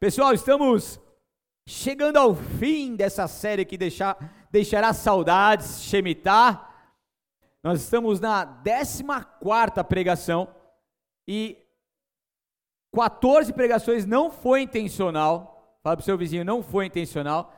Pessoal, 0.00 0.32
estamos 0.32 1.00
chegando 1.66 2.18
ao 2.18 2.32
fim 2.32 2.94
dessa 2.94 3.26
série 3.26 3.64
que 3.64 3.76
deixar, 3.76 4.16
deixará 4.48 4.92
saudades, 4.92 5.82
Shemitah. 5.82 6.72
Nós 7.64 7.82
estamos 7.82 8.20
na 8.20 8.44
14 8.44 9.02
pregação 9.88 10.54
e 11.26 11.58
14 12.94 13.52
pregações 13.52 14.06
não 14.06 14.30
foi 14.30 14.62
intencional. 14.62 15.80
Fala 15.82 15.96
para 15.96 16.02
o 16.02 16.04
seu 16.04 16.16
vizinho, 16.16 16.44
não 16.44 16.62
foi 16.62 16.86
intencional. 16.86 17.52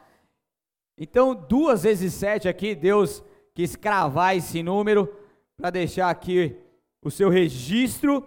Então, 0.96 1.34
duas 1.34 1.82
vezes 1.82 2.14
sete 2.14 2.48
aqui, 2.48 2.74
Deus 2.74 3.22
quis 3.54 3.76
cravar 3.76 4.34
esse 4.34 4.62
número 4.62 5.14
para 5.58 5.68
deixar 5.68 6.08
aqui 6.08 6.56
o 7.02 7.10
seu 7.10 7.28
registro. 7.28 8.26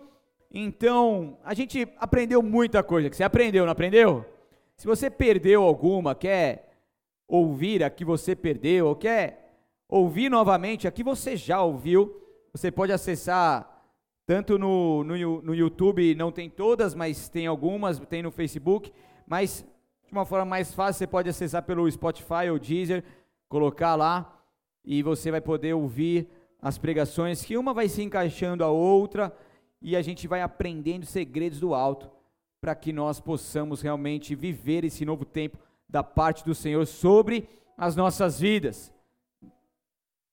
Então, 0.54 1.40
a 1.44 1.56
gente 1.56 1.88
aprendeu 1.98 2.44
muita 2.44 2.84
coisa. 2.84 3.10
Que 3.10 3.16
você 3.16 3.24
aprendeu, 3.24 3.66
não 3.66 3.72
aprendeu? 3.72 4.24
Se 4.78 4.86
você 4.86 5.10
perdeu 5.10 5.64
alguma, 5.64 6.14
quer 6.14 6.70
ouvir 7.28 7.84
a 7.84 7.90
que 7.90 8.06
você 8.06 8.36
perdeu, 8.36 8.88
ou 8.88 8.96
quer 8.96 9.58
ouvir 9.90 10.30
novamente 10.30 10.88
a 10.88 10.92
que 10.92 11.04
você 11.04 11.36
já 11.36 11.62
ouviu, 11.64 12.22
você 12.52 12.72
pode 12.72 12.92
acessar 12.92 13.70
tanto 14.26 14.60
no, 14.60 15.04
no, 15.04 15.42
no 15.42 15.56
YouTube, 15.56 16.14
não 16.16 16.32
tem 16.32 16.50
todas, 16.50 16.94
mas 16.94 17.28
tem 17.28 17.48
algumas, 17.48 18.00
tem 18.00 18.22
no 18.22 18.32
Facebook, 18.32 18.94
mas 19.28 19.66
de 20.06 20.12
uma 20.12 20.26
forma 20.26 20.46
mais 20.46 20.74
fácil, 20.74 21.00
você 21.00 21.08
pode 21.08 21.30
acessar 21.30 21.64
pelo 21.64 21.90
Spotify 21.90 22.50
ou 22.52 22.60
Deezer, 22.60 23.04
colocar 23.50 23.96
lá 23.96 24.40
e 24.86 25.02
você 25.02 25.32
vai 25.32 25.42
poder 25.42 25.74
ouvir 25.74 26.30
as 26.62 26.78
pregações, 26.78 27.44
que 27.44 27.58
uma 27.58 27.74
vai 27.74 27.90
se 27.90 28.02
encaixando 28.04 28.64
a 28.64 28.70
outra 28.70 29.36
e 29.84 29.98
a 29.98 30.02
gente 30.02 30.28
vai 30.28 30.42
aprendendo 30.42 31.06
segredos 31.06 31.60
do 31.60 31.76
alto 31.76 32.10
para 32.62 32.74
que 32.74 32.94
nós 32.94 33.20
possamos 33.20 33.82
realmente 33.82 34.34
viver 34.34 34.86
esse 34.86 35.04
novo 35.04 35.26
tempo 35.26 35.58
da 35.90 36.02
parte 36.02 36.46
do 36.46 36.56
Senhor 36.56 36.88
sobre 36.88 37.50
as 37.78 37.94
nossas 37.94 38.40
vidas. 38.40 38.94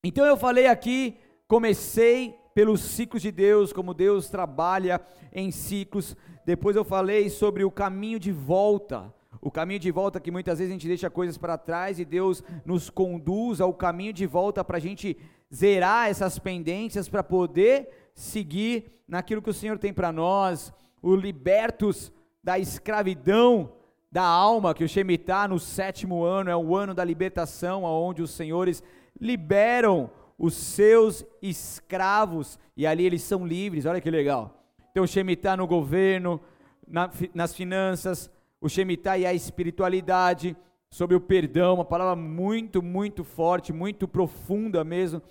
Então 0.01 0.25
eu 0.25 0.37
falei 0.37 0.67
aqui, 0.67 1.17
comecei 1.47 2.33
pelos 2.55 2.79
ciclos 2.79 3.21
de 3.21 3.31
Deus, 3.31 3.73
como 3.73 3.93
Deus 3.93 4.29
trabalha 4.29 5.01
em 5.33 5.51
ciclos. 5.51 6.15
Depois 6.45 6.77
eu 6.77 6.85
falei 6.85 7.29
sobre 7.29 7.65
o 7.65 7.69
caminho 7.69 8.17
de 8.19 8.31
volta. 8.31 9.13
O 9.41 9.51
caminho 9.51 9.79
de 9.79 9.91
volta 9.91 10.19
que 10.19 10.31
muitas 10.31 10.59
vezes 10.59 10.71
a 10.71 10.75
gente 10.75 10.87
deixa 10.87 11.09
coisas 11.09 11.37
para 11.37 11.57
trás 11.57 11.99
e 11.99 12.05
Deus 12.05 12.43
nos 12.65 12.89
conduz 12.89 13.59
ao 13.59 13.73
caminho 13.73 14.13
de 14.13 14.25
volta 14.25 14.63
para 14.63 14.77
a 14.77 14.81
gente 14.81 15.17
zerar 15.53 16.09
essas 16.09 16.39
pendências, 16.39 17.09
para 17.09 17.23
poder 17.23 18.00
seguir 18.13 19.03
naquilo 19.07 19.41
que 19.41 19.49
o 19.49 19.53
Senhor 19.53 19.77
tem 19.77 19.93
para 19.93 20.11
nós, 20.11 20.73
o 21.01 21.15
libertos 21.15 22.11
da 22.43 22.57
escravidão 22.59 23.73
da 24.11 24.23
alma, 24.23 24.73
que 24.73 24.83
o 24.83 24.89
Shemitah 24.89 25.47
no 25.47 25.59
sétimo 25.59 26.23
ano 26.23 26.49
é 26.49 26.55
o 26.55 26.75
ano 26.75 26.93
da 26.93 27.03
libertação, 27.03 27.83
onde 27.83 28.21
os 28.21 28.31
senhores 28.31 28.83
liberam 29.19 30.09
os 30.37 30.53
seus 30.55 31.25
escravos 31.41 32.59
e 32.75 32.85
ali 32.85 33.05
eles 33.05 33.21
são 33.21 33.45
livres, 33.45 33.85
olha 33.85 34.01
que 34.01 34.09
legal. 34.09 34.63
Então 34.91 35.03
o 35.03 35.07
Shemitah 35.07 35.55
no 35.55 35.67
governo, 35.67 36.41
na, 36.87 37.09
nas 37.33 37.53
finanças, 37.53 38.29
o 38.59 38.67
Shemitah 38.67 39.17
e 39.17 39.25
a 39.25 39.33
espiritualidade, 39.33 40.57
sobre 40.89 41.15
o 41.15 41.21
perdão, 41.21 41.75
uma 41.75 41.85
palavra 41.85 42.15
muito, 42.15 42.83
muito 42.83 43.23
forte, 43.23 43.71
muito 43.71 44.07
profunda 44.07 44.83
mesmo, 44.83 45.21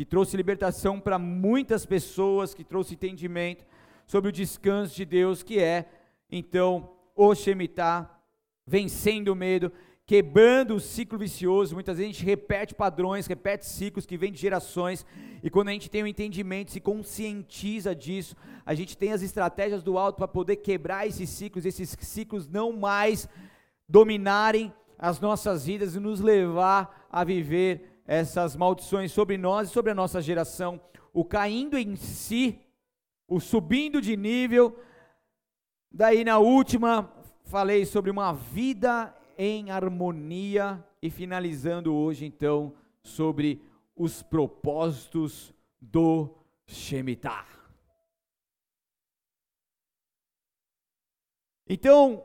que 0.00 0.04
trouxe 0.06 0.34
libertação 0.34 0.98
para 0.98 1.18
muitas 1.18 1.84
pessoas, 1.84 2.54
que 2.54 2.64
trouxe 2.64 2.94
entendimento 2.94 3.66
sobre 4.06 4.30
o 4.30 4.32
descanso 4.32 4.96
de 4.96 5.04
Deus, 5.04 5.42
que 5.42 5.60
é 5.60 5.90
então 6.32 6.92
o 7.14 7.34
Shemitah, 7.34 8.08
vencendo 8.66 9.28
o 9.28 9.36
medo, 9.36 9.70
quebrando 10.06 10.76
o 10.76 10.80
ciclo 10.80 11.18
vicioso. 11.18 11.74
Muitas 11.74 11.98
vezes 11.98 12.08
a 12.08 12.12
gente 12.14 12.24
repete 12.24 12.74
padrões, 12.74 13.26
repete 13.26 13.66
ciclos 13.66 14.06
que 14.06 14.16
vêm 14.16 14.32
de 14.32 14.40
gerações, 14.40 15.04
e 15.42 15.50
quando 15.50 15.68
a 15.68 15.72
gente 15.72 15.90
tem 15.90 16.00
o 16.00 16.06
um 16.06 16.08
entendimento, 16.08 16.70
se 16.70 16.80
conscientiza 16.80 17.94
disso, 17.94 18.34
a 18.64 18.72
gente 18.72 18.96
tem 18.96 19.12
as 19.12 19.20
estratégias 19.20 19.82
do 19.82 19.98
alto 19.98 20.16
para 20.16 20.26
poder 20.26 20.56
quebrar 20.56 21.06
esses 21.06 21.28
ciclos, 21.28 21.66
esses 21.66 21.94
ciclos 22.00 22.48
não 22.48 22.72
mais 22.72 23.28
dominarem 23.86 24.72
as 24.98 25.20
nossas 25.20 25.66
vidas 25.66 25.94
e 25.94 26.00
nos 26.00 26.20
levar 26.20 27.06
a 27.10 27.22
viver 27.22 27.89
essas 28.10 28.56
maldições 28.56 29.12
sobre 29.12 29.38
nós 29.38 29.68
e 29.68 29.72
sobre 29.72 29.92
a 29.92 29.94
nossa 29.94 30.20
geração. 30.20 30.80
O 31.12 31.24
caindo 31.24 31.78
em 31.78 31.94
si, 31.94 32.58
o 33.28 33.38
subindo 33.38 34.00
de 34.02 34.16
nível, 34.16 34.76
Daí 35.92 36.22
na 36.22 36.38
última 36.38 37.12
falei 37.42 37.84
sobre 37.84 38.12
uma 38.12 38.32
vida 38.32 39.12
em 39.36 39.72
harmonia 39.72 40.84
e 41.02 41.10
finalizando 41.10 41.92
hoje 41.92 42.24
então 42.24 42.72
sobre 43.02 43.60
os 43.96 44.22
propósitos 44.22 45.52
do 45.80 46.32
Shemitah. 46.64 47.44
Então, 51.68 52.24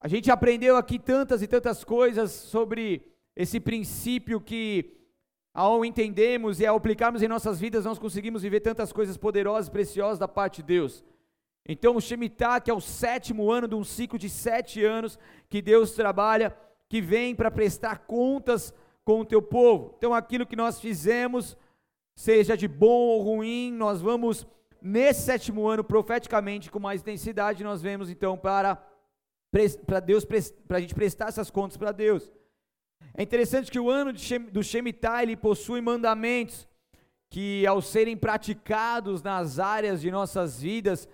a 0.00 0.08
gente 0.08 0.28
aprendeu 0.30 0.76
aqui 0.76 0.98
tantas 0.98 1.40
e 1.40 1.46
tantas 1.46 1.84
coisas 1.84 2.32
sobre 2.32 3.14
esse 3.36 3.60
princípio 3.60 4.40
que 4.40 5.03
ao 5.54 5.84
entendermos 5.84 6.58
e 6.58 6.66
ao 6.66 6.76
aplicarmos 6.76 7.22
em 7.22 7.28
nossas 7.28 7.60
vidas, 7.60 7.84
nós 7.84 7.98
conseguimos 7.98 8.42
viver 8.42 8.58
tantas 8.58 8.92
coisas 8.92 9.16
poderosas 9.16 9.68
e 9.68 9.70
preciosas 9.70 10.18
da 10.18 10.26
parte 10.26 10.56
de 10.56 10.64
Deus. 10.64 11.04
Então, 11.66 11.96
o 11.96 12.00
Shemitah, 12.00 12.60
que 12.60 12.70
é 12.70 12.74
o 12.74 12.80
sétimo 12.80 13.52
ano 13.52 13.68
de 13.68 13.76
um 13.76 13.84
ciclo 13.84 14.18
de 14.18 14.28
sete 14.28 14.84
anos 14.84 15.16
que 15.48 15.62
Deus 15.62 15.92
trabalha, 15.92 16.54
que 16.88 17.00
vem 17.00 17.36
para 17.36 17.52
prestar 17.52 18.00
contas 18.00 18.74
com 19.04 19.20
o 19.20 19.24
teu 19.24 19.40
povo. 19.40 19.94
Então, 19.96 20.12
aquilo 20.12 20.44
que 20.44 20.56
nós 20.56 20.80
fizemos, 20.80 21.56
seja 22.16 22.56
de 22.56 22.66
bom 22.66 23.06
ou 23.06 23.22
ruim, 23.22 23.72
nós 23.72 24.02
vamos, 24.02 24.46
nesse 24.82 25.22
sétimo 25.22 25.68
ano, 25.68 25.84
profeticamente, 25.84 26.70
com 26.70 26.80
mais 26.80 27.00
intensidade, 27.00 27.62
nós 27.62 27.80
vemos 27.80 28.10
então 28.10 28.36
para, 28.36 28.84
para 29.86 30.00
Deus, 30.00 30.24
para 30.24 30.78
a 30.78 30.80
gente 30.80 30.94
prestar 30.94 31.28
essas 31.28 31.48
contas 31.48 31.76
para 31.76 31.92
Deus. 31.92 32.30
É 33.16 33.22
interessante 33.22 33.70
que 33.70 33.78
o 33.78 33.88
ano 33.88 34.12
do 34.50 34.62
Shemitah, 34.62 35.22
ele 35.22 35.36
possui 35.36 35.80
mandamentos 35.80 36.66
que, 37.30 37.64
ao 37.66 37.80
serem 37.80 38.16
praticados 38.16 39.22
nas 39.22 39.58
áreas 39.58 40.00
de 40.00 40.10
nossas 40.10 40.60
vidas, 40.60 41.08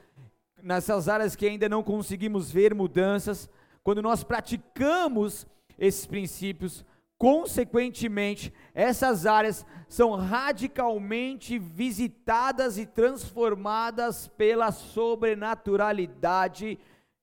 nessas 0.62 1.08
áreas 1.08 1.36
que 1.36 1.46
ainda 1.46 1.68
não 1.68 1.82
conseguimos 1.82 2.50
ver 2.50 2.74
mudanças, 2.74 3.50
quando 3.82 4.00
nós 4.00 4.24
praticamos 4.24 5.46
esses 5.78 6.06
princípios, 6.06 6.86
consequentemente, 7.18 8.50
essas 8.74 9.26
áreas 9.26 9.66
são 9.88 10.14
radicalmente 10.14 11.58
visitadas 11.58 12.78
e 12.78 12.86
transformadas 12.86 14.28
pela 14.28 14.72
sobrenaturalidade 14.72 16.78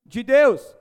de 0.06 0.22
Deus. 0.22 0.77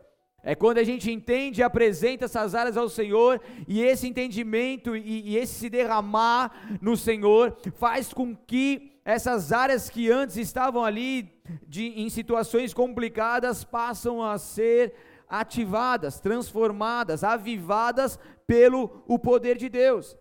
É 0.49 0.55
quando 0.55 0.79
a 0.79 0.85
gente 0.85 1.11
entende 1.11 1.61
e 1.61 1.65
apresenta 1.65 2.27
essas 2.27 2.55
áreas 2.55 2.77
ao 2.77 2.89
Senhor, 2.89 3.41
e 3.67 3.83
esse 3.83 4.07
entendimento 4.07 4.95
e, 4.95 5.33
e 5.33 5.37
esse 5.37 5.55
se 5.55 5.69
derramar 5.69 6.79
no 6.81 6.97
Senhor 6.97 7.57
faz 7.75 8.13
com 8.13 8.33
que 8.33 8.93
essas 9.05 9.51
áreas 9.53 9.91
que 9.91 10.09
antes 10.09 10.37
estavam 10.37 10.85
ali 10.85 11.33
de, 11.67 12.01
em 12.01 12.09
situações 12.09 12.73
complicadas 12.73 13.65
passam 13.65 14.23
a 14.23 14.39
ser 14.39 14.95
ativadas, 15.29 16.21
transformadas, 16.21 17.25
avivadas 17.25 18.17
pelo 18.47 19.03
o 19.09 19.19
poder 19.19 19.57
de 19.57 19.69
Deus. 19.69 20.17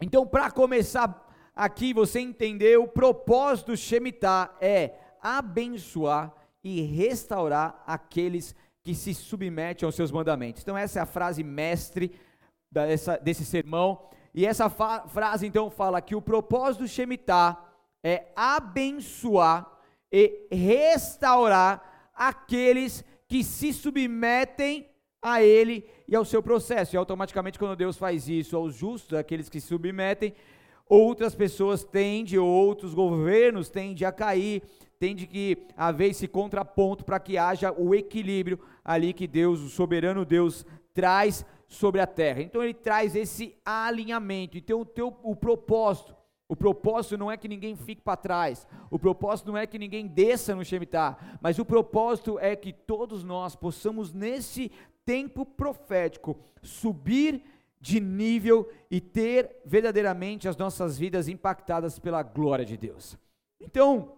Então, 0.00 0.26
para 0.26 0.50
começar 0.50 1.30
aqui, 1.54 1.92
você 1.92 2.18
entendeu, 2.18 2.84
o 2.84 2.88
propósito 2.88 3.72
do 3.72 3.76
Shemitah 3.76 4.56
é 4.58 4.94
abençoar 5.20 6.32
e 6.64 6.80
restaurar 6.80 7.82
aqueles 7.86 8.54
que 8.54 8.69
se 8.94 9.14
submetem 9.14 9.86
aos 9.86 9.94
seus 9.94 10.10
mandamentos. 10.10 10.62
Então, 10.62 10.76
essa 10.76 10.98
é 10.98 11.02
a 11.02 11.06
frase 11.06 11.42
mestre 11.42 12.12
dessa, 12.70 13.16
desse 13.16 13.44
sermão. 13.44 14.08
E 14.34 14.46
essa 14.46 14.70
frase, 14.70 15.46
então, 15.46 15.70
fala 15.70 16.00
que 16.00 16.14
o 16.14 16.22
propósito 16.22 16.82
do 16.82 16.88
Shemitah 16.88 17.58
é 18.02 18.26
abençoar 18.34 19.70
e 20.10 20.46
restaurar 20.50 22.10
aqueles 22.14 23.04
que 23.28 23.44
se 23.44 23.72
submetem 23.72 24.88
a 25.22 25.42
Ele 25.42 25.88
e 26.08 26.16
ao 26.16 26.24
seu 26.24 26.42
processo. 26.42 26.94
E 26.94 26.98
automaticamente, 26.98 27.58
quando 27.58 27.76
Deus 27.76 27.96
faz 27.96 28.28
isso 28.28 28.56
aos 28.56 28.74
justos, 28.74 29.18
aqueles 29.18 29.48
que 29.48 29.60
se 29.60 29.68
submetem, 29.68 30.34
outras 30.90 31.34
pessoas 31.34 31.84
tendem, 31.84 32.38
outros 32.38 32.92
governos 32.92 33.70
tendem 33.70 34.06
a 34.06 34.12
cair, 34.12 34.62
tende 34.98 35.26
que 35.26 35.56
haver 35.76 36.10
esse 36.10 36.28
contraponto 36.28 37.04
para 37.04 37.18
que 37.18 37.38
haja 37.38 37.72
o 37.72 37.94
equilíbrio 37.94 38.60
ali 38.84 39.14
que 39.14 39.26
Deus, 39.26 39.60
o 39.60 39.68
soberano 39.70 40.24
Deus, 40.24 40.66
traz 40.92 41.46
sobre 41.66 42.00
a 42.00 42.06
terra. 42.06 42.42
Então 42.42 42.62
ele 42.62 42.74
traz 42.74 43.14
esse 43.14 43.56
alinhamento. 43.64 44.58
Então 44.58 44.80
o 44.80 44.84
teu 44.84 45.16
o 45.22 45.34
propósito 45.34 46.14
o 46.50 46.56
propósito 46.56 47.16
não 47.16 47.30
é 47.30 47.36
que 47.36 47.46
ninguém 47.46 47.76
fique 47.76 48.02
para 48.02 48.16
trás, 48.16 48.66
o 48.90 48.98
propósito 48.98 49.52
não 49.52 49.56
é 49.56 49.68
que 49.68 49.78
ninguém 49.78 50.08
desça 50.08 50.52
no 50.52 50.64
Shemitah, 50.64 51.16
mas 51.40 51.60
o 51.60 51.64
propósito 51.64 52.40
é 52.40 52.56
que 52.56 52.72
todos 52.72 53.22
nós 53.22 53.54
possamos 53.54 54.12
nesse 54.12 54.72
tempo 55.04 55.46
profético 55.46 56.36
subir 56.60 57.40
de 57.80 57.98
nível 57.98 58.70
e 58.90 59.00
ter 59.00 59.56
verdadeiramente 59.64 60.46
as 60.46 60.56
nossas 60.56 60.98
vidas 60.98 61.28
impactadas 61.28 61.98
pela 61.98 62.22
glória 62.22 62.64
de 62.64 62.76
Deus. 62.76 63.18
Então, 63.58 64.16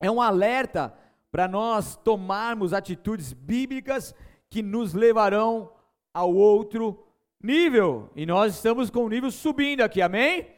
é 0.00 0.10
um 0.10 0.20
alerta 0.20 0.92
para 1.30 1.46
nós 1.46 1.96
tomarmos 1.96 2.72
atitudes 2.72 3.32
bíblicas 3.32 4.14
que 4.50 4.62
nos 4.62 4.94
levarão 4.94 5.72
ao 6.12 6.34
outro 6.34 7.04
nível. 7.42 8.10
E 8.16 8.26
nós 8.26 8.54
estamos 8.54 8.90
com 8.90 9.04
o 9.04 9.08
nível 9.08 9.30
subindo 9.30 9.82
aqui, 9.82 10.02
amém? 10.02 10.48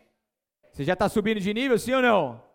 Você 0.73 0.85
já 0.85 0.93
está 0.93 1.09
subindo 1.09 1.41
de 1.41 1.53
nível, 1.55 1.79
sim 1.79 1.93
ou 1.93 2.03
não? 2.03 2.46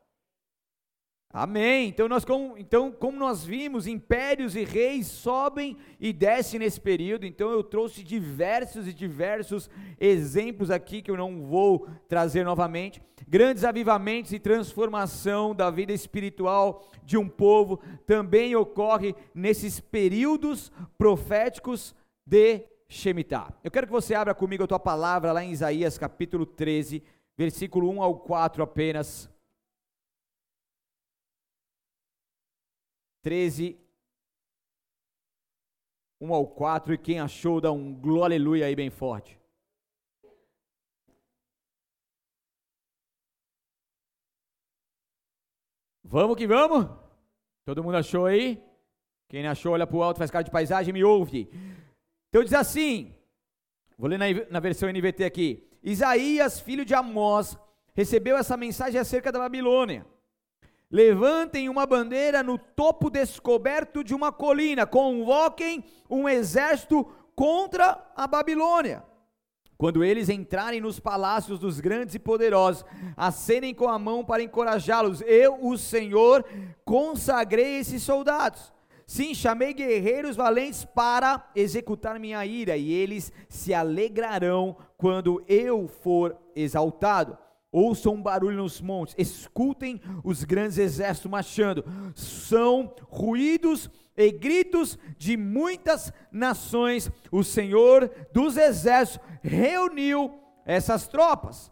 Amém. 1.33 1.87
Então, 1.87 2.09
nós, 2.09 2.25
como, 2.25 2.57
então, 2.57 2.91
como 2.91 3.17
nós 3.17 3.45
vimos, 3.45 3.87
impérios 3.87 4.53
e 4.53 4.65
reis 4.65 5.07
sobem 5.07 5.77
e 5.97 6.11
descem 6.11 6.59
nesse 6.59 6.79
período. 6.79 7.25
Então, 7.25 7.49
eu 7.49 7.63
trouxe 7.63 8.03
diversos 8.03 8.85
e 8.85 8.93
diversos 8.93 9.69
exemplos 9.97 10.69
aqui 10.69 11.01
que 11.01 11.09
eu 11.09 11.15
não 11.15 11.41
vou 11.43 11.87
trazer 12.09 12.43
novamente. 12.43 13.01
Grandes 13.25 13.63
avivamentos 13.63 14.33
e 14.33 14.39
transformação 14.39 15.55
da 15.55 15.71
vida 15.71 15.93
espiritual 15.93 16.85
de 17.05 17.17
um 17.17 17.29
povo 17.29 17.79
também 18.05 18.53
ocorre 18.53 19.15
nesses 19.33 19.79
períodos 19.79 20.69
proféticos 20.97 21.95
de 22.25 22.65
Shemitah. 22.89 23.53
Eu 23.63 23.71
quero 23.71 23.87
que 23.87 23.93
você 23.93 24.13
abra 24.13 24.35
comigo 24.35 24.65
a 24.65 24.67
tua 24.67 24.79
palavra 24.79 25.31
lá 25.31 25.41
em 25.41 25.51
Isaías 25.51 25.97
capítulo 25.97 26.45
13, 26.45 27.01
versículo 27.37 27.89
1 27.89 28.01
ao 28.01 28.15
4 28.19 28.61
apenas. 28.61 29.30
13, 33.21 33.79
1 36.19 36.33
ao 36.33 36.47
4, 36.47 36.93
e 36.93 36.97
quem 36.97 37.19
achou, 37.19 37.61
dá 37.61 37.71
um 37.71 37.93
glória 37.93 38.35
aleluia 38.35 38.65
aí 38.65 38.75
bem 38.75 38.89
forte. 38.89 39.39
Vamos 46.03 46.35
que 46.35 46.45
vamos? 46.45 46.89
Todo 47.63 47.83
mundo 47.83 47.95
achou 47.95 48.25
aí? 48.25 48.61
Quem 49.29 49.47
achou, 49.47 49.71
olha 49.71 49.87
para 49.87 49.95
o 49.95 50.03
alto, 50.03 50.17
faz 50.17 50.29
cara 50.29 50.43
de 50.43 50.51
paisagem 50.51 50.89
e 50.89 50.93
me 50.93 51.03
ouve. 51.03 51.49
Então 52.27 52.43
diz 52.43 52.53
assim, 52.53 53.15
vou 53.97 54.09
ler 54.09 54.17
na, 54.17 54.25
na 54.49 54.59
versão 54.59 54.89
NVT 54.89 55.23
aqui. 55.23 55.69
Isaías, 55.81 56.59
filho 56.59 56.83
de 56.83 56.93
Amós, 56.93 57.57
recebeu 57.93 58.35
essa 58.35 58.57
mensagem 58.57 58.99
acerca 58.99 59.31
da 59.31 59.39
Babilônia. 59.39 60.05
Levantem 60.91 61.69
uma 61.69 61.85
bandeira 61.85 62.43
no 62.43 62.57
topo 62.57 63.09
descoberto 63.09 64.03
de 64.03 64.13
uma 64.13 64.31
colina, 64.31 64.85
convoquem 64.85 65.85
um 66.09 66.27
exército 66.27 67.07
contra 67.35 68.11
a 68.15 68.27
Babilônia. 68.27 69.03
Quando 69.77 70.03
eles 70.03 70.29
entrarem 70.29 70.79
nos 70.79 70.99
palácios 70.99 71.57
dos 71.57 71.79
grandes 71.79 72.13
e 72.13 72.19
poderosos, 72.19 72.85
acenem 73.17 73.73
com 73.73 73.89
a 73.89 73.97
mão 73.97 74.23
para 74.23 74.43
encorajá-los. 74.43 75.21
Eu, 75.21 75.57
o 75.65 75.75
Senhor, 75.75 76.45
consagrei 76.85 77.79
esses 77.79 78.03
soldados. 78.03 78.71
Sim, 79.07 79.33
chamei 79.33 79.73
guerreiros 79.73 80.35
valentes 80.35 80.85
para 80.85 81.49
executar 81.55 82.19
minha 82.19 82.45
ira, 82.45 82.77
e 82.77 82.91
eles 82.93 83.33
se 83.49 83.73
alegrarão 83.73 84.77
quando 84.97 85.43
eu 85.47 85.87
for 85.87 86.37
exaltado. 86.55 87.37
Ouçam 87.71 88.15
um 88.15 88.21
barulho 88.21 88.57
nos 88.57 88.81
montes, 88.81 89.15
escutem 89.17 90.01
os 90.23 90.43
grandes 90.43 90.77
exércitos 90.77 91.31
marchando. 91.31 91.85
São 92.13 92.93
ruídos 93.07 93.89
e 94.17 94.29
gritos 94.29 94.99
de 95.17 95.37
muitas 95.37 96.11
nações. 96.31 97.09
O 97.31 97.43
Senhor 97.43 98.11
dos 98.33 98.57
exércitos 98.57 99.25
reuniu 99.41 100.37
essas 100.65 101.07
tropas. 101.07 101.71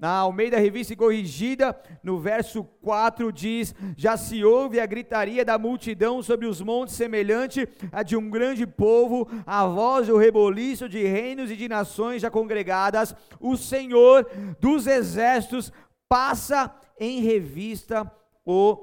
Na 0.00 0.12
Almeida 0.12 0.58
Revista 0.58 0.96
Corrigida, 0.96 1.78
no 2.02 2.18
verso 2.18 2.64
4 2.64 3.30
diz: 3.30 3.74
Já 3.98 4.16
se 4.16 4.42
ouve 4.42 4.80
a 4.80 4.86
gritaria 4.86 5.44
da 5.44 5.58
multidão 5.58 6.22
sobre 6.22 6.46
os 6.46 6.62
montes, 6.62 6.94
semelhante 6.94 7.68
a 7.92 8.02
de 8.02 8.16
um 8.16 8.30
grande 8.30 8.66
povo, 8.66 9.28
a 9.46 9.66
voz 9.66 10.06
do 10.06 10.16
reboliço 10.16 10.88
de 10.88 11.04
reinos 11.04 11.50
e 11.50 11.56
de 11.56 11.68
nações 11.68 12.22
já 12.22 12.30
congregadas. 12.30 13.14
O 13.38 13.58
Senhor 13.58 14.26
dos 14.58 14.86
exércitos 14.86 15.70
passa 16.08 16.74
em 16.98 17.20
revista 17.20 18.10
o 18.42 18.78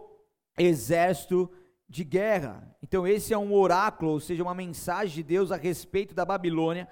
exército 0.55 1.49
de 1.89 2.03
guerra. 2.03 2.77
Então, 2.83 3.07
esse 3.07 3.33
é 3.33 3.37
um 3.37 3.53
oráculo, 3.53 4.11
ou 4.11 4.19
seja, 4.19 4.43
uma 4.43 4.53
mensagem 4.53 5.15
de 5.15 5.23
Deus 5.23 5.51
a 5.51 5.55
respeito 5.55 6.13
da 6.13 6.23
Babilônia 6.23 6.87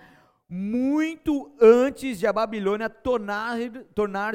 muito 0.55 1.51
antes 1.59 2.17
de 2.17 2.25
a 2.25 2.31
Babilônia 2.31 2.89
tornar-se 2.89 3.69
tornar 3.93 4.33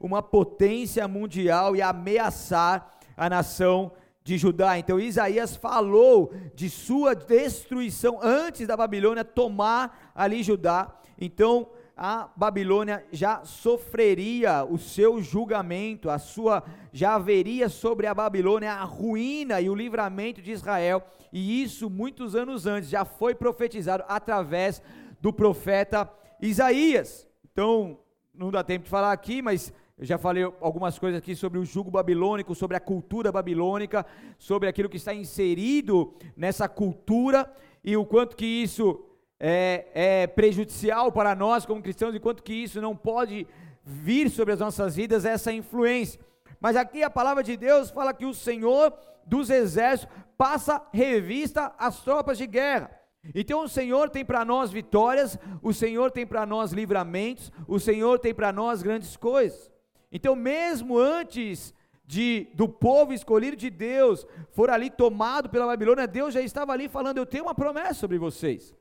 uma 0.00 0.20
potência 0.20 1.06
mundial 1.06 1.76
e 1.76 1.80
ameaçar 1.80 2.98
a 3.16 3.30
nação 3.30 3.92
de 4.24 4.36
Judá. 4.36 4.76
Então 4.76 4.98
Isaías 4.98 5.54
falou 5.54 6.34
de 6.52 6.68
sua 6.68 7.14
destruição 7.14 8.18
antes 8.20 8.66
da 8.66 8.76
Babilônia 8.76 9.24
tomar 9.24 10.10
ali 10.16 10.42
Judá. 10.42 10.96
Então 11.16 11.68
a 11.96 12.28
Babilônia 12.34 13.06
já 13.12 13.44
sofreria 13.44 14.64
o 14.64 14.78
seu 14.78 15.22
julgamento, 15.22 16.10
a 16.10 16.18
sua 16.18 16.64
já 16.92 17.14
haveria 17.14 17.68
sobre 17.68 18.08
a 18.08 18.14
Babilônia 18.14 18.72
a 18.72 18.82
ruína 18.82 19.60
e 19.60 19.70
o 19.70 19.74
livramento 19.76 20.42
de 20.42 20.50
Israel, 20.50 21.04
e 21.32 21.62
isso 21.62 21.88
muitos 21.88 22.34
anos 22.34 22.66
antes 22.66 22.90
já 22.90 23.04
foi 23.04 23.34
profetizado 23.34 24.02
através 24.08 24.82
do 25.22 25.32
profeta 25.32 26.10
Isaías. 26.40 27.28
Então, 27.52 28.00
não 28.34 28.50
dá 28.50 28.64
tempo 28.64 28.84
de 28.84 28.90
falar 28.90 29.12
aqui, 29.12 29.40
mas 29.40 29.72
eu 29.96 30.04
já 30.04 30.18
falei 30.18 30.42
algumas 30.60 30.98
coisas 30.98 31.18
aqui 31.18 31.36
sobre 31.36 31.60
o 31.60 31.64
jugo 31.64 31.92
babilônico, 31.92 32.56
sobre 32.56 32.76
a 32.76 32.80
cultura 32.80 33.30
babilônica, 33.30 34.04
sobre 34.36 34.68
aquilo 34.68 34.88
que 34.88 34.96
está 34.96 35.14
inserido 35.14 36.12
nessa 36.36 36.68
cultura 36.68 37.48
e 37.84 37.96
o 37.96 38.04
quanto 38.04 38.36
que 38.36 38.44
isso 38.44 39.00
é, 39.38 39.86
é 39.94 40.26
prejudicial 40.26 41.12
para 41.12 41.36
nós 41.36 41.64
como 41.64 41.80
cristãos 41.80 42.16
e 42.16 42.20
quanto 42.20 42.42
que 42.42 42.52
isso 42.52 42.80
não 42.80 42.96
pode 42.96 43.46
vir 43.84 44.28
sobre 44.28 44.54
as 44.54 44.58
nossas 44.58 44.96
vidas 44.96 45.24
essa 45.24 45.52
influência. 45.52 46.20
Mas 46.60 46.74
aqui 46.74 47.04
a 47.04 47.10
palavra 47.10 47.44
de 47.44 47.56
Deus 47.56 47.90
fala 47.90 48.12
que 48.12 48.26
o 48.26 48.34
Senhor 48.34 48.92
dos 49.24 49.50
exércitos 49.50 50.12
passa 50.36 50.84
revista 50.92 51.72
às 51.78 52.00
tropas 52.00 52.38
de 52.38 52.46
guerra. 52.48 53.01
Então 53.34 53.64
o 53.64 53.68
Senhor 53.68 54.10
tem 54.10 54.24
para 54.24 54.44
nós 54.44 54.70
vitórias, 54.70 55.38
o 55.62 55.72
Senhor 55.72 56.10
tem 56.10 56.26
para 56.26 56.44
nós 56.44 56.72
livramentos, 56.72 57.52
o 57.68 57.78
Senhor 57.78 58.18
tem 58.18 58.34
para 58.34 58.52
nós 58.52 58.82
grandes 58.82 59.16
coisas. 59.16 59.70
Então, 60.10 60.36
mesmo 60.36 60.98
antes 60.98 61.72
de 62.04 62.48
do 62.54 62.68
povo 62.68 63.12
escolhido 63.12 63.56
de 63.56 63.70
Deus 63.70 64.26
for 64.50 64.68
ali 64.68 64.90
tomado 64.90 65.48
pela 65.48 65.66
Babilônia, 65.66 66.06
Deus 66.06 66.34
já 66.34 66.40
estava 66.42 66.72
ali 66.72 66.88
falando: 66.88 67.18
Eu 67.18 67.26
tenho 67.26 67.44
uma 67.44 67.54
promessa 67.54 67.94
sobre 67.94 68.18
vocês. 68.18 68.74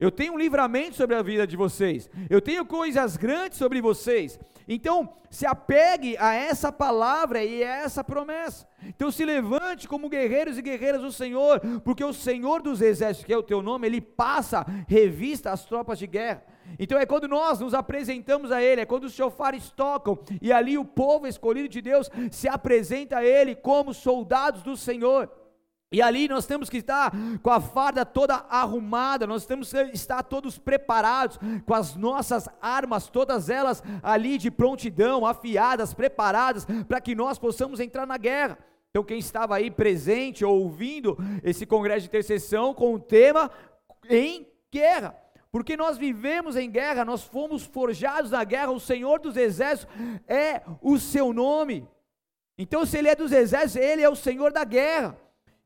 Eu 0.00 0.10
tenho 0.10 0.34
um 0.34 0.38
livramento 0.38 0.96
sobre 0.96 1.14
a 1.14 1.22
vida 1.22 1.46
de 1.46 1.56
vocês. 1.56 2.10
Eu 2.28 2.40
tenho 2.40 2.66
coisas 2.66 3.16
grandes 3.16 3.58
sobre 3.58 3.80
vocês. 3.80 4.38
Então, 4.66 5.12
se 5.30 5.46
apegue 5.46 6.16
a 6.18 6.34
essa 6.34 6.72
palavra 6.72 7.44
e 7.44 7.62
a 7.62 7.76
essa 7.76 8.02
promessa. 8.02 8.66
Então, 8.82 9.10
se 9.10 9.24
levante 9.24 9.86
como 9.86 10.08
guerreiros 10.08 10.58
e 10.58 10.62
guerreiras 10.62 11.00
do 11.00 11.12
Senhor, 11.12 11.60
porque 11.84 12.02
o 12.02 12.12
Senhor 12.12 12.60
dos 12.60 12.80
exércitos, 12.80 13.24
que 13.24 13.32
é 13.32 13.38
o 13.38 13.42
teu 13.42 13.62
nome, 13.62 13.86
ele 13.86 14.00
passa 14.00 14.66
revista 14.88 15.52
às 15.52 15.64
tropas 15.64 15.98
de 15.98 16.06
guerra. 16.06 16.44
Então 16.78 16.98
é 16.98 17.06
quando 17.06 17.28
nós 17.28 17.60
nos 17.60 17.74
apresentamos 17.74 18.50
a 18.50 18.62
Ele, 18.62 18.80
é 18.80 18.86
quando 18.86 19.04
os 19.04 19.12
chofares 19.12 19.70
tocam, 19.70 20.18
e 20.40 20.52
ali 20.52 20.76
o 20.76 20.84
povo 20.84 21.26
escolhido 21.26 21.68
de 21.68 21.80
Deus 21.80 22.10
se 22.30 22.48
apresenta 22.48 23.18
a 23.18 23.24
Ele 23.24 23.54
como 23.54 23.94
soldados 23.94 24.62
do 24.62 24.76
Senhor. 24.76 25.30
E 25.94 26.02
ali 26.02 26.26
nós 26.26 26.44
temos 26.44 26.68
que 26.68 26.78
estar 26.78 27.12
com 27.40 27.50
a 27.50 27.60
farda 27.60 28.04
toda 28.04 28.44
arrumada, 28.50 29.28
nós 29.28 29.46
temos 29.46 29.70
que 29.70 29.78
estar 29.92 30.24
todos 30.24 30.58
preparados, 30.58 31.38
com 31.64 31.72
as 31.72 31.94
nossas 31.94 32.48
armas, 32.60 33.06
todas 33.06 33.48
elas 33.48 33.80
ali 34.02 34.36
de 34.36 34.50
prontidão, 34.50 35.24
afiadas, 35.24 35.94
preparadas, 35.94 36.66
para 36.88 37.00
que 37.00 37.14
nós 37.14 37.38
possamos 37.38 37.78
entrar 37.78 38.08
na 38.08 38.16
guerra. 38.16 38.58
Então, 38.90 39.04
quem 39.04 39.20
estava 39.20 39.54
aí 39.54 39.70
presente, 39.70 40.44
ouvindo 40.44 41.16
esse 41.44 41.64
congresso 41.64 42.00
de 42.00 42.08
intercessão 42.08 42.74
com 42.74 42.94
o 42.94 42.98
tema 42.98 43.48
em 44.10 44.48
guerra, 44.72 45.16
porque 45.52 45.76
nós 45.76 45.96
vivemos 45.96 46.56
em 46.56 46.68
guerra, 46.68 47.04
nós 47.04 47.22
fomos 47.22 47.62
forjados 47.62 48.32
na 48.32 48.42
guerra, 48.42 48.72
o 48.72 48.80
Senhor 48.80 49.20
dos 49.20 49.36
Exércitos 49.36 49.94
é 50.26 50.62
o 50.82 50.98
seu 50.98 51.32
nome. 51.32 51.88
Então, 52.58 52.84
se 52.84 52.98
Ele 52.98 53.08
é 53.08 53.14
dos 53.14 53.30
Exércitos, 53.30 53.76
Ele 53.76 54.02
é 54.02 54.08
o 54.08 54.16
Senhor 54.16 54.52
da 54.52 54.64
guerra. 54.64 55.16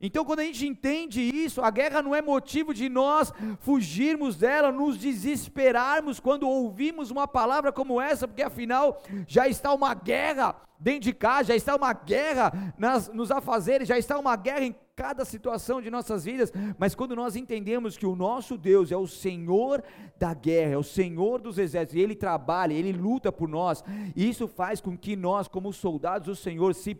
Então, 0.01 0.23
quando 0.23 0.39
a 0.39 0.43
gente 0.43 0.65
entende 0.65 1.21
isso, 1.21 1.61
a 1.61 1.69
guerra 1.69 2.01
não 2.01 2.15
é 2.15 2.21
motivo 2.21 2.73
de 2.73 2.87
nós 2.87 3.33
fugirmos 3.59 4.37
dela, 4.37 4.71
nos 4.71 4.97
desesperarmos 4.97 6.21
quando 6.21 6.47
ouvimos 6.47 7.11
uma 7.11 7.27
palavra 7.27 7.71
como 7.71 7.99
essa, 7.99 8.25
porque 8.25 8.41
afinal 8.41 9.01
já 9.27 9.47
está 9.47 9.73
uma 9.73 9.93
guerra 9.93 10.55
dentro 10.79 11.01
de 11.01 11.13
casa, 11.13 11.49
já 11.49 11.55
está 11.55 11.75
uma 11.75 11.91
guerra 11.91 12.73
nas, 12.77 13.09
nos 13.09 13.31
afazeres, 13.31 13.87
já 13.87 13.97
está 13.97 14.17
uma 14.17 14.35
guerra 14.35 14.63
em 14.63 14.75
cada 14.95 15.23
situação 15.23 15.81
de 15.81 15.89
nossas 15.89 16.25
vidas, 16.25 16.51
mas 16.77 16.93
quando 16.93 17.15
nós 17.15 17.35
entendemos 17.35 17.97
que 17.97 18.05
o 18.05 18.15
nosso 18.15 18.57
Deus 18.57 18.91
é 18.91 18.97
o 18.97 19.07
Senhor 19.07 19.81
da 20.17 20.33
guerra, 20.33 20.73
é 20.73 20.77
o 20.77 20.83
Senhor 20.83 21.41
dos 21.41 21.57
exércitos, 21.57 21.95
e 21.95 22.01
Ele 22.01 22.15
trabalha, 22.15 22.73
Ele 22.73 22.91
luta 22.91 23.31
por 23.31 23.47
nós, 23.47 23.81
isso 24.13 24.47
faz 24.47 24.81
com 24.81 24.97
que 24.97 25.15
nós, 25.15 25.47
como 25.47 25.71
soldados 25.71 26.27
do 26.27 26.35
Senhor, 26.35 26.73
se 26.75 26.99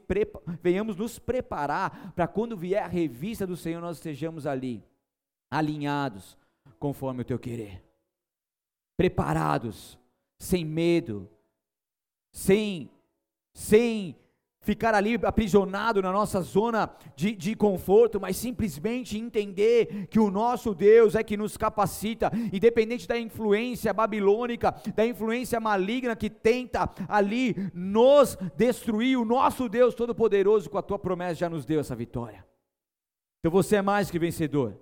venhamos 0.61 0.95
nos 0.95 1.19
preparar 1.19 2.13
para 2.13 2.25
quando 2.25 2.55
vier 2.55 2.83
a 2.83 2.87
revista 2.87 3.45
do 3.45 3.57
Senhor, 3.57 3.81
nós 3.81 3.97
estejamos 3.97 4.47
ali, 4.47 4.81
alinhados, 5.51 6.37
conforme 6.79 7.21
o 7.21 7.25
teu 7.25 7.37
querer, 7.37 7.83
preparados, 8.95 9.99
sem 10.37 10.63
medo, 10.63 11.29
sem, 12.31 12.89
sem 13.59 14.15
ficar 14.61 14.95
ali 14.95 15.19
aprisionado 15.23 16.01
na 16.01 16.13
nossa 16.13 16.39
zona 16.41 16.89
de, 17.13 17.35
de 17.35 17.55
conforto, 17.55 18.21
mas 18.21 18.37
simplesmente 18.37 19.17
entender 19.17 20.07
que 20.07 20.17
o 20.19 20.31
nosso 20.31 20.73
Deus 20.73 21.13
é 21.13 21.23
que 21.23 21.35
nos 21.35 21.57
capacita, 21.57 22.31
independente 22.53 23.05
da 23.05 23.19
influência 23.19 23.93
babilônica, 23.93 24.73
da 24.95 25.05
influência 25.05 25.59
maligna 25.59 26.15
que 26.15 26.29
tenta 26.29 26.89
ali 27.07 27.53
nos 27.73 28.37
destruir, 28.55 29.17
o 29.17 29.25
nosso 29.25 29.67
Deus 29.67 29.93
Todo-Poderoso, 29.93 30.69
com 30.69 30.77
a 30.77 30.81
tua 30.81 30.97
promessa, 30.97 31.35
já 31.35 31.49
nos 31.49 31.65
deu 31.65 31.81
essa 31.81 31.95
vitória. 31.95 32.45
Então 33.39 33.51
você 33.51 33.77
é 33.77 33.81
mais 33.81 34.09
que 34.09 34.17
vencedor. 34.17 34.77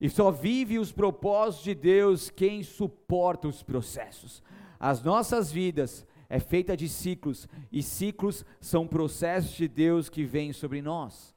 E 0.00 0.08
só 0.08 0.30
vive 0.30 0.78
os 0.78 0.92
propósitos 0.92 1.64
de 1.64 1.74
Deus 1.74 2.30
quem 2.30 2.62
suporta 2.62 3.48
os 3.48 3.64
processos. 3.64 4.42
As 4.78 5.02
nossas 5.02 5.50
vidas 5.50 6.06
é 6.28 6.40
feita 6.40 6.76
de 6.76 6.88
ciclos, 6.88 7.48
e 7.70 7.82
ciclos 7.82 8.44
são 8.60 8.86
processos 8.86 9.52
de 9.52 9.68
Deus 9.68 10.08
que 10.08 10.24
vêm 10.24 10.52
sobre 10.52 10.80
nós. 10.80 11.34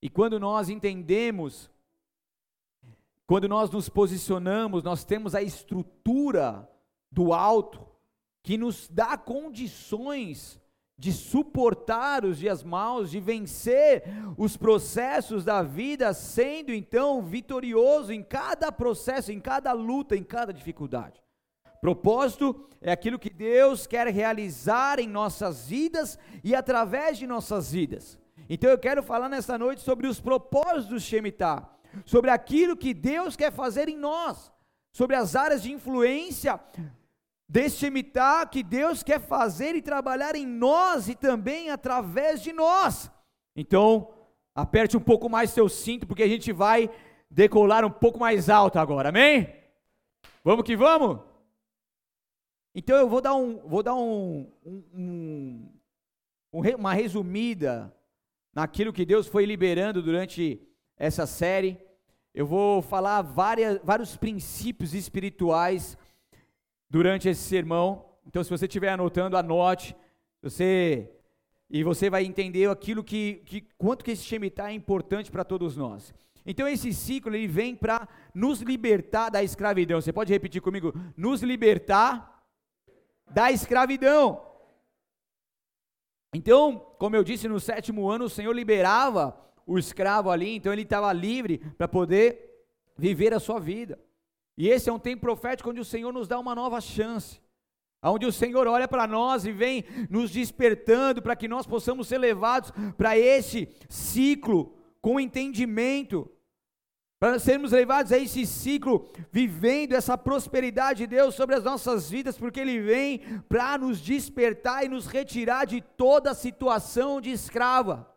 E 0.00 0.08
quando 0.08 0.38
nós 0.40 0.68
entendemos, 0.68 1.70
quando 3.26 3.48
nós 3.48 3.70
nos 3.70 3.88
posicionamos, 3.88 4.82
nós 4.82 5.04
temos 5.04 5.34
a 5.34 5.42
estrutura 5.42 6.68
do 7.10 7.32
alto 7.32 7.86
que 8.42 8.58
nos 8.58 8.88
dá 8.88 9.16
condições 9.16 10.60
de 10.98 11.12
suportar 11.12 12.24
os 12.24 12.38
dias 12.38 12.62
maus, 12.62 13.10
de 13.10 13.18
vencer 13.18 14.04
os 14.36 14.56
processos 14.56 15.44
da 15.44 15.62
vida, 15.62 16.12
sendo 16.12 16.72
então 16.72 17.22
vitorioso 17.22 18.12
em 18.12 18.22
cada 18.22 18.70
processo, 18.70 19.32
em 19.32 19.40
cada 19.40 19.72
luta, 19.72 20.16
em 20.16 20.22
cada 20.22 20.52
dificuldade. 20.52 21.22
Propósito 21.82 22.64
é 22.80 22.92
aquilo 22.92 23.18
que 23.18 23.28
Deus 23.28 23.88
quer 23.88 24.06
realizar 24.06 25.00
em 25.00 25.08
nossas 25.08 25.66
vidas 25.66 26.16
e 26.44 26.54
através 26.54 27.18
de 27.18 27.26
nossas 27.26 27.72
vidas. 27.72 28.16
Então 28.48 28.70
eu 28.70 28.78
quero 28.78 29.02
falar 29.02 29.28
nesta 29.28 29.58
noite 29.58 29.82
sobre 29.82 30.06
os 30.06 30.20
propósitos 30.20 30.86
do 30.86 31.00
Shemitah, 31.00 31.68
sobre 32.06 32.30
aquilo 32.30 32.76
que 32.76 32.94
Deus 32.94 33.34
quer 33.34 33.50
fazer 33.50 33.88
em 33.88 33.96
nós, 33.96 34.52
sobre 34.92 35.16
as 35.16 35.34
áreas 35.34 35.64
de 35.64 35.72
influência 35.72 36.60
desse 37.48 37.78
Shemitah 37.78 38.46
que 38.46 38.62
Deus 38.62 39.02
quer 39.02 39.18
fazer 39.18 39.74
e 39.74 39.82
trabalhar 39.82 40.36
em 40.36 40.46
nós 40.46 41.08
e 41.08 41.16
também 41.16 41.68
através 41.68 42.40
de 42.40 42.52
nós. 42.52 43.10
Então, 43.56 44.08
aperte 44.54 44.96
um 44.96 45.00
pouco 45.00 45.28
mais 45.28 45.50
seu 45.50 45.68
cinto, 45.68 46.06
porque 46.06 46.22
a 46.22 46.28
gente 46.28 46.52
vai 46.52 46.88
decolar 47.28 47.84
um 47.84 47.90
pouco 47.90 48.20
mais 48.20 48.48
alto 48.48 48.78
agora, 48.78 49.08
amém? 49.08 49.52
Vamos 50.44 50.64
que 50.64 50.76
vamos? 50.76 51.31
Então 52.74 52.96
eu 52.96 53.08
vou 53.08 53.20
dar, 53.20 53.34
um, 53.34 53.58
vou 53.68 53.82
dar 53.82 53.94
um, 53.94 54.50
um, 54.64 55.68
um, 56.52 56.60
uma 56.76 56.94
resumida 56.94 57.94
naquilo 58.54 58.92
que 58.92 59.04
Deus 59.04 59.26
foi 59.26 59.44
liberando 59.44 60.02
durante 60.02 60.60
essa 60.96 61.26
série. 61.26 61.78
Eu 62.34 62.46
vou 62.46 62.80
falar 62.80 63.20
várias, 63.22 63.78
vários 63.84 64.16
princípios 64.16 64.94
espirituais 64.94 65.98
durante 66.88 67.28
esse 67.28 67.42
sermão. 67.42 68.06
Então, 68.26 68.42
se 68.42 68.50
você 68.50 68.66
estiver 68.66 68.90
anotando, 68.90 69.36
anote. 69.36 69.94
Você 70.42 71.10
e 71.74 71.82
você 71.82 72.10
vai 72.10 72.24
entender 72.24 72.68
aquilo 72.68 73.02
que, 73.02 73.42
que 73.46 73.62
quanto 73.78 74.04
que 74.04 74.10
esse 74.10 74.22
Shemitah 74.22 74.70
é 74.70 74.74
importante 74.74 75.30
para 75.30 75.42
todos 75.42 75.74
nós. 75.74 76.12
Então 76.44 76.68
esse 76.68 76.92
ciclo 76.92 77.34
ele 77.34 77.46
vem 77.46 77.74
para 77.74 78.06
nos 78.34 78.60
libertar 78.60 79.30
da 79.30 79.42
escravidão. 79.42 79.98
Você 79.98 80.12
pode 80.12 80.30
repetir 80.30 80.60
comigo? 80.60 80.92
Nos 81.16 81.42
libertar 81.42 82.41
da 83.32 83.50
escravidão. 83.50 84.42
Então, 86.34 86.78
como 86.98 87.14
eu 87.14 87.22
disse, 87.22 87.46
no 87.46 87.60
sétimo 87.60 88.08
ano 88.08 88.24
o 88.24 88.30
Senhor 88.30 88.52
liberava 88.52 89.38
o 89.66 89.78
escravo 89.78 90.30
ali, 90.30 90.56
então 90.56 90.72
ele 90.72 90.82
estava 90.82 91.12
livre 91.12 91.58
para 91.76 91.86
poder 91.86 92.66
viver 92.96 93.34
a 93.34 93.40
sua 93.40 93.60
vida. 93.60 93.98
E 94.56 94.68
esse 94.68 94.88
é 94.88 94.92
um 94.92 94.98
tempo 94.98 95.22
profético 95.22 95.70
onde 95.70 95.80
o 95.80 95.84
Senhor 95.84 96.12
nos 96.12 96.28
dá 96.28 96.38
uma 96.38 96.54
nova 96.54 96.80
chance, 96.80 97.40
onde 98.02 98.26
o 98.26 98.32
Senhor 98.32 98.66
olha 98.66 98.88
para 98.88 99.06
nós 99.06 99.44
e 99.44 99.52
vem 99.52 99.84
nos 100.10 100.30
despertando 100.30 101.22
para 101.22 101.36
que 101.36 101.48
nós 101.48 101.66
possamos 101.66 102.08
ser 102.08 102.18
levados 102.18 102.72
para 102.96 103.16
esse 103.16 103.68
ciclo 103.88 104.74
com 105.00 105.20
entendimento, 105.20 106.30
para 107.22 107.38
sermos 107.38 107.70
levados 107.70 108.10
a 108.10 108.18
esse 108.18 108.44
ciclo, 108.44 109.08
vivendo 109.30 109.92
essa 109.92 110.18
prosperidade 110.18 110.98
de 110.98 111.06
Deus 111.06 111.36
sobre 111.36 111.54
as 111.54 111.62
nossas 111.62 112.10
vidas, 112.10 112.36
porque 112.36 112.58
Ele 112.58 112.80
vem 112.80 113.20
para 113.48 113.78
nos 113.78 114.00
despertar 114.00 114.84
e 114.84 114.88
nos 114.88 115.06
retirar 115.06 115.64
de 115.64 115.80
toda 115.80 116.34
situação 116.34 117.20
de 117.20 117.30
escrava, 117.30 118.12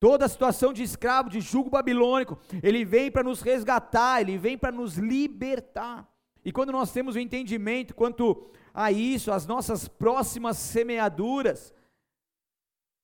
toda 0.00 0.26
situação 0.26 0.72
de 0.72 0.82
escravo, 0.82 1.30
de 1.30 1.40
jugo 1.40 1.70
babilônico, 1.70 2.36
Ele 2.60 2.84
vem 2.84 3.08
para 3.08 3.22
nos 3.22 3.40
resgatar, 3.40 4.20
Ele 4.20 4.36
vem 4.36 4.58
para 4.58 4.72
nos 4.72 4.96
libertar. 4.96 6.04
E 6.44 6.50
quando 6.50 6.72
nós 6.72 6.90
temos 6.90 7.14
o 7.14 7.20
entendimento 7.20 7.94
quanto 7.94 8.50
a 8.74 8.90
isso, 8.90 9.30
as 9.30 9.46
nossas 9.46 9.86
próximas 9.86 10.56
semeaduras 10.56 11.72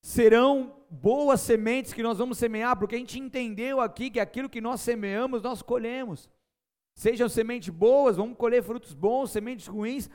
serão 0.04 0.76
boas 0.90 1.40
sementes 1.40 1.94
que 1.94 2.02
nós 2.02 2.18
vamos 2.18 2.36
semear, 2.36 2.78
porque 2.78 2.94
a 2.94 2.98
gente 2.98 3.18
entendeu 3.18 3.80
aqui 3.80 4.10
que 4.10 4.20
aquilo 4.20 4.50
que 4.50 4.60
nós 4.60 4.82
semeamos, 4.82 5.42
nós 5.42 5.62
colhemos. 5.62 6.28
Sejam 6.94 7.26
sementes 7.26 7.70
boas, 7.70 8.18
vamos 8.18 8.36
colher 8.36 8.62
frutos 8.62 8.92
bons, 8.92 9.30
sementes 9.30 9.66
ruins, 9.66 10.10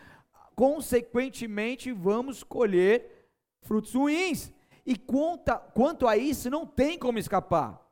consequentemente 0.55 1.91
vamos 1.91 2.43
colher 2.43 3.31
frutos 3.63 3.95
ruins. 3.95 4.53
E 4.85 4.95
quanto 4.95 5.49
a, 5.49 5.57
quanto 5.57 6.07
a 6.07 6.15
isso, 6.15 6.51
não 6.51 6.67
tem 6.67 6.95
como 6.95 7.17
escapar. 7.17 7.83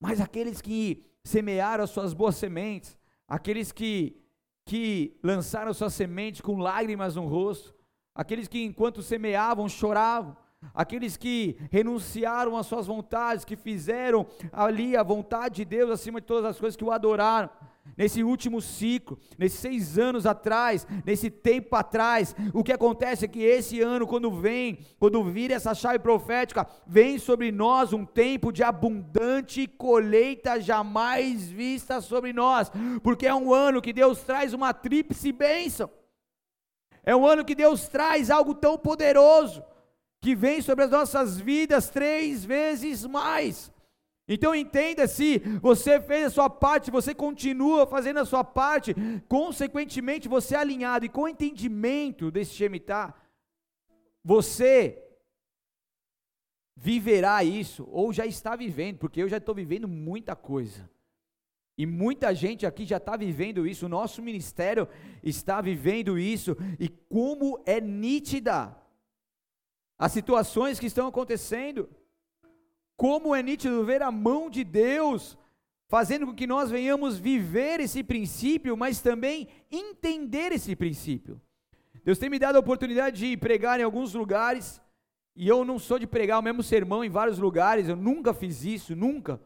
Mas 0.00 0.22
aqueles 0.22 0.62
que 0.62 1.04
semearam 1.22 1.84
as 1.84 1.90
suas 1.90 2.14
boas 2.14 2.36
sementes, 2.36 2.96
aqueles 3.28 3.70
que, 3.70 4.16
que 4.64 5.20
lançaram 5.22 5.74
suas 5.74 5.92
sementes 5.92 6.40
com 6.40 6.56
lágrimas 6.56 7.16
no 7.16 7.26
rosto, 7.26 7.74
aqueles 8.14 8.48
que 8.48 8.64
enquanto 8.64 9.02
semeavam 9.02 9.68
choravam, 9.68 10.42
aqueles 10.72 11.16
que 11.16 11.56
renunciaram 11.70 12.56
às 12.56 12.66
suas 12.66 12.86
vontades, 12.86 13.44
que 13.44 13.56
fizeram 13.56 14.26
ali 14.52 14.96
a 14.96 15.02
vontade 15.02 15.56
de 15.56 15.64
Deus 15.64 15.90
acima 15.90 16.20
de 16.20 16.26
todas 16.26 16.44
as 16.44 16.58
coisas, 16.58 16.76
que 16.76 16.84
o 16.84 16.90
adoraram. 16.90 17.50
Nesse 17.98 18.24
último 18.24 18.62
ciclo, 18.62 19.18
nesses 19.38 19.60
seis 19.60 19.98
anos 19.98 20.24
atrás, 20.24 20.86
nesse 21.04 21.30
tempo 21.30 21.76
atrás, 21.76 22.34
o 22.52 22.64
que 22.64 22.72
acontece 22.72 23.26
é 23.26 23.28
que 23.28 23.42
esse 23.42 23.80
ano, 23.80 24.06
quando 24.06 24.30
vem, 24.30 24.78
quando 24.98 25.22
vira 25.22 25.54
essa 25.54 25.74
chave 25.74 25.98
profética, 25.98 26.66
vem 26.86 27.18
sobre 27.18 27.52
nós 27.52 27.92
um 27.92 28.04
tempo 28.04 28.50
de 28.50 28.62
abundante 28.62 29.66
colheita 29.66 30.60
jamais 30.60 31.48
vista 31.50 32.00
sobre 32.00 32.32
nós, 32.32 32.72
porque 33.02 33.26
é 33.26 33.34
um 33.34 33.52
ano 33.52 33.82
que 33.82 33.92
Deus 33.92 34.22
traz 34.22 34.54
uma 34.54 34.72
tríplice 34.72 35.30
bênção, 35.30 35.90
é 37.04 37.14
um 37.14 37.26
ano 37.26 37.44
que 37.44 37.54
Deus 37.54 37.86
traz 37.86 38.30
algo 38.30 38.54
tão 38.54 38.78
poderoso, 38.78 39.62
que 40.24 40.34
vem 40.34 40.62
sobre 40.62 40.86
as 40.86 40.90
nossas 40.90 41.38
vidas 41.38 41.90
três 41.90 42.46
vezes 42.46 43.04
mais. 43.04 43.70
Então 44.26 44.54
entenda 44.54 45.06
se 45.06 45.38
você 45.60 46.00
fez 46.00 46.28
a 46.28 46.30
sua 46.30 46.48
parte, 46.48 46.90
você 46.90 47.14
continua 47.14 47.86
fazendo 47.86 48.20
a 48.20 48.24
sua 48.24 48.42
parte, 48.42 48.94
consequentemente 49.28 50.26
você 50.26 50.54
é 50.54 50.58
alinhado 50.58 51.04
e 51.04 51.10
com 51.10 51.28
entendimento 51.28 52.30
desse 52.30 52.54
Shemitah, 52.54 53.14
você 54.24 54.98
viverá 56.74 57.44
isso, 57.44 57.86
ou 57.90 58.10
já 58.10 58.24
está 58.24 58.56
vivendo, 58.56 58.96
porque 59.00 59.20
eu 59.20 59.28
já 59.28 59.36
estou 59.36 59.54
vivendo 59.54 59.86
muita 59.86 60.34
coisa. 60.34 60.88
E 61.76 61.84
muita 61.84 62.34
gente 62.34 62.64
aqui 62.64 62.86
já 62.86 62.96
está 62.96 63.14
vivendo 63.14 63.66
isso, 63.66 63.84
o 63.84 63.90
nosso 63.90 64.22
ministério 64.22 64.88
está 65.22 65.60
vivendo 65.60 66.18
isso, 66.18 66.56
e 66.80 66.88
como 66.88 67.62
é 67.66 67.78
nítida 67.78 68.74
as 69.98 70.12
situações 70.12 70.78
que 70.78 70.86
estão 70.86 71.06
acontecendo. 71.06 71.88
Como 72.96 73.34
é 73.34 73.42
nítido 73.42 73.84
ver 73.84 74.02
a 74.02 74.10
mão 74.10 74.48
de 74.48 74.64
Deus 74.64 75.36
fazendo 75.88 76.26
com 76.26 76.34
que 76.34 76.46
nós 76.46 76.70
venhamos 76.70 77.18
viver 77.18 77.80
esse 77.80 78.02
princípio, 78.02 78.76
mas 78.76 79.00
também 79.00 79.48
entender 79.70 80.52
esse 80.52 80.74
princípio. 80.74 81.40
Deus 82.04 82.18
tem 82.18 82.28
me 82.28 82.38
dado 82.38 82.56
a 82.56 82.60
oportunidade 82.60 83.18
de 83.18 83.36
pregar 83.36 83.78
em 83.78 83.82
alguns 83.82 84.14
lugares, 84.14 84.80
e 85.36 85.48
eu 85.48 85.64
não 85.64 85.78
sou 85.78 85.98
de 85.98 86.06
pregar 86.06 86.38
o 86.38 86.42
mesmo 86.42 86.62
sermão 86.62 87.04
em 87.04 87.10
vários 87.10 87.38
lugares, 87.38 87.88
eu 87.88 87.96
nunca 87.96 88.34
fiz 88.34 88.64
isso, 88.64 88.96
nunca. 88.96 89.40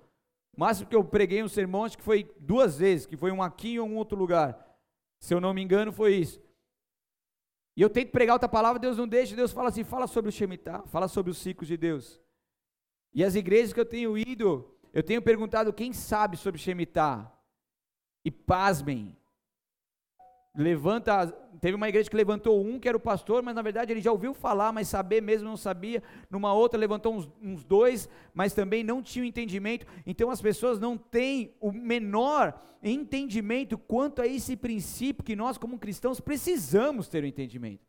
O 0.57 0.61
máximo 0.61 0.89
que 0.89 0.97
eu 0.97 1.05
preguei 1.05 1.43
um 1.43 1.49
sermão, 1.49 1.85
acho 1.85 1.99
que 1.99 2.05
foi 2.05 2.31
duas 2.41 2.79
vezes, 2.79 3.07
que 3.07 3.17
foi 3.17 3.31
um 3.31 3.43
aqui 3.43 3.75
e 3.75 3.81
um 3.81 3.97
outro 3.97 4.19
lugar. 4.19 4.59
Se 5.21 5.35
eu 5.35 5.41
não 5.41 5.55
me 5.55 5.63
engano, 5.63 5.93
foi 5.93 6.15
isso. 6.15 6.41
E 7.79 7.81
eu 7.81 7.89
tento 7.89 8.11
pregar 8.11 8.35
outra 8.35 8.49
palavra, 8.49 8.81
Deus 8.81 8.99
não 8.99 9.07
deixa, 9.07 9.37
Deus 9.37 9.53
fala 9.53 9.69
assim, 9.69 9.85
fala 9.85 10.09
sobre 10.09 10.31
o 10.31 10.33
Shemitah, 10.33 10.83
fala 10.89 11.07
sobre 11.07 11.31
os 11.31 11.39
ciclos 11.39 11.69
de 11.69 11.77
Deus. 11.77 12.21
E 13.15 13.23
as 13.23 13.37
igrejas 13.37 13.73
que 13.73 13.79
eu 13.79 13.87
tenho 13.87 14.19
ido, 14.19 14.69
eu 14.93 15.01
tenho 15.01 15.23
perguntado 15.23 15.73
quem 15.73 15.93
sabe 15.93 16.37
sobre 16.37 16.61
Shemitah. 16.61 17.33
E 18.25 18.33
pasmem, 18.33 19.17
levanta, 20.59 21.29
teve 21.61 21.77
uma 21.77 21.89
igreja 21.89 22.11
que 22.11 22.17
levantou 22.17 22.61
um 22.61 22.81
que 22.81 22.89
era 22.89 22.97
o 22.97 23.01
pastor, 23.01 23.45
mas 23.45 23.55
na 23.55 23.63
verdade 23.63 23.93
ele 23.93 24.01
já 24.01 24.11
ouviu 24.11 24.35
falar, 24.35 24.73
mas 24.73 24.89
saber 24.89 25.23
mesmo 25.23 25.49
não 25.49 25.57
sabia. 25.57 26.03
Numa 26.29 26.53
outra 26.53 26.79
levantou 26.79 27.15
uns, 27.15 27.31
uns 27.41 27.63
dois, 27.63 28.09
mas 28.35 28.53
também 28.53 28.83
não 28.83 29.01
tinha 29.01 29.25
entendimento. 29.25 29.87
Então 30.05 30.31
as 30.31 30.43
pessoas 30.43 30.81
não 30.81 30.99
têm 30.99 31.55
o 31.61 31.71
menor 31.71 32.61
entendimento 32.83 33.79
quanto 33.79 34.21
a 34.21 34.27
esse 34.27 34.57
princípio 34.57 35.25
que 35.25 35.37
nós 35.37 35.57
como 35.57 35.79
cristãos 35.79 36.21
precisamos 36.21 37.09
ter 37.09 37.23
o 37.23 37.27
um 37.27 37.29
entendimento. 37.29 37.87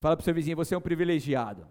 Fala 0.00 0.16
para 0.16 0.22
o 0.22 0.24
seu 0.24 0.34
vizinho, 0.34 0.56
você 0.56 0.76
é 0.76 0.78
um 0.78 0.80
privilegiado. 0.80 1.66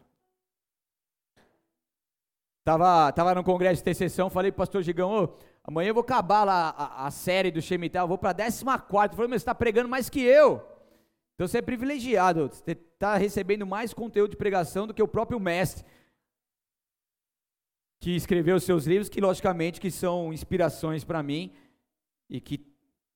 Tava, 2.65 3.11
tava 3.13 3.33
no 3.33 3.43
congresso 3.43 3.75
de 3.75 3.81
intercessão, 3.81 4.29
falei 4.29 4.51
para 4.51 4.57
o 4.57 4.61
pastor 4.61 4.83
Gigão, 4.83 5.23
oh, 5.23 5.50
amanhã 5.63 5.89
eu 5.89 5.93
vou 5.93 6.01
acabar 6.01 6.43
lá 6.43 6.69
a, 6.69 7.07
a 7.07 7.11
série 7.11 7.51
do 7.51 7.61
Shemitah, 7.61 8.05
vou 8.05 8.17
para 8.17 8.31
a 8.31 8.33
14. 8.33 8.63
Ele 8.63 9.15
falou, 9.15 9.29
mas 9.29 9.41
você 9.41 9.43
está 9.43 9.55
pregando 9.55 9.89
mais 9.89 10.09
que 10.09 10.21
eu. 10.21 10.65
Então 11.35 11.47
você 11.47 11.57
é 11.57 11.61
privilegiado, 11.61 12.47
você 12.47 12.71
está 12.71 13.17
recebendo 13.17 13.65
mais 13.65 13.93
conteúdo 13.93 14.31
de 14.31 14.37
pregação 14.37 14.85
do 14.85 14.93
que 14.93 15.01
o 15.01 15.07
próprio 15.07 15.39
mestre, 15.39 15.83
que 17.99 18.15
escreveu 18.15 18.55
os 18.57 18.63
seus 18.63 18.85
livros, 18.85 19.09
que 19.09 19.19
logicamente 19.19 19.81
que 19.81 19.89
são 19.89 20.31
inspirações 20.33 21.03
para 21.03 21.23
mim, 21.23 21.51
e 22.29 22.39
que 22.39 22.63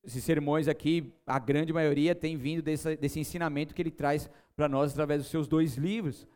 esses 0.03 0.23
sermões 0.23 0.67
aqui, 0.67 1.11
a 1.25 1.39
grande 1.39 1.73
maioria 1.73 2.13
tem 2.13 2.37
vindo 2.37 2.61
desse, 2.61 2.95
desse 2.95 3.19
ensinamento 3.19 3.73
que 3.73 3.81
ele 3.81 3.91
traz 3.91 4.29
para 4.55 4.69
nós 4.69 4.91
através 4.91 5.21
dos 5.21 5.31
seus 5.31 5.47
dois 5.47 5.75
livros. 5.75 6.27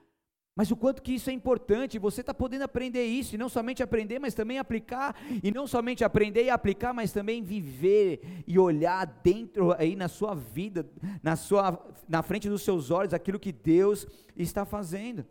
Mas 0.56 0.72
o 0.72 0.75
quanto 0.75 1.01
que 1.01 1.13
isso 1.13 1.29
é 1.29 1.34
importante, 1.34 1.98
você 1.98 2.22
está 2.22 2.34
podendo 2.34 2.63
aprender 2.63 3.06
isso, 3.06 3.36
e 3.36 3.38
não 3.38 3.48
somente 3.48 3.82
aprender, 3.82 4.20
mas 4.20 4.34
também 4.34 4.60
aplicar, 4.60 5.15
e 5.41 5.51
não 5.51 5.65
somente 5.65 6.03
aprender 6.03 6.44
e 6.44 6.50
aplicar, 6.50 6.94
mas 6.94 7.13
também 7.13 7.41
viver 7.41 8.44
e 8.46 8.60
olhar 8.60 9.06
dentro 9.24 9.74
aí 9.74 9.96
na 9.96 10.08
sua 10.08 10.36
vida, 10.36 10.89
na, 11.24 11.36
sua, 11.36 11.82
na 12.08 12.22
frente 12.22 12.50
dos 12.50 12.63
seus 12.63 12.91
olhos, 12.91 13.13
aquilo 13.13 13.39
que 13.39 13.51
Deus 13.51 14.06
está 14.36 14.65
fazendo. 14.65 15.25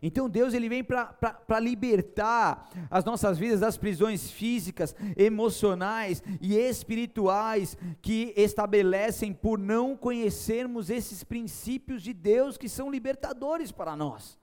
Então 0.00 0.28
Deus 0.28 0.54
ele 0.54 0.68
vem 0.68 0.84
para 0.84 1.60
libertar 1.60 2.70
as 2.90 3.04
nossas 3.04 3.36
vidas 3.36 3.60
das 3.60 3.76
prisões 3.76 4.30
físicas, 4.30 4.94
emocionais 5.16 6.22
e 6.40 6.56
espirituais 6.56 7.76
que 8.00 8.32
estabelecem 8.36 9.32
por 9.32 9.58
não 9.58 9.96
conhecermos 9.96 10.88
esses 10.88 11.24
princípios 11.24 12.02
de 12.02 12.12
Deus 12.12 12.56
que 12.56 12.68
são 12.68 12.90
libertadores 12.90 13.72
para 13.72 13.96
nós. 13.96 14.38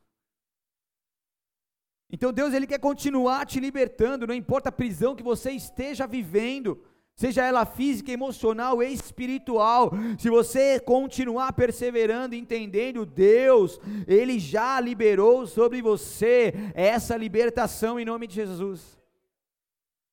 Então 2.12 2.32
Deus 2.32 2.54
ele 2.54 2.68
quer 2.68 2.80
continuar 2.80 3.46
te 3.46 3.60
libertando, 3.60 4.28
não 4.28 4.36
importa 4.36 4.70
a 4.70 4.74
prisão 4.74 5.16
que 5.16 5.24
você 5.24 5.52
esteja 5.52 6.06
vivendo 6.06 6.84
seja 7.16 7.46
ela 7.46 7.66
física, 7.66 8.12
emocional, 8.12 8.84
espiritual, 8.84 9.92
se 10.20 10.30
você 10.30 10.80
continuar 10.80 11.54
perseverando, 11.54 12.36
entendendo, 12.36 13.06
Deus, 13.06 13.80
Ele 14.06 14.38
já 14.38 14.80
liberou 14.80 15.48
sobre 15.48 15.82
você 15.82 16.54
essa 16.74 17.16
libertação 17.16 18.00
em 18.00 18.06
nome 18.06 18.28
de 18.28 18.36
Jesus. 18.36 19.00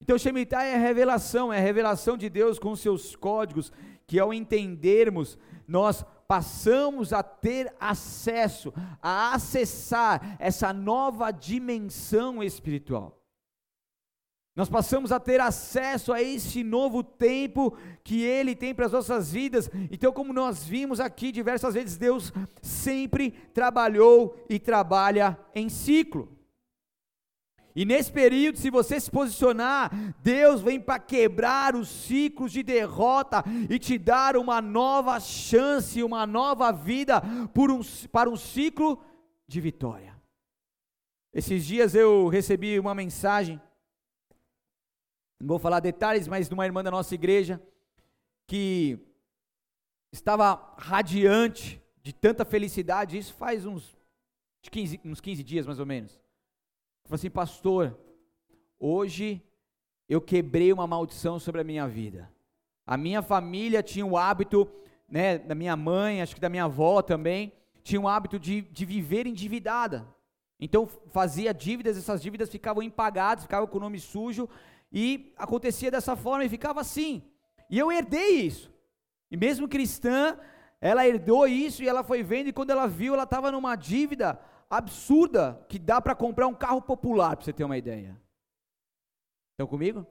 Então, 0.00 0.18
Shemitah 0.18 0.64
é 0.64 0.74
a 0.74 0.78
revelação, 0.78 1.52
é 1.52 1.58
a 1.58 1.62
revelação 1.62 2.16
de 2.16 2.28
Deus 2.28 2.58
com 2.58 2.74
seus 2.74 3.14
códigos, 3.14 3.72
que 4.06 4.18
ao 4.18 4.32
entendermos, 4.32 5.38
nós 5.66 6.04
passamos 6.26 7.12
a 7.12 7.22
ter 7.22 7.72
acesso, 7.78 8.72
a 9.00 9.34
acessar 9.34 10.36
essa 10.38 10.72
nova 10.72 11.30
dimensão 11.30 12.42
espiritual. 12.42 13.21
Nós 14.54 14.68
passamos 14.68 15.10
a 15.10 15.18
ter 15.18 15.40
acesso 15.40 16.12
a 16.12 16.22
esse 16.22 16.62
novo 16.62 17.02
tempo 17.02 17.74
que 18.04 18.22
Ele 18.22 18.54
tem 18.54 18.74
para 18.74 18.84
as 18.84 18.92
nossas 18.92 19.32
vidas. 19.32 19.70
Então, 19.90 20.12
como 20.12 20.32
nós 20.32 20.62
vimos 20.62 21.00
aqui 21.00 21.32
diversas 21.32 21.72
vezes, 21.72 21.96
Deus 21.96 22.30
sempre 22.60 23.30
trabalhou 23.54 24.36
e 24.50 24.58
trabalha 24.58 25.38
em 25.54 25.70
ciclo. 25.70 26.36
E 27.74 27.86
nesse 27.86 28.12
período, 28.12 28.58
se 28.58 28.68
você 28.68 29.00
se 29.00 29.10
posicionar, 29.10 29.90
Deus 30.22 30.60
vem 30.60 30.78
para 30.78 30.98
quebrar 30.98 31.74
os 31.74 31.88
ciclos 31.88 32.52
de 32.52 32.62
derrota 32.62 33.42
e 33.70 33.78
te 33.78 33.96
dar 33.96 34.36
uma 34.36 34.60
nova 34.60 35.18
chance, 35.18 36.02
uma 36.02 36.26
nova 36.26 36.70
vida 36.70 37.22
um, 37.24 37.80
para 38.08 38.28
um 38.28 38.36
ciclo 38.36 39.02
de 39.48 39.58
vitória. 39.58 40.14
Esses 41.32 41.64
dias 41.64 41.94
eu 41.94 42.28
recebi 42.28 42.78
uma 42.78 42.94
mensagem 42.94 43.58
não 45.42 45.48
vou 45.48 45.58
falar 45.58 45.80
detalhes, 45.80 46.28
mas 46.28 46.48
de 46.48 46.54
uma 46.54 46.64
irmã 46.64 46.84
da 46.84 46.90
nossa 46.90 47.16
igreja 47.16 47.60
que 48.46 48.96
estava 50.12 50.72
radiante 50.78 51.82
de 52.00 52.12
tanta 52.12 52.44
felicidade, 52.44 53.18
isso 53.18 53.34
faz 53.34 53.66
uns 53.66 53.96
15, 54.70 55.00
uns 55.04 55.20
15 55.20 55.42
dias 55.42 55.66
mais 55.66 55.80
ou 55.80 55.86
menos. 55.86 56.12
Falou 57.04 57.16
assim, 57.16 57.28
pastor, 57.28 57.98
hoje 58.78 59.42
eu 60.08 60.20
quebrei 60.20 60.72
uma 60.72 60.86
maldição 60.86 61.40
sobre 61.40 61.60
a 61.60 61.64
minha 61.64 61.88
vida. 61.88 62.30
A 62.86 62.96
minha 62.96 63.20
família 63.20 63.82
tinha 63.82 64.06
o 64.06 64.16
hábito, 64.16 64.70
né, 65.08 65.38
da 65.38 65.56
minha 65.56 65.76
mãe, 65.76 66.22
acho 66.22 66.36
que 66.36 66.40
da 66.40 66.48
minha 66.48 66.64
avó 66.64 67.02
também, 67.02 67.52
tinha 67.82 68.00
o 68.00 68.06
hábito 68.06 68.38
de, 68.38 68.60
de 68.60 68.84
viver 68.84 69.26
endividada. 69.26 70.06
Então 70.60 70.86
fazia 70.86 71.52
dívidas, 71.52 71.98
essas 71.98 72.22
dívidas 72.22 72.48
ficavam 72.48 72.80
impagadas, 72.80 73.42
ficavam 73.42 73.66
com 73.66 73.78
o 73.78 73.80
nome 73.80 73.98
sujo, 73.98 74.48
e 74.92 75.32
acontecia 75.36 75.90
dessa 75.90 76.14
forma 76.14 76.44
e 76.44 76.48
ficava 76.48 76.80
assim. 76.80 77.22
E 77.70 77.78
eu 77.78 77.90
herdei 77.90 78.42
isso. 78.42 78.70
E 79.30 79.36
mesmo 79.36 79.66
cristã, 79.66 80.38
ela 80.80 81.06
herdou 81.06 81.46
isso 81.46 81.82
e 81.82 81.88
ela 81.88 82.04
foi 82.04 82.22
vendo, 82.22 82.48
e 82.48 82.52
quando 82.52 82.70
ela 82.70 82.86
viu, 82.86 83.14
ela 83.14 83.22
estava 83.22 83.50
numa 83.50 83.74
dívida 83.74 84.38
absurda 84.68 85.64
que 85.68 85.78
dá 85.78 86.00
para 86.00 86.14
comprar 86.14 86.46
um 86.46 86.54
carro 86.54 86.82
popular, 86.82 87.36
para 87.36 87.44
você 87.44 87.52
ter 87.52 87.64
uma 87.64 87.78
ideia. 87.78 88.20
Estão 89.52 89.66
comigo? 89.66 90.06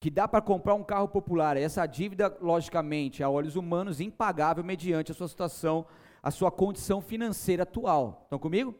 Que 0.00 0.10
dá 0.10 0.26
para 0.26 0.40
comprar 0.40 0.74
um 0.74 0.84
carro 0.84 1.08
popular. 1.08 1.56
Essa 1.56 1.86
dívida, 1.86 2.36
logicamente, 2.40 3.22
a 3.22 3.28
olhos 3.28 3.56
humanos, 3.56 4.00
impagável 4.00 4.64
mediante 4.64 5.12
a 5.12 5.14
sua 5.14 5.28
situação, 5.28 5.86
a 6.22 6.30
sua 6.30 6.50
condição 6.50 7.00
financeira 7.00 7.64
atual. 7.64 8.22
Estão 8.24 8.38
comigo? 8.38 8.74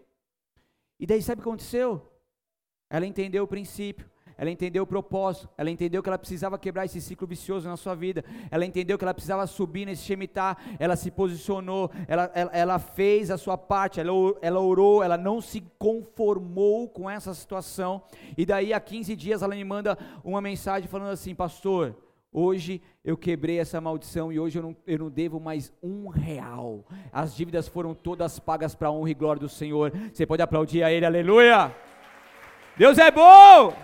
E 0.98 1.06
daí 1.06 1.20
sabe 1.22 1.40
o 1.40 1.42
que 1.42 1.48
aconteceu? 1.48 2.15
Ela 2.88 3.06
entendeu 3.06 3.44
o 3.44 3.48
princípio, 3.48 4.08
ela 4.38 4.50
entendeu 4.50 4.82
o 4.82 4.86
propósito, 4.86 5.48
ela 5.56 5.70
entendeu 5.70 6.02
que 6.02 6.08
ela 6.08 6.18
precisava 6.18 6.58
quebrar 6.58 6.84
esse 6.84 7.00
ciclo 7.00 7.26
vicioso 7.26 7.68
na 7.68 7.76
sua 7.76 7.94
vida, 7.94 8.22
ela 8.50 8.66
entendeu 8.66 8.98
que 8.98 9.04
ela 9.04 9.14
precisava 9.14 9.46
subir 9.46 9.86
nesse 9.86 10.02
Shemitah, 10.02 10.56
ela 10.78 10.94
se 10.94 11.10
posicionou, 11.10 11.90
ela, 12.06 12.30
ela, 12.34 12.50
ela, 12.52 12.78
fez 12.78 13.30
a 13.30 13.38
sua 13.38 13.56
parte, 13.56 13.98
ela, 13.98 14.12
ela 14.42 14.60
orou, 14.60 15.02
ela 15.02 15.16
não 15.16 15.40
se 15.40 15.62
conformou 15.78 16.88
com 16.88 17.08
essa 17.08 17.32
situação, 17.32 18.02
e 18.36 18.44
daí 18.44 18.74
a 18.74 18.80
15 18.80 19.16
dias 19.16 19.42
ela 19.42 19.54
me 19.54 19.64
manda 19.64 19.96
uma 20.22 20.40
mensagem 20.40 20.88
falando 20.88 21.10
assim, 21.10 21.34
pastor, 21.34 21.96
Hoje 22.38 22.82
eu 23.02 23.16
quebrei 23.16 23.58
essa 23.58 23.80
maldição 23.80 24.30
e 24.30 24.38
hoje 24.38 24.58
eu 24.58 24.62
não, 24.62 24.76
eu 24.86 24.98
não 24.98 25.08
devo 25.08 25.40
mais 25.40 25.72
um 25.82 26.08
real. 26.08 26.84
As 27.10 27.34
dívidas 27.34 27.66
foram 27.66 27.94
todas 27.94 28.38
pagas 28.38 28.74
para 28.74 28.88
a 28.88 28.92
honra 28.92 29.08
e 29.08 29.14
glória 29.14 29.40
do 29.40 29.48
Senhor. 29.48 29.90
Você 30.12 30.26
pode 30.26 30.42
aplaudir 30.42 30.82
a 30.82 30.92
Ele, 30.92 31.06
aleluia! 31.06 31.74
Deus 32.76 32.98
é 32.98 33.10
bom. 33.10 33.74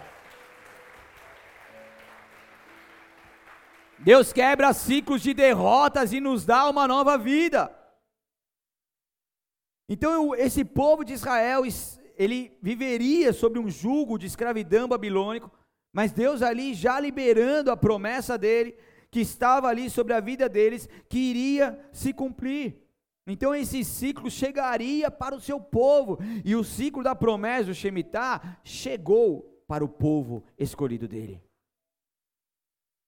Deus 3.99 4.33
quebra 4.33 4.73
ciclos 4.73 5.23
de 5.23 5.33
derrotas 5.33 6.13
e 6.13 6.21
nos 6.21 6.45
dá 6.45 6.69
uma 6.69 6.87
nova 6.87 7.17
vida. 7.17 7.75
Então, 9.89 10.35
esse 10.35 10.65
povo 10.65 11.05
de 11.05 11.13
Israel, 11.15 11.63
ele 12.17 12.59
viveria 12.61 13.33
sob 13.33 13.59
um 13.59 13.71
jugo 13.71 14.19
de 14.19 14.27
escravidão 14.27 14.89
babilônico, 14.89 15.51
mas 15.93 16.13
Deus 16.13 16.43
ali 16.43 16.75
já 16.75 16.99
liberando 16.99 17.71
a 17.71 17.77
promessa 17.77 18.37
dele, 18.37 18.77
que 19.11 19.21
estava 19.21 19.69
ali 19.69 19.89
sobre 19.89 20.13
a 20.15 20.21
vida 20.21 20.49
deles, 20.49 20.89
que 21.09 21.19
iria 21.19 21.79
se 21.93 22.13
cumprir. 22.13 22.82
Então 23.27 23.55
esse 23.55 23.85
ciclo 23.85 24.31
chegaria 24.31 25.11
para 25.11 25.35
o 25.35 25.41
seu 25.41 25.61
povo, 25.61 26.19
e 26.45 26.57
o 26.57 26.65
ciclo 26.65 27.03
da 27.03 27.15
promessa 27.15 27.67
do 27.67 27.75
Shemitah 27.75 28.59
chegou 28.65 29.63
para 29.67 29.85
o 29.85 29.89
povo 29.89 30.45
escolhido 30.59 31.07
dele. 31.07 31.43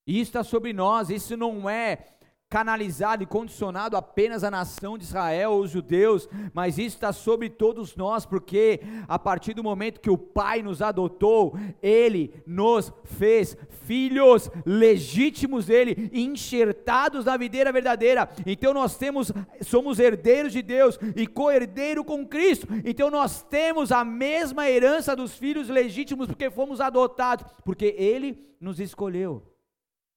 E 0.07 0.21
isso 0.21 0.31
está 0.31 0.45
sobre 0.45 0.73
nós, 0.73 1.11
isso 1.11 1.37
não 1.37 1.69
é 1.69 2.17
canalizado 2.49 3.23
e 3.23 3.27
condicionado 3.27 3.97
apenas 3.97 4.45
à 4.45 4.51
nação 4.51 4.97
de 4.97 5.05
Israel, 5.05 5.55
os 5.55 5.71
judeus, 5.71 6.29
mas 6.53 6.79
isso 6.79 6.95
está 6.95 7.13
sobre 7.13 7.51
todos 7.51 7.97
nós, 7.97 8.25
porque 8.25 8.81
a 9.09 9.19
partir 9.19 9.55
do 9.55 9.65
momento 9.65 10.01
que 10.01 10.11
o 10.11 10.17
Pai 10.17 10.63
nos 10.63 10.81
adotou, 10.81 11.59
Ele 11.83 12.33
nos 12.47 12.93
fez 13.05 13.57
filhos 13.85 14.51
legítimos 14.65 15.67
dele, 15.67 16.11
enxertados 16.13 17.25
na 17.25 17.37
videira 17.37 17.73
verdadeira. 17.73 18.29
Então 18.47 18.73
nós 18.73 18.97
temos, 18.97 19.33
somos 19.61 19.99
herdeiros 19.99 20.53
de 20.53 20.63
Deus 20.63 20.99
e 21.17 21.27
co-herdeiro 21.27 22.05
com 22.05 22.27
Cristo. 22.27 22.69
Então 22.85 23.11
nós 23.11 23.43
temos 23.43 23.91
a 23.91 24.05
mesma 24.05 24.71
herança 24.71 25.17
dos 25.17 25.35
filhos 25.35 25.69
legítimos, 25.69 26.27
porque 26.29 26.51
fomos 26.51 26.81
adotados, 26.81 27.45
porque 27.65 27.95
Ele 27.99 28.47
nos 28.61 28.79
escolheu. 28.79 29.54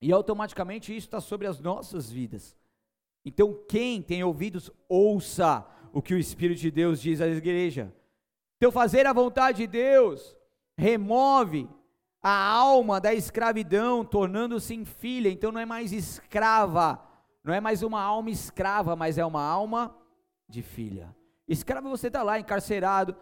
E 0.01 0.11
automaticamente 0.11 0.95
isso 0.95 1.07
está 1.07 1.19
sobre 1.19 1.47
as 1.47 1.59
nossas 1.59 2.11
vidas. 2.11 2.55
Então, 3.25 3.59
quem 3.67 4.01
tem 4.01 4.23
ouvidos, 4.23 4.71
ouça 4.87 5.65
o 5.91 6.01
que 6.01 6.13
o 6.13 6.19
Espírito 6.19 6.61
de 6.61 6.71
Deus 6.71 7.01
diz 7.01 7.19
à 7.19 7.27
igreja. 7.27 7.93
Então, 8.57 8.71
fazer 8.71 9.05
a 9.05 9.13
vontade 9.13 9.59
de 9.59 9.67
Deus 9.67 10.35
remove 10.77 11.67
a 12.21 12.51
alma 12.51 12.99
da 12.99 13.13
escravidão, 13.13 14.05
tornando-se 14.05 14.73
em 14.73 14.85
filha. 14.85 15.29
Então, 15.29 15.51
não 15.51 15.59
é 15.59 15.65
mais 15.65 15.91
escrava, 15.91 17.03
não 17.43 17.53
é 17.53 17.59
mais 17.59 17.83
uma 17.83 18.01
alma 18.01 18.29
escrava, 18.29 18.95
mas 18.95 19.17
é 19.17 19.25
uma 19.25 19.43
alma 19.43 19.95
de 20.47 20.61
filha. 20.61 21.15
Escravo, 21.47 21.89
você 21.89 22.07
está 22.07 22.23
lá 22.23 22.39
encarcerado, 22.39 23.15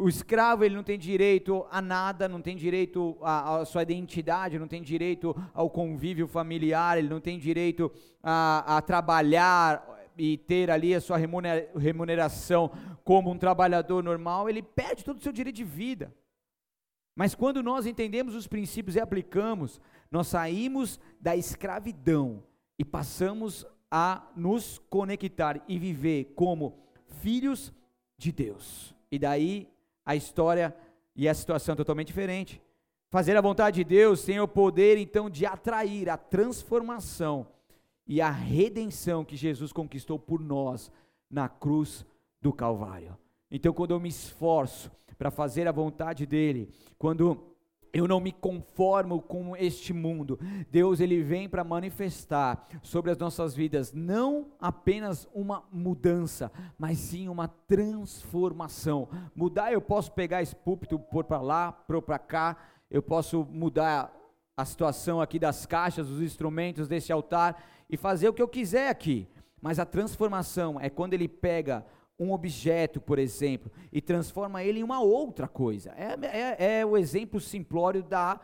o 0.00 0.08
escravo 0.08 0.64
ele 0.64 0.74
não 0.74 0.82
tem 0.82 0.98
direito 0.98 1.66
a 1.70 1.82
nada, 1.82 2.26
não 2.26 2.40
tem 2.40 2.56
direito 2.56 3.18
à, 3.20 3.64
sua 3.66 3.82
identidade, 3.82 4.58
não 4.58 4.66
tem 4.66 4.82
direito 4.82 5.36
ao 5.52 5.68
convívio 5.68 6.26
familiar, 6.26 6.96
ele 6.96 7.08
não 7.08 7.20
tem 7.20 7.38
direito 7.38 7.92
a, 8.22 8.78
a 8.78 8.82
trabalhar 8.82 9.86
e 10.16 10.38
ter 10.38 10.70
ali 10.70 10.94
a 10.94 11.00
sua 11.00 11.18
remuneração 11.76 12.70
como 13.04 13.30
um 13.30 13.36
trabalhador 13.36 14.02
normal, 14.02 14.48
ele 14.48 14.62
perde 14.62 15.04
todo 15.04 15.18
o 15.18 15.22
seu 15.22 15.32
direito 15.32 15.56
de 15.56 15.64
vida. 15.64 16.14
Mas 17.14 17.34
quando 17.34 17.62
nós 17.62 17.84
entendemos 17.84 18.34
os 18.34 18.46
princípios 18.46 18.96
e 18.96 19.00
aplicamos, 19.00 19.80
nós 20.10 20.28
saímos 20.28 20.98
da 21.20 21.36
escravidão 21.36 22.42
e 22.78 22.84
passamos 22.84 23.66
a 23.90 24.30
nos 24.34 24.78
conectar 24.88 25.62
e 25.68 25.78
viver 25.78 26.32
como 26.34 26.78
filhos 27.20 27.72
de 28.16 28.32
Deus. 28.32 28.94
E 29.10 29.18
daí 29.18 29.68
a 30.04 30.16
história 30.16 30.74
e 31.14 31.28
a 31.28 31.34
situação 31.34 31.72
é 31.72 31.76
totalmente 31.76 32.08
diferente. 32.08 32.60
Fazer 33.10 33.36
a 33.36 33.40
vontade 33.40 33.76
de 33.76 33.84
Deus 33.84 34.22
tem 34.22 34.38
o 34.38 34.46
poder 34.46 34.96
então 34.96 35.28
de 35.28 35.44
atrair 35.44 36.08
a 36.08 36.16
transformação 36.16 37.46
e 38.06 38.20
a 38.20 38.30
redenção 38.30 39.24
que 39.24 39.36
Jesus 39.36 39.72
conquistou 39.72 40.18
por 40.18 40.40
nós 40.40 40.90
na 41.30 41.48
cruz 41.48 42.04
do 42.40 42.52
Calvário. 42.52 43.16
Então, 43.50 43.72
quando 43.72 43.90
eu 43.92 44.00
me 44.00 44.08
esforço 44.08 44.90
para 45.18 45.30
fazer 45.30 45.66
a 45.66 45.72
vontade 45.72 46.24
dEle, 46.24 46.70
quando 46.96 47.49
eu 47.92 48.06
não 48.06 48.20
me 48.20 48.32
conformo 48.32 49.20
com 49.20 49.56
este 49.56 49.92
mundo. 49.92 50.38
Deus 50.70 51.00
ele 51.00 51.22
vem 51.22 51.48
para 51.48 51.64
manifestar 51.64 52.66
sobre 52.82 53.10
as 53.10 53.18
nossas 53.18 53.54
vidas 53.54 53.92
não 53.92 54.48
apenas 54.60 55.28
uma 55.34 55.64
mudança, 55.72 56.50
mas 56.78 56.98
sim 56.98 57.28
uma 57.28 57.48
transformação. 57.48 59.08
Mudar, 59.34 59.72
eu 59.72 59.80
posso 59.80 60.12
pegar 60.12 60.42
esse 60.42 60.54
púlpito 60.54 60.98
por 60.98 61.24
para 61.24 61.40
lá, 61.40 61.72
por 61.72 62.00
para 62.02 62.18
cá, 62.18 62.56
eu 62.90 63.02
posso 63.02 63.46
mudar 63.50 64.12
a 64.56 64.64
situação 64.64 65.20
aqui 65.20 65.38
das 65.38 65.64
caixas, 65.64 66.08
dos 66.08 66.20
instrumentos 66.20 66.86
desse 66.86 67.12
altar 67.12 67.62
e 67.88 67.96
fazer 67.96 68.28
o 68.28 68.32
que 68.32 68.42
eu 68.42 68.48
quiser 68.48 68.88
aqui. 68.88 69.26
Mas 69.60 69.78
a 69.78 69.84
transformação 69.84 70.80
é 70.80 70.88
quando 70.88 71.14
ele 71.14 71.28
pega 71.28 71.84
um 72.20 72.32
objeto, 72.32 73.00
por 73.00 73.18
exemplo, 73.18 73.72
e 73.90 74.02
transforma 74.02 74.62
ele 74.62 74.80
em 74.80 74.82
uma 74.82 75.00
outra 75.00 75.48
coisa. 75.48 75.92
É, 75.96 76.18
é, 76.26 76.80
é 76.80 76.86
o 76.86 76.98
exemplo 76.98 77.40
simplório 77.40 78.02
da, 78.02 78.38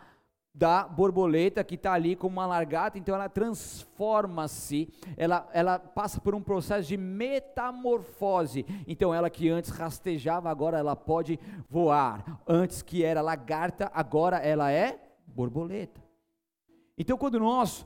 da 0.55 0.89
borboleta 0.89 1.63
que 1.63 1.75
está 1.75 1.93
ali 1.93 2.17
como 2.17 2.39
uma 2.39 2.47
largata, 2.47 2.99
então 2.99 3.15
ela 3.15 3.29
transforma-se, 3.29 4.89
ela, 5.15 5.47
ela 5.53 5.79
passa 5.79 6.19
por 6.19 6.35
um 6.35 6.41
processo 6.41 6.89
de 6.89 6.97
metamorfose. 6.97 8.65
Então 8.87 9.13
ela 9.13 9.29
que 9.29 9.51
antes 9.51 9.71
rastejava, 9.71 10.49
agora 10.49 10.79
ela 10.79 10.97
pode 10.97 11.39
voar. 11.69 12.41
Antes 12.49 12.81
que 12.81 13.05
era 13.05 13.21
lagarta, 13.21 13.91
agora 13.93 14.39
ela 14.39 14.73
é 14.73 14.99
borboleta. 15.27 16.03
Então 16.97 17.19
quando 17.19 17.39
nós 17.39 17.85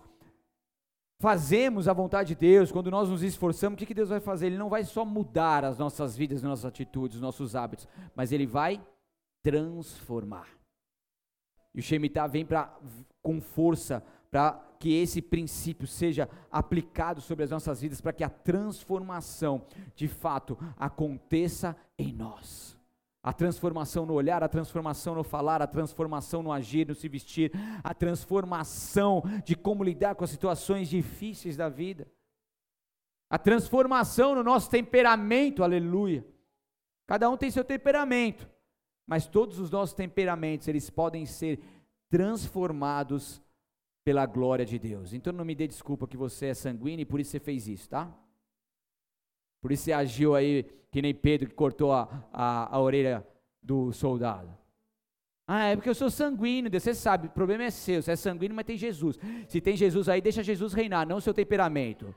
fazemos 1.20 1.86
a 1.86 1.92
vontade 1.92 2.28
de 2.28 2.34
Deus, 2.34 2.72
quando 2.72 2.90
nós 2.90 3.10
nos 3.10 3.22
esforçamos, 3.22 3.80
o 3.80 3.86
que, 3.86 3.92
Deus 3.92 4.08
vai 4.08 4.20
fazer? 4.20 4.46
Ele 4.46 4.56
não 4.56 4.70
vai 4.70 4.82
só 4.84 5.04
mudar 5.04 5.66
as 5.66 5.78
nossas 5.78 6.16
vidas, 6.16 6.38
as 6.38 6.48
nossas 6.48 6.64
atitudes, 6.64 7.16
os 7.16 7.22
nossos 7.22 7.54
hábitos, 7.54 7.86
mas 8.16 8.32
Ele 8.32 8.46
vai 8.46 8.80
transformar. 9.42 10.48
E 11.74 11.78
o 11.78 11.82
Shemitah 11.82 12.26
vem 12.26 12.44
pra, 12.44 12.74
com 13.22 13.38
força 13.38 14.02
para 14.30 14.58
que 14.78 14.94
esse 14.94 15.20
princípio 15.20 15.86
seja 15.86 16.26
aplicado 16.50 17.20
sobre 17.20 17.44
as 17.44 17.50
nossas 17.50 17.82
vidas, 17.82 18.00
para 18.00 18.14
que 18.14 18.24
a 18.24 18.30
transformação 18.30 19.66
de 19.94 20.08
fato 20.08 20.56
aconteça 20.78 21.76
em 21.98 22.14
nós. 22.14 22.79
A 23.22 23.32
transformação 23.32 24.06
no 24.06 24.14
olhar, 24.14 24.42
a 24.42 24.48
transformação 24.48 25.14
no 25.14 25.22
falar, 25.22 25.60
a 25.60 25.66
transformação 25.66 26.42
no 26.42 26.50
agir, 26.50 26.88
no 26.88 26.94
se 26.94 27.06
vestir, 27.06 27.52
a 27.84 27.92
transformação 27.92 29.22
de 29.44 29.54
como 29.54 29.84
lidar 29.84 30.14
com 30.14 30.24
as 30.24 30.30
situações 30.30 30.88
difíceis 30.88 31.56
da 31.56 31.68
vida. 31.68 32.10
A 33.28 33.38
transformação 33.38 34.34
no 34.34 34.42
nosso 34.42 34.70
temperamento, 34.70 35.62
aleluia. 35.62 36.26
Cada 37.06 37.28
um 37.28 37.36
tem 37.36 37.50
seu 37.50 37.64
temperamento, 37.64 38.48
mas 39.06 39.26
todos 39.26 39.58
os 39.58 39.70
nossos 39.70 39.94
temperamentos, 39.94 40.66
eles 40.66 40.88
podem 40.88 41.26
ser 41.26 41.60
transformados 42.08 43.42
pela 44.02 44.24
glória 44.24 44.64
de 44.64 44.78
Deus. 44.78 45.12
Então 45.12 45.32
não 45.32 45.44
me 45.44 45.54
dê 45.54 45.66
desculpa 45.66 46.08
que 46.08 46.16
você 46.16 46.46
é 46.46 46.54
sanguíneo 46.54 47.02
e 47.02 47.06
por 47.06 47.20
isso 47.20 47.32
você 47.32 47.40
fez 47.40 47.68
isso, 47.68 47.88
tá? 47.88 48.12
Por 49.60 49.72
isso 49.72 49.84
você 49.84 49.92
agiu 49.92 50.34
aí 50.34 50.64
que 50.90 51.02
nem 51.02 51.14
Pedro 51.14 51.48
que 51.48 51.54
cortou 51.54 51.92
a, 51.92 52.08
a, 52.32 52.76
a 52.76 52.80
orelha 52.80 53.26
do 53.62 53.92
soldado. 53.92 54.58
Ah, 55.46 55.64
é 55.64 55.76
porque 55.76 55.88
eu 55.88 55.94
sou 55.94 56.10
sanguíneo, 56.10 56.70
você 56.70 56.94
sabe, 56.94 57.26
o 57.26 57.30
problema 57.30 57.64
é 57.64 57.70
seu, 57.70 58.00
você 58.00 58.12
é 58.12 58.16
sanguíneo, 58.16 58.54
mas 58.54 58.64
tem 58.64 58.76
Jesus. 58.76 59.18
Se 59.48 59.60
tem 59.60 59.76
Jesus 59.76 60.08
aí, 60.08 60.20
deixa 60.20 60.42
Jesus 60.42 60.72
reinar, 60.72 61.06
não 61.06 61.16
o 61.16 61.20
seu 61.20 61.34
temperamento. 61.34 62.14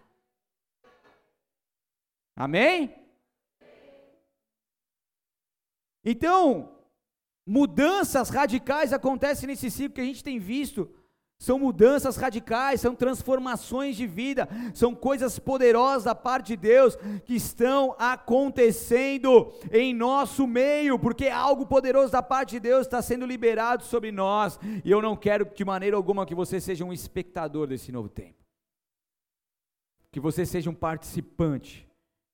Amém? 2.35 2.93
Então, 6.05 6.77
mudanças 7.45 8.29
radicais 8.29 8.93
acontecem 8.93 9.47
nesse 9.47 9.71
ciclo 9.71 9.95
que 9.95 10.01
a 10.01 10.05
gente 10.05 10.23
tem 10.23 10.37
visto 10.37 10.93
são 11.43 11.59
mudanças 11.59 12.15
radicais, 12.15 12.79
são 12.79 12.95
transformações 12.95 13.97
de 13.97 14.07
vida, 14.07 14.47
são 14.73 14.95
coisas 14.95 15.37
poderosas 15.37 16.05
da 16.05 16.15
parte 16.15 16.55
de 16.55 16.55
Deus 16.55 16.95
que 17.25 17.35
estão 17.35 17.93
acontecendo 17.99 19.51
em 19.69 19.93
nosso 19.93 20.47
meio, 20.47 20.97
porque 20.97 21.27
algo 21.27 21.65
poderoso 21.65 22.13
da 22.13 22.23
parte 22.23 22.51
de 22.51 22.61
Deus 22.61 22.87
está 22.87 23.01
sendo 23.01 23.25
liberado 23.25 23.83
sobre 23.83 24.09
nós, 24.09 24.57
e 24.85 24.89
eu 24.89 25.01
não 25.01 25.17
quero 25.17 25.43
de 25.53 25.65
maneira 25.65 25.97
alguma 25.97 26.25
que 26.25 26.33
você 26.33 26.61
seja 26.61 26.85
um 26.85 26.93
espectador 26.93 27.67
desse 27.67 27.91
novo 27.91 28.07
tempo, 28.07 28.41
que 30.13 30.21
você 30.21 30.45
seja 30.45 30.69
um 30.69 30.73
participante, 30.73 31.85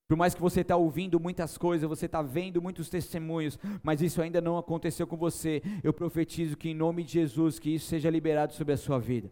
por 0.09 0.17
mais 0.17 0.33
que 0.33 0.41
você 0.41 0.61
está 0.61 0.75
ouvindo 0.75 1.19
muitas 1.19 1.55
coisas, 1.55 1.87
você 1.87 2.07
está 2.07 2.19
vendo 2.23 2.59
muitos 2.59 2.89
testemunhos, 2.89 3.59
mas 3.83 4.01
isso 4.01 4.19
ainda 4.23 4.41
não 4.41 4.57
aconteceu 4.57 5.05
com 5.05 5.15
você, 5.15 5.61
eu 5.83 5.93
profetizo 5.93 6.57
que 6.57 6.67
em 6.67 6.73
nome 6.73 7.03
de 7.03 7.11
Jesus, 7.11 7.59
que 7.59 7.75
isso 7.75 7.85
seja 7.85 8.09
liberado 8.09 8.53
sobre 8.53 8.73
a 8.73 8.77
sua 8.77 8.97
vida. 8.97 9.31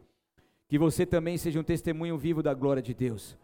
Que 0.69 0.77
você 0.77 1.03
também 1.03 1.35
seja 1.35 1.59
um 1.59 1.63
testemunho 1.63 2.15
vivo 2.15 2.43
da 2.43 2.53
glória 2.53 2.83
de 2.83 2.93
Deus. 2.93 3.35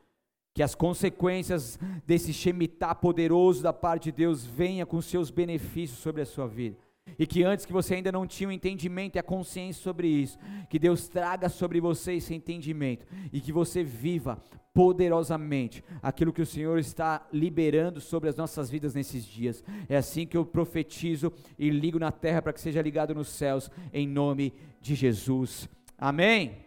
Que 0.54 0.62
as 0.62 0.76
consequências 0.76 1.80
desse 2.06 2.32
Shemitah 2.32 2.94
poderoso 2.94 3.64
da 3.64 3.74
parte 3.74 4.04
de 4.04 4.12
Deus 4.12 4.46
venha 4.46 4.86
com 4.86 5.02
seus 5.02 5.32
benefícios 5.32 5.98
sobre 5.98 6.22
a 6.22 6.28
sua 6.28 6.46
vida. 6.46 6.78
E 7.18 7.28
que 7.28 7.44
antes 7.44 7.66
que 7.66 7.74
você 7.74 7.96
ainda 7.96 8.12
não 8.12 8.26
tinha 8.26 8.48
o 8.48 8.52
um 8.52 8.54
entendimento 8.54 9.16
e 9.16 9.20
a 9.20 9.24
consciência 9.24 9.84
sobre 9.84 10.08
isso, 10.08 10.38
que 10.70 10.80
Deus 10.80 11.08
traga 11.08 11.50
sobre 11.50 11.80
você 11.80 12.14
esse 12.14 12.34
entendimento 12.34 13.06
e 13.32 13.40
que 13.40 13.52
você 13.52 13.84
viva 13.84 14.42
poderosamente 14.74 15.84
aquilo 16.02 16.34
que 16.34 16.42
o 16.42 16.46
Senhor 16.46 16.80
está 16.80 17.28
liberando 17.32 18.02
sobre 18.02 18.28
as 18.28 18.36
nossas 18.36 18.70
vidas 18.70 18.96
nesses 18.96 19.24
dias. 19.26 19.64
É 19.88 19.96
assim 19.96 20.26
que 20.26 20.36
eu 20.36 20.46
profetizo 20.46 21.32
e 21.60 21.70
ligo 21.70 22.00
na 22.00 22.12
terra 22.12 22.42
para 22.42 22.54
que 22.54 22.62
seja 22.62 22.82
ligado 22.82 23.14
nos 23.14 23.30
céus, 23.30 23.70
em 23.94 24.08
nome 24.08 24.54
de 24.82 24.96
Jesus. 24.96 25.70
Amém. 25.98 26.64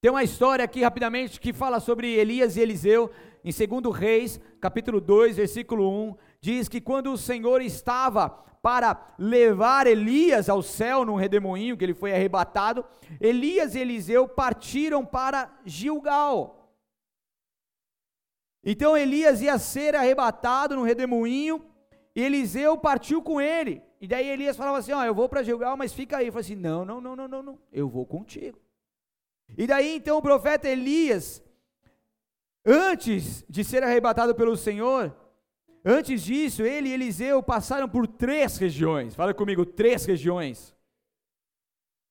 Tem 0.00 0.10
uma 0.10 0.22
história 0.22 0.64
aqui 0.64 0.82
rapidamente 0.82 1.40
que 1.40 1.52
fala 1.52 1.78
sobre 1.80 2.14
Elias 2.14 2.56
e 2.56 2.60
Eliseu, 2.60 3.10
em 3.44 3.50
2 3.52 3.94
Reis, 3.94 4.40
capítulo 4.60 4.98
2, 4.98 5.36
versículo 5.36 5.90
1, 6.08 6.16
diz 6.40 6.68
que 6.68 6.80
quando 6.80 7.12
o 7.12 7.18
Senhor 7.18 7.60
estava 7.60 8.28
para 8.62 9.14
levar 9.18 9.86
Elias 9.86 10.48
ao 10.48 10.62
céu 10.62 11.04
num 11.04 11.14
redemoinho, 11.14 11.76
que 11.76 11.84
ele 11.84 11.94
foi 11.94 12.12
arrebatado, 12.12 12.84
Elias 13.20 13.74
e 13.74 13.78
Eliseu 13.78 14.28
partiram 14.28 15.04
para 15.04 15.50
Gilgal. 15.64 16.74
Então 18.62 18.96
Elias 18.96 19.40
ia 19.40 19.58
ser 19.58 19.96
arrebatado 19.96 20.76
no 20.76 20.82
redemoinho, 20.82 21.64
e 22.14 22.22
Eliseu 22.22 22.76
partiu 22.76 23.22
com 23.22 23.40
ele. 23.40 23.82
E 24.00 24.06
daí 24.06 24.28
Elias 24.28 24.56
falava 24.56 24.78
assim: 24.78 24.92
Ó, 24.92 25.04
eu 25.04 25.14
vou 25.14 25.28
para 25.28 25.42
Gilgal, 25.42 25.76
mas 25.76 25.92
fica 25.92 26.18
aí. 26.18 26.26
Eu 26.26 26.32
falei 26.32 26.44
assim: 26.44 26.56
Não, 26.56 26.84
não, 26.84 27.00
não, 27.00 27.16
não, 27.16 27.28
não, 27.28 27.42
não, 27.42 27.58
eu 27.72 27.88
vou 27.88 28.04
contigo. 28.04 28.58
E 29.56 29.66
daí 29.66 29.96
então 29.96 30.18
o 30.18 30.22
profeta 30.22 30.68
Elias, 30.68 31.42
antes 32.64 33.44
de 33.48 33.64
ser 33.64 33.82
arrebatado 33.82 34.34
pelo 34.34 34.56
Senhor, 34.56 35.14
antes 35.84 36.22
disso, 36.22 36.62
ele 36.62 36.88
e 36.88 36.92
Eliseu 36.92 37.42
passaram 37.42 37.88
por 37.88 38.06
três 38.06 38.56
regiões. 38.56 39.14
Fala 39.14 39.34
comigo, 39.34 39.64
três 39.64 40.04
regiões. 40.04 40.76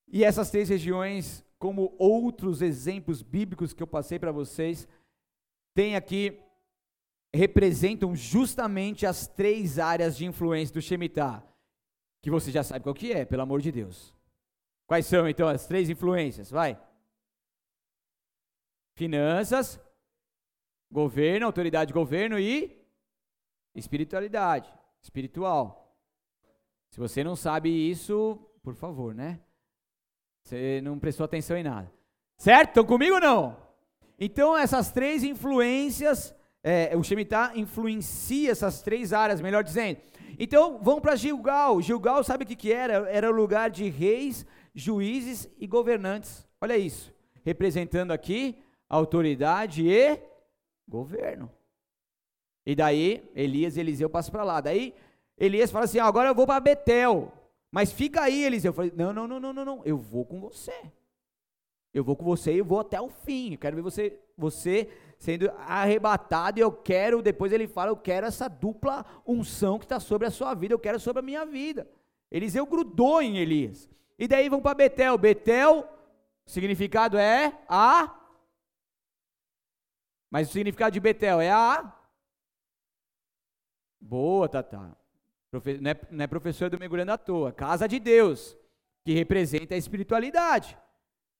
E 0.08 0.24
essas 0.24 0.50
três 0.50 0.68
regiões, 0.68 1.44
como 1.58 1.94
outros 1.98 2.62
exemplos 2.62 3.22
bíblicos 3.22 3.72
que 3.72 3.82
eu 3.82 3.86
passei 3.86 4.18
para 4.18 4.32
vocês, 4.32 4.88
tem 5.74 5.94
aqui 5.94 6.40
representam 7.32 8.14
justamente 8.14 9.06
as 9.06 9.26
três 9.28 9.78
áreas 9.78 10.16
de 10.16 10.26
influência 10.26 10.74
do 10.74 10.82
Shemitah, 10.82 11.44
que 12.20 12.30
você 12.30 12.50
já 12.50 12.64
sabe 12.64 12.82
qual 12.82 12.94
que 12.94 13.12
é, 13.12 13.24
pelo 13.24 13.42
amor 13.42 13.60
de 13.60 13.70
Deus. 13.70 14.16
Quais 14.86 15.06
são 15.06 15.28
então 15.28 15.46
as 15.46 15.66
três 15.66 15.88
influências? 15.88 16.50
Vai. 16.50 16.76
Finanças, 18.96 19.80
governo, 20.90 21.46
autoridade 21.46 21.88
de 21.88 21.94
governo 21.94 22.38
e 22.38 22.79
espiritualidade, 23.74 24.72
espiritual. 25.00 25.96
Se 26.90 26.98
você 26.98 27.22
não 27.22 27.36
sabe 27.36 27.68
isso, 27.68 28.38
por 28.62 28.74
favor, 28.74 29.14
né? 29.14 29.40
Você 30.42 30.80
não 30.82 30.98
prestou 30.98 31.24
atenção 31.24 31.56
em 31.56 31.62
nada. 31.62 31.92
Certo? 32.36 32.70
Estão 32.70 32.84
comigo 32.84 33.14
ou 33.14 33.20
não? 33.20 33.56
Então, 34.18 34.56
essas 34.56 34.90
três 34.90 35.22
influências, 35.22 36.34
é, 36.62 36.96
o 36.96 37.02
Shemitah 37.02 37.52
influencia 37.54 38.50
essas 38.50 38.82
três 38.82 39.12
áreas, 39.12 39.40
melhor 39.40 39.62
dizendo. 39.62 40.00
Então, 40.38 40.78
vamos 40.82 41.00
para 41.00 41.16
Gilgal. 41.16 41.80
Gilgal, 41.80 42.24
sabe 42.24 42.44
o 42.44 42.46
que, 42.46 42.56
que 42.56 42.72
era? 42.72 43.08
Era 43.10 43.30
o 43.30 43.34
lugar 43.34 43.70
de 43.70 43.88
reis, 43.88 44.46
juízes 44.74 45.48
e 45.58 45.66
governantes. 45.66 46.46
Olha 46.60 46.76
isso. 46.76 47.14
Representando 47.44 48.10
aqui 48.10 48.62
autoridade 48.88 49.88
e 49.88 50.18
governo. 50.88 51.50
E 52.64 52.74
daí, 52.74 53.28
Elias 53.34 53.76
e 53.76 53.80
Eliseu 53.80 54.08
passam 54.08 54.32
para 54.32 54.44
lá. 54.44 54.60
Daí, 54.60 54.94
Elias 55.36 55.70
fala 55.70 55.84
assim: 55.84 55.98
ah, 55.98 56.06
agora 56.06 56.28
eu 56.28 56.34
vou 56.34 56.46
para 56.46 56.60
Betel. 56.60 57.32
Mas 57.70 57.92
fica 57.92 58.22
aí, 58.22 58.44
Eliseu. 58.44 58.70
Eu 58.70 58.74
falei: 58.74 58.92
não, 58.94 59.12
não, 59.12 59.26
não, 59.26 59.40
não, 59.40 59.52
não, 59.52 59.64
não. 59.64 59.82
Eu 59.84 59.96
vou 59.96 60.24
com 60.24 60.40
você. 60.40 60.74
Eu 61.92 62.04
vou 62.04 62.14
com 62.14 62.24
você 62.24 62.54
e 62.54 62.58
eu 62.58 62.64
vou 62.64 62.80
até 62.80 63.00
o 63.00 63.08
fim. 63.08 63.52
Eu 63.52 63.58
quero 63.58 63.76
ver 63.76 63.82
você, 63.82 64.20
você 64.36 64.88
sendo 65.18 65.50
arrebatado. 65.58 66.58
E 66.58 66.62
eu 66.62 66.70
quero, 66.70 67.22
depois 67.22 67.52
ele 67.52 67.66
fala: 67.66 67.90
eu 67.90 67.96
quero 67.96 68.26
essa 68.26 68.48
dupla 68.48 69.04
unção 69.26 69.78
que 69.78 69.84
está 69.84 69.98
sobre 69.98 70.26
a 70.26 70.30
sua 70.30 70.54
vida. 70.54 70.74
Eu 70.74 70.78
quero 70.78 71.00
sobre 71.00 71.20
a 71.20 71.24
minha 71.24 71.44
vida. 71.44 71.88
Eliseu 72.30 72.66
grudou 72.66 73.20
em 73.22 73.38
Elias. 73.38 73.88
E 74.18 74.28
daí 74.28 74.48
vão 74.48 74.60
para 74.60 74.74
Betel. 74.74 75.16
Betel, 75.16 75.88
significado 76.46 77.16
é 77.16 77.58
a 77.68 78.16
mas 80.30 80.48
o 80.48 80.52
significado 80.52 80.92
de 80.92 81.00
Betel 81.00 81.40
é 81.40 81.50
a. 81.50 81.92
Boa, 84.00 84.48
Tata. 84.48 84.96
Não 85.52 85.90
é, 85.90 86.00
não 86.10 86.24
é 86.24 86.26
professor 86.26 86.70
do 86.70 86.78
mergulhando 86.78 87.12
à 87.12 87.18
toa. 87.18 87.52
Casa 87.52 87.86
de 87.86 87.98
Deus, 87.98 88.56
que 89.04 89.12
representa 89.12 89.74
a 89.74 89.78
espiritualidade. 89.78 90.78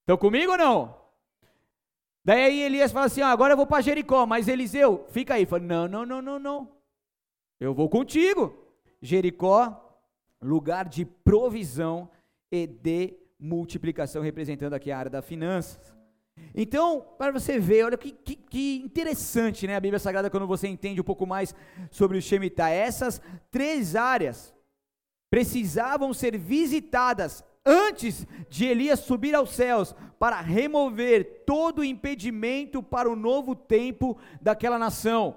Estão 0.00 0.16
comigo 0.16 0.52
ou 0.52 0.58
não? 0.58 1.00
Daí 2.24 2.42
aí 2.42 2.62
Elias 2.62 2.92
fala 2.92 3.06
assim: 3.06 3.22
ah, 3.22 3.28
agora 3.28 3.52
eu 3.52 3.56
vou 3.56 3.66
para 3.66 3.82
Jericó, 3.82 4.26
mas 4.26 4.48
Eliseu, 4.48 5.06
fica 5.10 5.34
aí. 5.34 5.46
Fala, 5.46 5.62
não, 5.62 5.88
não, 5.88 6.04
não, 6.04 6.20
não, 6.20 6.38
não. 6.38 6.72
Eu 7.58 7.72
vou 7.72 7.88
contigo. 7.88 8.66
Jericó, 9.00 9.98
lugar 10.42 10.88
de 10.88 11.04
provisão 11.04 12.10
e 12.50 12.66
de 12.66 13.16
multiplicação, 13.38 14.22
representando 14.22 14.74
aqui 14.74 14.90
a 14.90 14.98
área 14.98 15.10
das 15.10 15.24
finanças. 15.24 15.94
Então, 16.54 17.06
para 17.16 17.32
você 17.32 17.58
ver, 17.58 17.84
olha 17.84 17.96
que, 17.96 18.12
que, 18.12 18.34
que, 18.34 18.82
interessante 18.84 19.66
né, 19.66 19.76
a 19.76 19.80
Bíblia 19.80 19.98
Sagrada 19.98 20.30
quando 20.30 20.46
você 20.46 20.66
entende 20.68 21.00
um 21.00 21.04
pouco 21.04 21.26
mais 21.26 21.54
sobre 21.90 22.18
o 22.18 22.22
Shemitah. 22.22 22.70
Essas 22.70 23.20
três 23.50 23.94
áreas 23.94 24.54
precisavam 25.30 26.12
ser 26.12 26.36
visitadas 26.36 27.44
antes 27.64 28.26
de 28.48 28.64
Elias 28.66 29.00
subir 29.00 29.34
aos 29.34 29.52
céus 29.52 29.94
para 30.18 30.40
remover 30.40 31.44
todo 31.46 31.80
o 31.80 31.84
impedimento 31.84 32.82
para 32.82 33.08
o 33.08 33.16
novo 33.16 33.54
tempo 33.54 34.18
daquela 34.40 34.78
nação. 34.78 35.36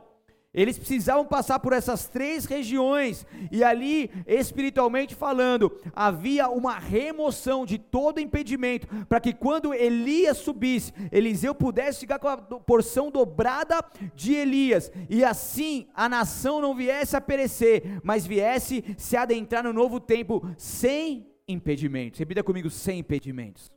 Eles 0.53 0.77
precisavam 0.77 1.25
passar 1.25 1.57
por 1.59 1.73
essas 1.73 2.07
três 2.07 2.45
regiões, 2.45 3.25
e 3.51 3.63
ali, 3.63 4.11
espiritualmente 4.27 5.15
falando, 5.15 5.75
havia 5.95 6.47
uma 6.47 6.77
remoção 6.77 7.65
de 7.65 7.79
todo 7.79 8.19
impedimento, 8.19 8.87
para 9.07 9.19
que 9.19 9.33
quando 9.33 9.73
Elias 9.73 10.37
subisse, 10.37 10.93
Eliseu 11.11 11.55
pudesse 11.55 12.01
ficar 12.01 12.19
com 12.19 12.27
a 12.27 12.37
porção 12.37 13.09
dobrada 13.09 13.83
de 14.13 14.35
Elias, 14.35 14.91
e 15.09 15.23
assim 15.23 15.87
a 15.95 16.07
nação 16.07 16.61
não 16.61 16.75
viesse 16.75 17.15
a 17.15 17.21
perecer, 17.21 17.99
mas 18.03 18.27
viesse 18.27 18.83
se 18.97 19.17
adentrar 19.17 19.63
no 19.63 19.73
novo 19.73 19.99
tempo 19.99 20.47
sem 20.57 21.27
impedimentos. 21.47 22.19
Repita 22.19 22.43
comigo: 22.43 22.69
sem 22.69 22.99
impedimentos. 22.99 23.71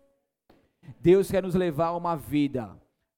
Deus 1.01 1.31
quer 1.31 1.43
nos 1.43 1.55
levar 1.55 1.87
a 1.87 1.97
uma 1.97 2.17
vida 2.17 2.77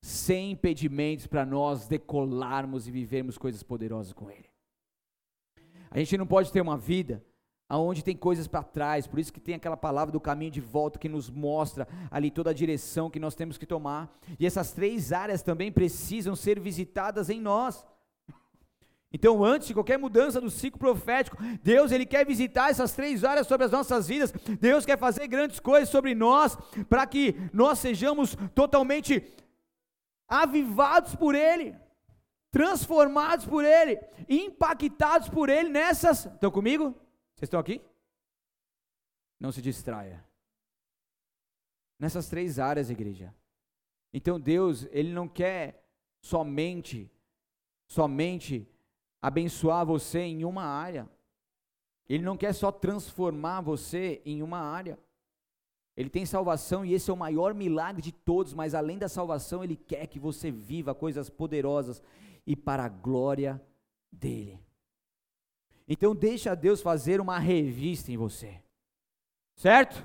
sem 0.08 0.52
impedimentos 0.52 1.26
para 1.26 1.44
nós 1.44 1.86
decolarmos 1.86 2.88
e 2.88 2.90
vivermos 2.90 3.36
coisas 3.36 3.62
poderosas 3.62 4.14
com 4.14 4.30
Ele. 4.30 4.48
A 5.90 5.98
gente 5.98 6.16
não 6.16 6.26
pode 6.26 6.50
ter 6.50 6.62
uma 6.62 6.78
vida 6.78 7.22
aonde 7.68 8.02
tem 8.02 8.16
coisas 8.16 8.48
para 8.48 8.62
trás, 8.62 9.06
por 9.06 9.18
isso 9.18 9.30
que 9.30 9.38
tem 9.38 9.54
aquela 9.54 9.76
palavra 9.76 10.10
do 10.10 10.18
caminho 10.18 10.50
de 10.50 10.62
volta 10.62 10.98
que 10.98 11.10
nos 11.10 11.28
mostra 11.28 11.86
ali 12.10 12.30
toda 12.30 12.48
a 12.48 12.54
direção 12.54 13.10
que 13.10 13.20
nós 13.20 13.34
temos 13.34 13.58
que 13.58 13.66
tomar. 13.66 14.10
E 14.40 14.46
essas 14.46 14.72
três 14.72 15.12
áreas 15.12 15.42
também 15.42 15.70
precisam 15.70 16.34
ser 16.34 16.58
visitadas 16.58 17.28
em 17.28 17.38
nós. 17.38 17.84
Então, 19.12 19.44
antes 19.44 19.68
de 19.68 19.74
qualquer 19.74 19.98
mudança 19.98 20.40
do 20.40 20.50
ciclo 20.50 20.78
profético, 20.78 21.36
Deus 21.62 21.92
ele 21.92 22.06
quer 22.06 22.26
visitar 22.26 22.70
essas 22.70 22.92
três 22.92 23.24
áreas 23.24 23.46
sobre 23.46 23.66
as 23.66 23.72
nossas 23.72 24.08
vidas. 24.08 24.32
Deus 24.58 24.86
quer 24.86 24.98
fazer 24.98 25.26
grandes 25.28 25.60
coisas 25.60 25.90
sobre 25.90 26.14
nós 26.14 26.56
para 26.88 27.06
que 27.06 27.34
nós 27.52 27.78
sejamos 27.78 28.34
totalmente 28.54 29.22
avivados 30.28 31.16
por 31.16 31.34
Ele, 31.34 31.74
transformados 32.50 33.46
por 33.46 33.64
Ele, 33.64 33.98
impactados 34.28 35.28
por 35.28 35.48
Ele 35.48 35.68
nessas. 35.68 36.26
Estão 36.26 36.50
comigo? 36.50 36.90
Vocês 37.34 37.46
estão 37.46 37.58
aqui? 37.58 37.80
Não 39.40 39.50
se 39.50 39.62
distraia. 39.62 40.24
Nessas 41.98 42.28
três 42.28 42.58
áreas, 42.58 42.90
igreja. 42.90 43.34
Então 44.12 44.38
Deus, 44.38 44.86
Ele 44.90 45.12
não 45.12 45.28
quer 45.28 45.84
somente, 46.20 47.10
somente 47.86 48.68
abençoar 49.20 49.84
você 49.84 50.20
em 50.20 50.44
uma 50.44 50.64
área. 50.64 51.08
Ele 52.08 52.22
não 52.24 52.36
quer 52.36 52.52
só 52.52 52.72
transformar 52.72 53.60
você 53.60 54.22
em 54.24 54.42
uma 54.42 54.58
área. 54.58 54.98
Ele 55.98 56.08
tem 56.08 56.24
salvação 56.24 56.84
e 56.84 56.94
esse 56.94 57.10
é 57.10 57.12
o 57.12 57.16
maior 57.16 57.52
milagre 57.52 58.00
de 58.00 58.12
todos, 58.12 58.54
mas 58.54 58.72
além 58.72 58.98
da 58.98 59.08
salvação, 59.08 59.64
Ele 59.64 59.74
quer 59.74 60.06
que 60.06 60.20
você 60.20 60.48
viva 60.48 60.94
coisas 60.94 61.28
poderosas 61.28 62.00
e 62.46 62.54
para 62.54 62.84
a 62.84 62.88
glória 62.88 63.60
dEle. 64.12 64.60
Então, 65.88 66.14
deixa 66.14 66.54
Deus 66.54 66.80
fazer 66.80 67.20
uma 67.20 67.40
revista 67.40 68.12
em 68.12 68.16
você, 68.16 68.62
certo? 69.56 70.00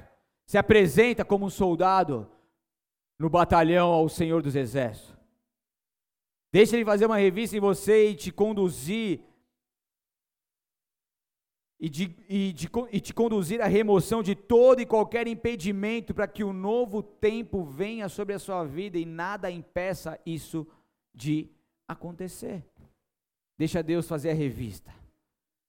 Se 0.48 0.58
apresenta 0.58 1.24
como 1.24 1.46
um 1.46 1.50
soldado 1.52 2.28
no 3.20 3.30
batalhão 3.30 3.90
ao 3.90 4.10
Senhor 4.10 4.42
dos 4.42 4.56
Exércitos. 4.56 5.16
Deixa 6.52 6.76
Ele 6.76 6.86
fazer 6.86 7.06
uma 7.06 7.18
revista 7.18 7.56
em 7.56 7.60
você 7.60 8.10
e 8.10 8.16
te 8.16 8.32
conduzir 8.32 9.22
e, 11.84 11.90
de, 11.90 12.16
e, 12.30 12.54
de, 12.54 12.70
e 12.94 13.00
te 13.02 13.14
conduzir 13.14 13.62
à 13.62 13.68
remoção 13.68 14.24
de 14.24 14.34
todo 14.34 14.80
e 14.80 14.86
qualquer 14.86 15.28
impedimento 15.28 16.14
para 16.14 16.26
que 16.30 16.42
o 16.42 16.54
novo 16.54 17.04
tempo 17.04 17.62
venha 17.66 18.08
sobre 18.08 18.34
a 18.34 18.40
sua 18.40 18.64
vida 18.64 18.98
e 18.98 19.04
nada 19.04 19.52
impeça 19.52 20.18
isso 20.26 20.66
de 21.14 21.50
acontecer. 21.86 22.64
Deixa 23.58 23.84
Deus 23.84 24.08
fazer 24.08 24.30
a 24.30 24.34
revista. 24.34 24.96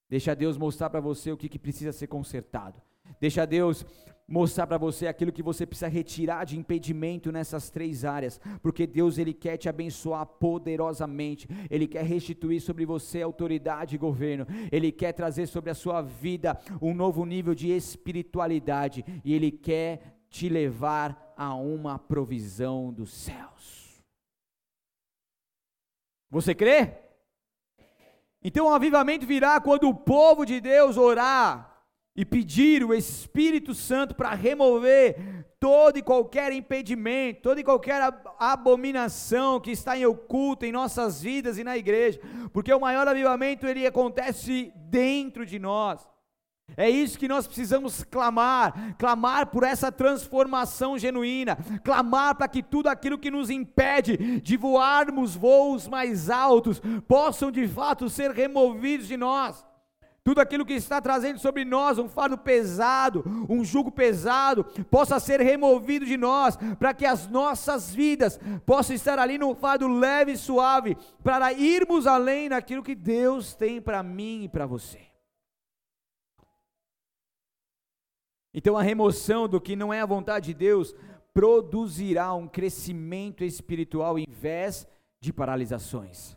Deixa 0.08 0.36
Deus 0.36 0.56
mostrar 0.56 0.88
para 0.88 1.00
você 1.00 1.32
o 1.32 1.36
que, 1.36 1.48
que 1.48 1.58
precisa 1.58 1.90
ser 1.90 2.06
consertado. 2.06 2.80
Deixa 3.18 3.44
Deus 3.44 3.84
mostrar 4.26 4.66
para 4.66 4.78
você 4.78 5.06
aquilo 5.06 5.32
que 5.32 5.42
você 5.42 5.66
precisa 5.66 5.88
retirar 5.88 6.44
de 6.44 6.58
impedimento 6.58 7.30
nessas 7.30 7.70
três 7.70 8.04
áreas, 8.04 8.40
porque 8.62 8.86
Deus 8.86 9.18
ele 9.18 9.34
quer 9.34 9.56
te 9.56 9.68
abençoar 9.68 10.24
poderosamente, 10.26 11.48
ele 11.70 11.86
quer 11.86 12.04
restituir 12.04 12.60
sobre 12.60 12.86
você 12.86 13.22
autoridade 13.22 13.94
e 13.94 13.98
governo, 13.98 14.46
ele 14.72 14.90
quer 14.90 15.12
trazer 15.12 15.46
sobre 15.46 15.70
a 15.70 15.74
sua 15.74 16.00
vida 16.00 16.58
um 16.80 16.94
novo 16.94 17.24
nível 17.24 17.54
de 17.54 17.70
espiritualidade 17.70 19.04
e 19.24 19.34
ele 19.34 19.50
quer 19.50 20.24
te 20.30 20.48
levar 20.48 21.34
a 21.36 21.54
uma 21.54 21.98
provisão 21.98 22.92
dos 22.92 23.12
céus. 23.12 24.02
Você 26.30 26.54
crê? 26.54 26.92
Então 28.42 28.66
o 28.66 28.70
avivamento 28.70 29.26
virá 29.26 29.60
quando 29.60 29.88
o 29.88 29.94
povo 29.94 30.44
de 30.44 30.60
Deus 30.60 30.96
orar 30.96 31.73
e 32.16 32.24
pedir 32.24 32.84
o 32.84 32.94
Espírito 32.94 33.74
Santo 33.74 34.14
para 34.14 34.34
remover 34.34 35.44
todo 35.58 35.98
e 35.98 36.02
qualquer 36.02 36.52
impedimento, 36.52 37.42
toda 37.42 37.60
e 37.60 37.64
qualquer 37.64 38.00
abominação 38.38 39.58
que 39.58 39.70
está 39.70 39.96
em 39.96 40.06
oculto 40.06 40.64
em 40.64 40.70
nossas 40.70 41.22
vidas 41.22 41.58
e 41.58 41.64
na 41.64 41.76
igreja, 41.76 42.20
porque 42.52 42.72
o 42.72 42.80
maior 42.80 43.08
avivamento 43.08 43.66
ele 43.66 43.86
acontece 43.86 44.72
dentro 44.76 45.44
de 45.44 45.58
nós. 45.58 46.06
É 46.76 46.88
isso 46.88 47.18
que 47.18 47.28
nós 47.28 47.46
precisamos 47.46 48.02
clamar, 48.04 48.96
clamar 48.96 49.48
por 49.48 49.64
essa 49.64 49.92
transformação 49.92 50.96
genuína, 50.98 51.58
clamar 51.82 52.36
para 52.36 52.48
que 52.48 52.62
tudo 52.62 52.88
aquilo 52.88 53.18
que 53.18 53.30
nos 53.30 53.50
impede 53.50 54.40
de 54.40 54.56
voarmos 54.56 55.36
voos 55.36 55.86
mais 55.86 56.30
altos 56.30 56.80
possam 57.06 57.50
de 57.50 57.68
fato 57.68 58.08
ser 58.08 58.30
removidos 58.30 59.06
de 59.06 59.16
nós. 59.16 59.64
Tudo 60.24 60.40
aquilo 60.40 60.64
que 60.64 60.72
está 60.72 61.02
trazendo 61.02 61.38
sobre 61.38 61.66
nós 61.66 61.98
um 61.98 62.08
fardo 62.08 62.38
pesado, 62.38 63.22
um 63.46 63.62
jugo 63.62 63.92
pesado, 63.92 64.64
possa 64.90 65.20
ser 65.20 65.38
removido 65.42 66.06
de 66.06 66.16
nós, 66.16 66.56
para 66.78 66.94
que 66.94 67.04
as 67.04 67.28
nossas 67.28 67.94
vidas 67.94 68.40
possam 68.64 68.96
estar 68.96 69.18
ali 69.18 69.36
num 69.36 69.54
fardo 69.54 69.86
leve 69.86 70.32
e 70.32 70.38
suave, 70.38 70.96
para 71.22 71.52
irmos 71.52 72.06
além 72.06 72.48
daquilo 72.48 72.82
que 72.82 72.94
Deus 72.94 73.54
tem 73.54 73.82
para 73.82 74.02
mim 74.02 74.44
e 74.44 74.48
para 74.48 74.64
você. 74.64 75.00
Então 78.54 78.78
a 78.78 78.82
remoção 78.82 79.46
do 79.46 79.60
que 79.60 79.76
não 79.76 79.92
é 79.92 80.00
a 80.00 80.06
vontade 80.06 80.46
de 80.46 80.54
Deus 80.54 80.94
produzirá 81.34 82.32
um 82.32 82.48
crescimento 82.48 83.44
espiritual 83.44 84.18
em 84.18 84.26
vez 84.26 84.86
de 85.20 85.34
paralisações. 85.34 86.34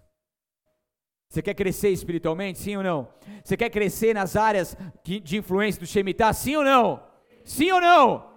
Você 1.29 1.41
quer 1.41 1.53
crescer 1.53 1.89
espiritualmente, 1.89 2.59
sim 2.59 2.77
ou 2.77 2.83
não? 2.83 3.07
Você 3.43 3.57
quer 3.57 3.69
crescer 3.69 4.13
nas 4.13 4.35
áreas 4.35 4.77
de 5.03 5.37
influência 5.37 5.79
do 5.79 5.85
Shemitah, 5.85 6.31
sim 6.33 6.55
ou 6.55 6.63
não? 6.63 7.03
Sim 7.43 7.71
ou 7.71 7.81
não? 7.81 8.29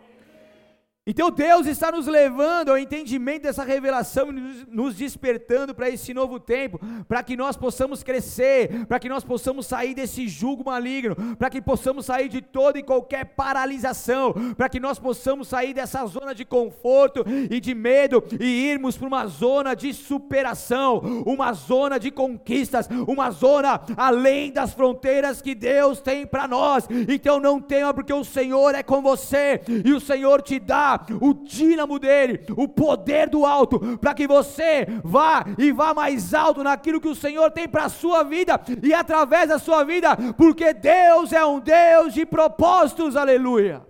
Então 1.07 1.31
Deus 1.31 1.67
está 1.67 1.91
nos 1.91 2.07
levando 2.07 2.69
ao 2.69 2.77
entendimento 2.77 3.45
dessa 3.45 3.65
revelação 3.65 4.31
nos 4.69 4.95
despertando 4.95 5.75
para 5.75 5.89
esse 5.89 6.13
novo 6.13 6.39
tempo, 6.39 6.79
para 7.09 7.23
que 7.23 7.39
nós 7.39 7.57
possamos 7.57 8.03
crescer, 8.03 8.85
para 8.87 9.01
que 9.01 9.09
nós 9.09 9.25
possamos 9.25 9.67
sair 9.67 9.95
desse 9.95 10.29
jugo 10.29 10.63
maligno, 10.67 11.17
para 11.37 11.49
que 11.49 11.63
possamos 11.63 12.05
sair 12.05 12.29
de 12.29 12.43
toda 12.43 12.79
e 12.79 12.83
qualquer 12.83 13.25
paralisação, 13.25 14.35
para 14.55 14.69
que 14.69 14.79
nós 14.79 14.99
possamos 14.99 15.49
sair 15.49 15.73
dessa 15.73 16.05
zona 16.05 16.35
de 16.35 16.45
conforto 16.45 17.25
e 17.51 17.59
de 17.61 17.75
medo 17.75 18.23
e 18.39 18.71
irmos 18.71 18.99
para 18.99 19.09
uma 19.09 19.27
zona 19.27 19.75
de 19.75 19.95
superação, 19.95 20.99
uma 21.25 21.55
zona 21.55 21.99
de 21.99 22.11
conquistas, 22.11 22.89
uma 23.09 23.31
zona 23.31 23.81
além 23.97 24.53
das 24.53 24.75
fronteiras 24.75 25.41
que 25.41 25.55
Deus 25.55 25.99
tem 25.99 26.27
para 26.27 26.47
nós. 26.47 26.87
Então 27.09 27.41
não 27.41 27.59
tema, 27.59 27.95
porque 27.95 28.13
o 28.13 28.23
Senhor 28.23 28.75
é 28.75 28.83
com 28.83 29.01
você 29.01 29.63
e 29.83 29.95
o 29.95 30.01
Senhor 30.01 30.43
te 30.43 30.59
dá 30.59 30.90
o 31.21 31.35
dínamo 31.35 31.99
dele, 31.99 32.45
o 32.57 32.67
poder 32.69 33.29
do 33.29 33.45
alto, 33.45 33.99
para 33.99 34.15
que 34.15 34.27
você 34.27 34.87
vá 35.05 35.45
e 35.59 35.73
vá 35.73 35.93
mais 35.95 36.33
alto 36.35 36.63
naquilo 36.63 37.01
que 37.01 37.09
o 37.09 37.15
Senhor 37.15 37.51
tem 37.51 37.69
para 37.69 37.85
a 37.85 37.89
sua 37.89 38.23
vida 38.23 38.61
e 38.83 38.95
através 38.95 39.49
da 39.49 39.59
sua 39.59 39.85
vida, 39.85 40.17
porque 40.37 40.73
Deus 40.73 41.33
é 41.33 41.45
um 41.45 41.61
Deus 41.61 42.15
de 42.15 42.25
propósitos, 42.25 43.17
aleluia. 43.17 43.87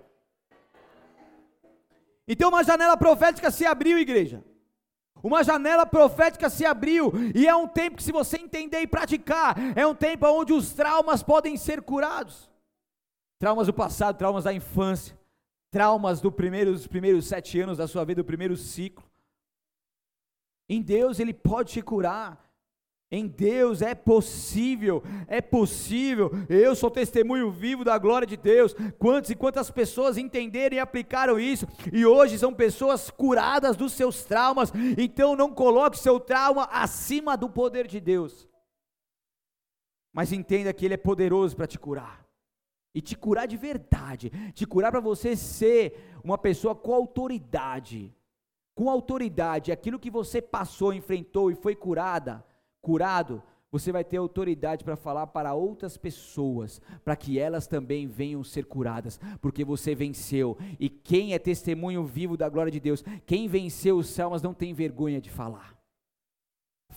Então 2.26 2.48
uma 2.48 2.64
janela 2.64 2.96
profética 2.96 3.50
se 3.50 3.66
abriu, 3.66 3.98
igreja. 3.98 4.44
Uma 5.22 5.44
janela 5.44 5.84
profética 5.84 6.48
se 6.48 6.64
abriu, 6.64 7.12
e 7.34 7.46
é 7.46 7.54
um 7.54 7.68
tempo 7.68 7.98
que, 7.98 8.02
se 8.02 8.10
você 8.10 8.38
entender 8.38 8.80
e 8.80 8.86
praticar, 8.86 9.54
é 9.76 9.86
um 9.86 9.94
tempo 9.94 10.26
onde 10.26 10.52
os 10.52 10.72
traumas 10.72 11.22
podem 11.22 11.58
ser 11.58 11.82
curados 11.82 12.50
traumas 13.40 13.66
do 13.66 13.72
passado, 13.72 14.18
traumas 14.18 14.44
da 14.44 14.52
infância, 14.52 15.18
traumas 15.70 16.20
do 16.20 16.32
primeiro, 16.32 16.72
dos 16.72 16.86
primeiros 16.86 17.26
sete 17.26 17.60
anos 17.60 17.78
da 17.78 17.86
sua 17.86 18.04
vida, 18.04 18.22
do 18.22 18.26
primeiro 18.26 18.56
ciclo. 18.56 19.04
Em 20.68 20.82
Deus 20.82 21.18
Ele 21.18 21.32
pode 21.32 21.72
te 21.72 21.82
curar. 21.82 22.48
Em 23.12 23.26
Deus 23.26 23.82
é 23.82 23.92
possível, 23.92 25.02
é 25.26 25.40
possível. 25.40 26.30
Eu 26.48 26.76
sou 26.76 26.88
testemunho 26.88 27.50
vivo 27.50 27.82
da 27.82 27.98
glória 27.98 28.24
de 28.24 28.36
Deus. 28.36 28.72
Quantas 29.00 29.30
e 29.30 29.34
quantas 29.34 29.68
pessoas 29.68 30.16
entenderam 30.16 30.76
e 30.76 30.78
aplicaram 30.78 31.38
isso, 31.38 31.66
e 31.92 32.06
hoje 32.06 32.38
são 32.38 32.54
pessoas 32.54 33.10
curadas 33.10 33.76
dos 33.76 33.94
seus 33.94 34.22
traumas. 34.22 34.72
Então 34.96 35.34
não 35.34 35.52
coloque 35.52 35.98
seu 35.98 36.20
trauma 36.20 36.68
acima 36.70 37.36
do 37.36 37.50
poder 37.50 37.88
de 37.88 37.98
Deus. 37.98 38.48
Mas 40.12 40.32
entenda 40.32 40.72
que 40.72 40.84
Ele 40.84 40.94
é 40.94 40.96
poderoso 40.96 41.56
para 41.56 41.66
te 41.66 41.80
curar 41.80 42.29
e 42.94 43.00
te 43.00 43.16
curar 43.16 43.46
de 43.46 43.56
verdade, 43.56 44.30
te 44.54 44.66
curar 44.66 44.90
para 44.90 45.00
você 45.00 45.36
ser 45.36 46.12
uma 46.24 46.38
pessoa 46.38 46.74
com 46.74 46.92
autoridade. 46.94 48.14
Com 48.74 48.90
autoridade, 48.90 49.72
aquilo 49.72 49.98
que 49.98 50.10
você 50.10 50.40
passou, 50.40 50.92
enfrentou 50.92 51.50
e 51.50 51.54
foi 51.54 51.74
curada, 51.74 52.44
curado, 52.80 53.42
você 53.70 53.92
vai 53.92 54.02
ter 54.02 54.16
autoridade 54.16 54.84
para 54.84 54.96
falar 54.96 55.28
para 55.28 55.54
outras 55.54 55.96
pessoas, 55.96 56.80
para 57.04 57.14
que 57.14 57.38
elas 57.38 57.66
também 57.66 58.06
venham 58.06 58.42
ser 58.42 58.64
curadas, 58.64 59.20
porque 59.40 59.64
você 59.64 59.94
venceu. 59.94 60.58
E 60.78 60.88
quem 60.88 61.34
é 61.34 61.38
testemunho 61.38 62.04
vivo 62.04 62.36
da 62.36 62.48
glória 62.48 62.72
de 62.72 62.80
Deus, 62.80 63.04
quem 63.24 63.46
venceu 63.46 63.96
os 63.98 64.08
salmos 64.08 64.42
não 64.42 64.52
tem 64.52 64.74
vergonha 64.74 65.20
de 65.20 65.30
falar. 65.30 65.79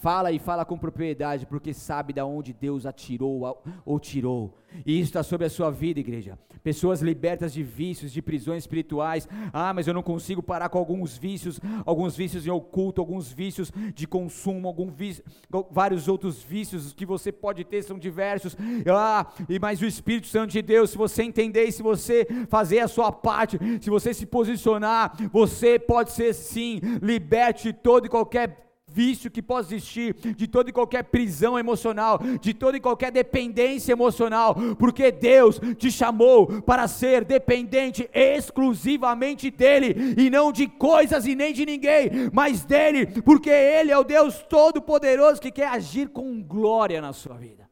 Fala 0.04 0.34
e 0.34 0.38
fala 0.38 0.66
com 0.66 0.78
propriedade, 0.78 1.46
porque 1.46 1.74
sabe 1.74 2.12
de 2.12 2.22
onde 2.22 2.52
Deus 2.52 2.86
atirou 2.86 3.58
ou 3.86 3.98
tirou. 4.02 4.54
E 4.86 5.00
isso 5.00 5.12
está 5.12 5.24
sobre 5.24 5.48
a 5.48 5.50
sua 5.50 5.72
vida, 5.72 5.98
igreja. 5.98 6.38
Pessoas 6.62 7.02
libertas 7.02 7.54
de 7.54 7.64
vícios, 7.64 8.12
de 8.12 8.22
prisões 8.22 8.64
espirituais. 8.64 9.30
Ah, 9.54 9.74
mas 9.74 9.88
eu 9.88 9.94
não 9.94 10.04
consigo 10.04 10.44
parar 10.44 10.68
com 10.68 10.78
alguns 10.78 11.18
vícios, 11.18 11.58
alguns 11.86 12.18
vícios 12.18 12.46
em 12.46 12.50
oculto, 12.50 13.00
alguns 13.00 13.32
vícios 13.32 13.72
de 13.96 14.06
consumo, 14.06 14.68
alguns 14.68 14.94
vícios, 14.94 15.26
vários 15.72 16.10
outros 16.10 16.44
vícios 16.44 16.92
que 16.92 17.06
você 17.06 17.32
pode 17.32 17.64
ter 17.64 17.82
são 17.82 17.98
diversos. 17.98 18.58
Ah, 18.86 19.32
e 19.48 19.58
mas 19.58 19.82
o 19.82 19.86
Espírito 19.86 20.28
Santo 20.28 20.52
de 20.52 20.62
Deus, 20.62 20.90
se 20.90 20.98
você 20.98 21.24
entender, 21.24 21.72
se 21.72 21.82
você 21.82 22.28
fazer 22.50 22.80
a 22.80 22.90
sua 22.90 23.10
parte, 23.10 23.58
se 23.82 23.90
você 23.90 24.14
se 24.14 24.26
posicionar, 24.26 25.16
você 25.32 25.80
pode 25.80 26.12
ser 26.12 26.34
sim 26.34 26.82
liberte 27.02 27.72
todo 27.72 28.06
e 28.06 28.10
qualquer 28.10 28.73
vício 28.94 29.32
que 29.32 29.42
possa 29.42 29.74
existir, 29.74 30.14
de 30.36 30.48
toda 30.48 30.70
e 30.70 30.74
qualquer 30.74 31.04
prisão 31.04 31.58
emocional, 31.58 32.20
de 32.40 32.54
toda 32.54 32.78
e 32.78 32.80
qualquer 32.80 33.12
dependência 33.12 33.92
emocional, 33.92 34.56
porque 34.78 35.12
Deus 35.12 35.60
te 35.78 35.92
chamou 35.92 36.62
para 36.62 36.88
ser 36.88 37.26
dependente 37.26 38.08
exclusivamente 38.14 39.50
dEle, 39.50 40.16
e 40.18 40.30
não 40.30 40.52
de 40.52 40.68
coisas 40.68 41.26
e 41.26 41.36
nem 41.36 41.54
de 41.54 41.66
ninguém, 41.66 42.10
mas 42.32 42.64
dEle, 42.64 43.08
porque 43.22 43.50
Ele 43.50 43.92
é 43.92 43.98
o 43.98 44.04
Deus 44.04 44.44
Todo-Poderoso 44.44 45.42
que 45.42 45.52
quer 45.52 45.68
agir 45.68 46.10
com 46.10 46.42
glória 46.42 47.02
na 47.02 47.14
sua 47.14 47.36
vida. 47.36 47.70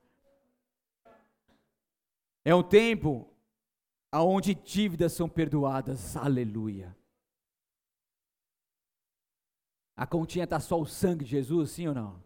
É 2.44 2.56
um 2.56 2.64
tempo 2.64 3.28
aonde 4.12 4.56
dívidas 4.56 5.14
são 5.14 5.30
perdoadas, 5.30 6.18
aleluia. 6.18 6.96
A 10.02 10.08
continha 10.08 10.46
está 10.46 10.60
só 10.60 10.82
o 10.82 10.86
sangue 10.88 11.24
de 11.24 11.30
Jesus, 11.30 11.70
sim 11.70 11.88
ou 11.88 11.94
não? 11.94 12.24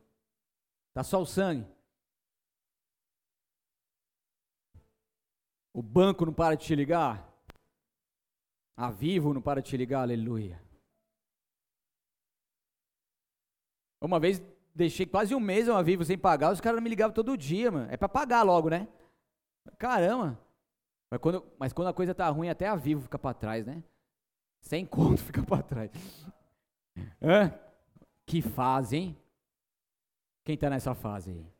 Está 0.87 1.03
só 1.03 1.21
o 1.21 1.25
sangue. 1.25 1.67
O 5.73 5.83
banco 5.83 6.25
não 6.25 6.31
para 6.31 6.55
de 6.55 6.65
te 6.67 6.73
ligar. 6.73 7.29
A 8.77 8.89
Vivo 8.89 9.33
não 9.33 9.41
para 9.41 9.61
de 9.61 9.67
te 9.67 9.75
ligar, 9.75 10.03
aleluia. 10.03 10.63
Uma 13.99 14.21
vez 14.21 14.41
deixei 14.73 15.05
quase 15.05 15.35
um 15.35 15.39
mês 15.41 15.67
uma 15.67 15.83
Vivo 15.83 16.05
sem 16.05 16.17
pagar, 16.17 16.53
os 16.53 16.61
caras 16.61 16.81
me 16.81 16.89
ligavam 16.89 17.13
todo 17.13 17.37
dia, 17.37 17.69
mano. 17.69 17.91
É 17.91 17.97
para 17.97 18.07
pagar 18.07 18.43
logo, 18.43 18.69
né? 18.69 18.87
Caramba. 19.77 20.39
Mas 21.11 21.19
quando, 21.19 21.45
mas 21.59 21.73
quando 21.73 21.89
a 21.89 21.93
coisa 21.93 22.15
tá 22.15 22.29
ruim, 22.29 22.47
até 22.47 22.69
a 22.69 22.75
Vivo 22.77 23.01
fica 23.01 23.19
para 23.19 23.33
trás, 23.33 23.65
né? 23.65 23.83
Sem 24.61 24.85
conto 24.85 25.17
fica 25.27 25.43
para 25.43 25.61
trás. 25.61 25.91
Hã? 27.21 27.64
Que 28.25 28.41
hein? 28.97 29.17
Quem 30.43 30.55
está 30.55 30.69
nessa 30.69 30.93
fase 30.95 31.31
aí? 31.31 31.55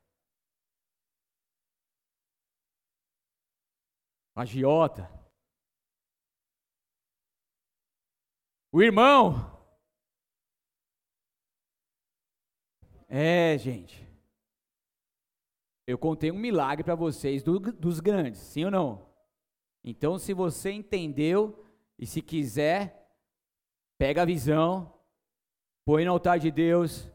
Agiota. 4.36 5.09
O 8.72 8.82
irmão. 8.82 9.55
É, 13.07 13.57
gente. 13.57 14.05
Eu 15.88 15.97
contei 15.97 16.32
um 16.32 16.38
milagre 16.38 16.84
para 16.84 16.95
vocês 16.95 17.43
do, 17.43 17.59
dos 17.59 17.99
grandes, 17.99 18.41
sim 18.41 18.66
ou 18.66 18.72
não? 18.72 19.16
Então, 19.84 20.18
se 20.18 20.34
você 20.34 20.72
entendeu 20.72 21.63
e 21.97 22.07
se 22.07 22.22
quiser, 22.22 23.07
pega 23.97 24.24
a 24.24 24.26
visão, 24.26 24.95
põe 25.86 26.04
no 26.04 26.12
altar 26.12 26.40
de 26.40 26.50
Deus, 26.50 27.10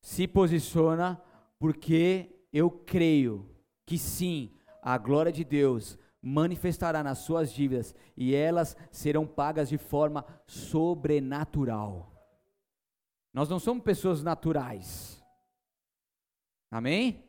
se 0.00 0.26
posiciona, 0.26 1.22
porque 1.58 2.44
eu 2.52 2.70
creio 2.70 3.48
que 3.86 3.96
sim, 3.96 4.52
a 4.82 4.98
glória 4.98 5.32
de 5.32 5.44
Deus 5.44 5.96
manifestará 6.20 7.04
nas 7.04 7.18
suas 7.18 7.52
dívidas 7.52 7.94
e 8.16 8.34
elas 8.34 8.76
serão 8.90 9.24
pagas 9.26 9.68
de 9.68 9.78
forma 9.78 10.26
sobrenatural. 10.44 12.12
Nós 13.32 13.48
não 13.48 13.60
somos 13.60 13.84
pessoas 13.84 14.22
naturais. 14.24 15.24
Amém? 16.70 17.24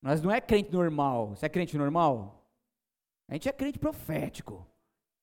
Nós 0.00 0.22
não 0.22 0.30
é 0.30 0.40
crente 0.40 0.72
normal. 0.72 1.30
Você 1.30 1.46
é 1.46 1.48
crente 1.48 1.76
normal? 1.76 2.48
A 3.26 3.34
gente 3.34 3.48
é 3.48 3.52
crente 3.52 3.78
profético, 3.78 4.66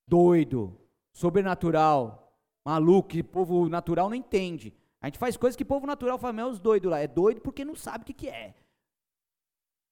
doido, 0.07 0.77
sobrenatural, 1.13 2.37
maluco, 2.65 3.09
que 3.09 3.23
povo 3.23 3.69
natural 3.69 4.09
não 4.09 4.15
entende. 4.15 4.73
A 5.05 5.07
gente 5.07 5.19
faz 5.19 5.37
coisas 5.37 5.55
que 5.55 5.63
povo 5.63 5.85
natural 5.85 6.17
fala, 6.17 6.33
meu, 6.33 6.47
os 6.47 6.59
doidos 6.59 6.89
lá. 6.89 6.99
É 6.99 7.05
doido 7.05 7.39
porque 7.39 7.63
não 7.63 7.75
sabe 7.75 8.01
o 8.01 8.05
que, 8.07 8.11
que 8.11 8.27
é. 8.27 8.55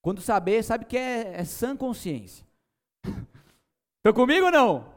Quando 0.02 0.20
saber, 0.22 0.64
sabe 0.64 0.86
que 0.86 0.98
é, 0.98 1.40
é 1.40 1.46
sã 1.46 1.78
consciência. 1.78 2.44
Estão 3.06 4.12
comigo 4.12 4.48
ou 4.48 4.52
não? 4.52 4.92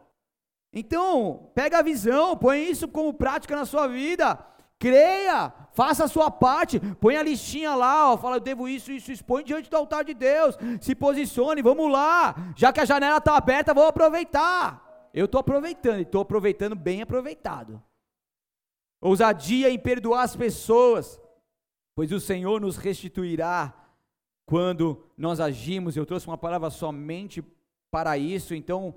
Então, 0.73 1.51
pega 1.55 1.81
a 1.81 1.83
visão, 1.83 2.35
põe 2.35 2.65
isso 2.65 2.89
como 2.89 3.13
prática 3.13 3.55
na 3.55 3.67
sua 3.67 3.87
vida. 3.87 4.39
Creia, 4.79 5.53
faça 5.75 6.05
a 6.05 6.09
sua 6.09 6.31
parte, 6.31 6.81
põe 6.99 7.19
a 7.19 7.23
listinha 7.23 7.75
lá, 7.75 8.11
ó, 8.11 8.17
fala, 8.17 8.37
eu 8.37 8.41
devo 8.41 8.67
isso, 8.67 8.91
isso, 8.93 9.13
expõe 9.13 9.45
diante 9.45 9.69
do 9.69 9.77
altar 9.77 10.03
de 10.03 10.15
Deus, 10.15 10.57
se 10.81 10.95
posicione, 10.95 11.61
vamos 11.61 11.93
lá, 11.93 12.35
já 12.57 12.73
que 12.73 12.81
a 12.81 12.87
janela 12.87 13.19
está 13.19 13.37
aberta, 13.37 13.75
vou 13.75 13.87
aproveitar. 13.87 15.11
Eu 15.13 15.27
estou 15.27 15.41
aproveitando, 15.41 15.99
e 15.99 16.03
estou 16.03 16.23
aproveitando 16.23 16.75
bem 16.75 17.03
aproveitado. 17.03 17.83
Ousadia 19.07 19.71
em 19.71 19.79
perdoar 19.79 20.23
as 20.25 20.35
pessoas, 20.35 21.21
pois 21.95 22.11
o 22.11 22.19
Senhor 22.19 22.61
nos 22.61 22.77
restituirá 22.77 23.73
quando 24.45 25.01
nós 25.17 25.39
agimos. 25.39 25.97
Eu 25.97 26.05
trouxe 26.05 26.27
uma 26.27 26.37
palavra 26.37 26.71
somente 26.71 27.41
para 27.89 28.19
isso, 28.19 28.53
então 28.53 28.97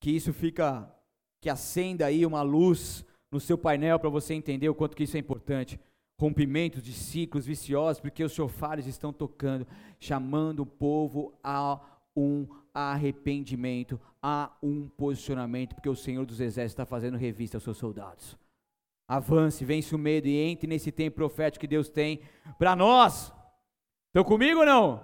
que 0.00 0.10
isso 0.10 0.32
fica, 0.32 0.92
que 1.40 1.48
acenda 1.48 2.06
aí 2.06 2.26
uma 2.26 2.42
luz 2.42 3.04
no 3.30 3.38
seu 3.38 3.56
painel 3.56 4.00
para 4.00 4.10
você 4.10 4.34
entender 4.34 4.68
o 4.68 4.74
quanto 4.74 4.96
que 4.96 5.04
isso 5.04 5.16
é 5.16 5.20
importante. 5.20 5.78
Rompimentos 6.20 6.82
de 6.82 6.92
ciclos 6.92 7.46
viciosos, 7.46 8.00
porque 8.00 8.24
os 8.24 8.32
chofares 8.32 8.88
estão 8.88 9.12
tocando, 9.12 9.64
chamando 10.00 10.60
o 10.60 10.66
povo 10.66 11.32
a 11.44 11.80
um 12.16 12.44
arrependimento, 12.74 14.00
a 14.20 14.50
um 14.60 14.88
posicionamento, 14.88 15.76
porque 15.76 15.88
o 15.88 15.94
Senhor 15.94 16.26
dos 16.26 16.40
Exércitos 16.40 16.72
está 16.72 16.84
fazendo 16.84 17.16
revista 17.16 17.56
aos 17.56 17.62
seus 17.62 17.76
soldados. 17.76 18.36
Avance, 19.08 19.64
vence 19.64 19.94
o 19.94 19.98
medo 19.98 20.28
e 20.28 20.36
entre 20.36 20.66
nesse 20.66 20.92
tempo 20.92 21.16
profético 21.16 21.62
que 21.62 21.66
Deus 21.66 21.88
tem 21.88 22.20
para 22.58 22.76
nós. 22.76 23.32
Estão 24.08 24.22
comigo 24.22 24.60
ou 24.60 24.66
não? 24.66 25.02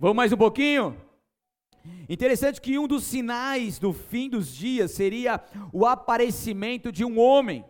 Vamos 0.00 0.16
mais 0.16 0.32
um 0.32 0.36
pouquinho? 0.36 1.00
Interessante 2.08 2.60
que 2.60 2.76
um 2.76 2.88
dos 2.88 3.04
sinais 3.04 3.78
do 3.78 3.92
fim 3.92 4.28
dos 4.28 4.52
dias 4.52 4.90
seria 4.90 5.40
o 5.72 5.86
aparecimento 5.86 6.90
de 6.90 7.04
um 7.04 7.20
homem, 7.20 7.64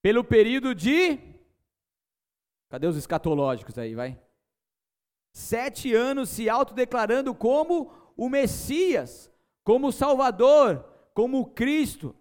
pelo 0.00 0.22
período 0.22 0.72
de. 0.72 1.18
Cadê 2.70 2.86
os 2.86 2.96
escatológicos 2.96 3.76
aí, 3.76 3.96
vai? 3.96 4.16
Sete 5.32 5.92
anos 5.92 6.28
se 6.28 6.48
autodeclarando 6.48 7.34
como 7.34 7.92
o 8.16 8.28
Messias, 8.28 9.28
como 9.64 9.88
o 9.88 9.92
Salvador, 9.92 10.84
como 11.12 11.40
o 11.40 11.46
Cristo. 11.46 12.14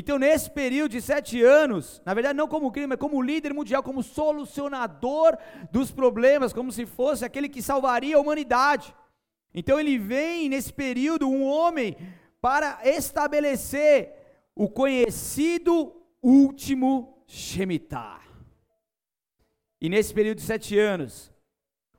Então, 0.00 0.16
nesse 0.16 0.48
período 0.48 0.92
de 0.92 1.02
sete 1.02 1.42
anos, 1.42 2.00
na 2.06 2.14
verdade, 2.14 2.36
não 2.36 2.46
como 2.46 2.70
Cristo, 2.70 2.90
mas 2.90 3.00
como 3.00 3.20
líder 3.20 3.52
mundial, 3.52 3.82
como 3.82 4.00
solucionador 4.00 5.36
dos 5.72 5.90
problemas, 5.90 6.52
como 6.52 6.70
se 6.70 6.86
fosse 6.86 7.24
aquele 7.24 7.48
que 7.48 7.60
salvaria 7.60 8.16
a 8.16 8.20
humanidade. 8.20 8.94
Então 9.52 9.80
ele 9.80 9.98
vem 9.98 10.48
nesse 10.48 10.72
período 10.72 11.28
um 11.28 11.42
homem 11.42 11.96
para 12.40 12.78
estabelecer 12.84 14.14
o 14.54 14.68
conhecido 14.68 15.92
último 16.22 17.24
Shemitah. 17.26 18.20
E 19.80 19.88
nesse 19.88 20.14
período 20.14 20.38
de 20.38 20.44
sete 20.44 20.78
anos, 20.78 21.32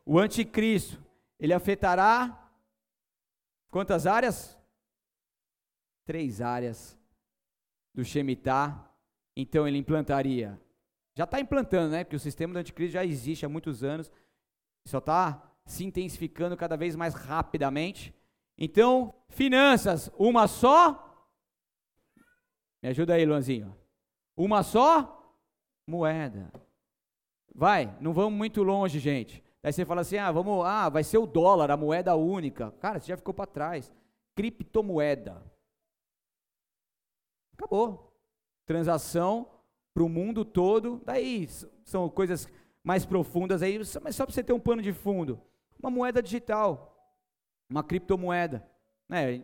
o 0.05 0.17
anticristo, 0.17 1.03
ele 1.37 1.53
afetará 1.53 2.49
quantas 3.69 4.07
áreas? 4.07 4.57
Três 6.05 6.39
áreas 6.39 6.97
do 7.93 8.03
Shemitah. 8.03 8.89
Então 9.35 9.67
ele 9.67 9.77
implantaria, 9.77 10.59
já 11.15 11.23
está 11.25 11.39
implantando, 11.39 11.91
né? 11.91 12.03
Porque 12.03 12.15
o 12.15 12.19
sistema 12.19 12.53
do 12.53 12.59
anticristo 12.59 12.93
já 12.93 13.05
existe 13.05 13.45
há 13.45 13.49
muitos 13.49 13.83
anos, 13.83 14.11
só 14.85 14.99
está 14.99 15.51
se 15.65 15.85
intensificando 15.85 16.55
cada 16.55 16.77
vez 16.77 16.95
mais 16.95 17.13
rapidamente. 17.13 18.13
Então, 18.57 19.13
finanças, 19.29 20.09
uma 20.17 20.47
só. 20.47 21.05
Me 22.81 22.89
ajuda 22.89 23.13
aí, 23.15 23.25
Luanzinho. 23.25 23.75
Uma 24.35 24.63
só 24.63 25.35
moeda. 25.85 26.51
Vai, 27.53 27.97
não 27.99 28.13
vamos 28.13 28.37
muito 28.37 28.63
longe, 28.63 28.99
gente. 28.99 29.43
Daí 29.61 29.73
você 29.73 29.85
fala 29.85 30.01
assim: 30.01 30.17
ah, 30.17 30.31
vamos, 30.31 30.65
ah, 30.65 30.87
vai 30.87 31.03
ser 31.03 31.17
o 31.17 31.27
dólar, 31.27 31.69
a 31.69 31.77
moeda 31.77 32.15
única. 32.15 32.71
Cara, 32.79 32.99
você 32.99 33.07
já 33.07 33.17
ficou 33.17 33.33
para 33.33 33.45
trás. 33.45 33.91
Criptomoeda. 34.35 35.43
Acabou. 37.59 38.13
Transação 38.65 39.47
para 39.93 40.03
o 40.03 40.09
mundo 40.09 40.45
todo. 40.45 41.01
Daí 41.05 41.47
são 41.83 42.09
coisas 42.09 42.47
mais 42.83 43.05
profundas 43.05 43.61
aí, 43.61 43.77
mas 44.01 44.15
só 44.15 44.25
para 44.25 44.33
você 44.33 44.43
ter 44.43 44.53
um 44.53 44.59
pano 44.59 44.81
de 44.81 44.93
fundo 44.93 45.41
uma 45.81 45.89
moeda 45.89 46.21
digital, 46.21 47.15
uma 47.69 47.83
criptomoeda. 47.83 48.65
Né? 49.07 49.43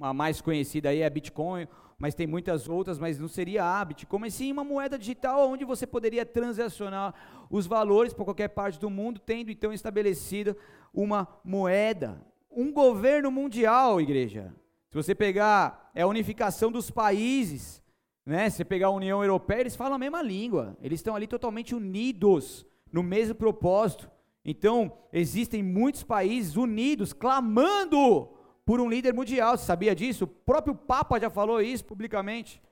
A 0.00 0.12
mais 0.12 0.40
conhecida 0.40 0.90
aí 0.90 1.00
é 1.00 1.08
Bitcoin, 1.08 1.66
mas 1.96 2.14
tem 2.14 2.26
muitas 2.26 2.68
outras, 2.68 2.98
mas 2.98 3.18
não 3.18 3.28
seria 3.28 3.64
a 3.64 3.84
Bitcoin, 3.84 4.20
mas 4.20 4.34
sim 4.34 4.52
uma 4.52 4.64
moeda 4.64 4.98
digital 4.98 5.48
onde 5.48 5.64
você 5.64 5.86
poderia 5.86 6.26
transacionar 6.26 7.14
os 7.48 7.66
valores 7.66 8.12
para 8.12 8.24
qualquer 8.24 8.48
parte 8.48 8.78
do 8.78 8.90
mundo, 8.90 9.20
tendo 9.20 9.50
então 9.50 9.72
estabelecida 9.72 10.56
uma 10.92 11.26
moeda. 11.44 12.20
Um 12.50 12.72
governo 12.72 13.30
mundial, 13.30 14.00
igreja. 14.00 14.52
Se 14.90 14.96
você 14.96 15.14
pegar, 15.14 15.90
é 15.94 16.02
a 16.02 16.06
unificação 16.06 16.72
dos 16.72 16.90
países, 16.90 17.82
né? 18.24 18.48
Se 18.48 18.58
você 18.58 18.64
pegar 18.64 18.88
a 18.88 18.90
União 18.90 19.22
Europeia, 19.22 19.60
eles 19.60 19.76
falam 19.76 19.94
a 19.94 19.98
mesma 19.98 20.22
língua, 20.22 20.76
eles 20.80 21.00
estão 21.00 21.14
ali 21.14 21.26
totalmente 21.26 21.74
unidos 21.74 22.66
no 22.90 23.02
mesmo 23.02 23.34
propósito. 23.34 24.10
Então, 24.44 24.96
existem 25.12 25.62
muitos 25.62 26.02
países 26.02 26.56
unidos 26.56 27.12
clamando 27.12 28.34
por 28.64 28.80
um 28.80 28.88
líder 28.88 29.12
mundial. 29.12 29.56
Você 29.56 29.66
sabia 29.66 29.94
disso? 29.94 30.24
O 30.24 30.28
próprio 30.28 30.74
Papa 30.74 31.20
já 31.20 31.28
falou 31.28 31.60
isso 31.60 31.84
publicamente. 31.84 32.62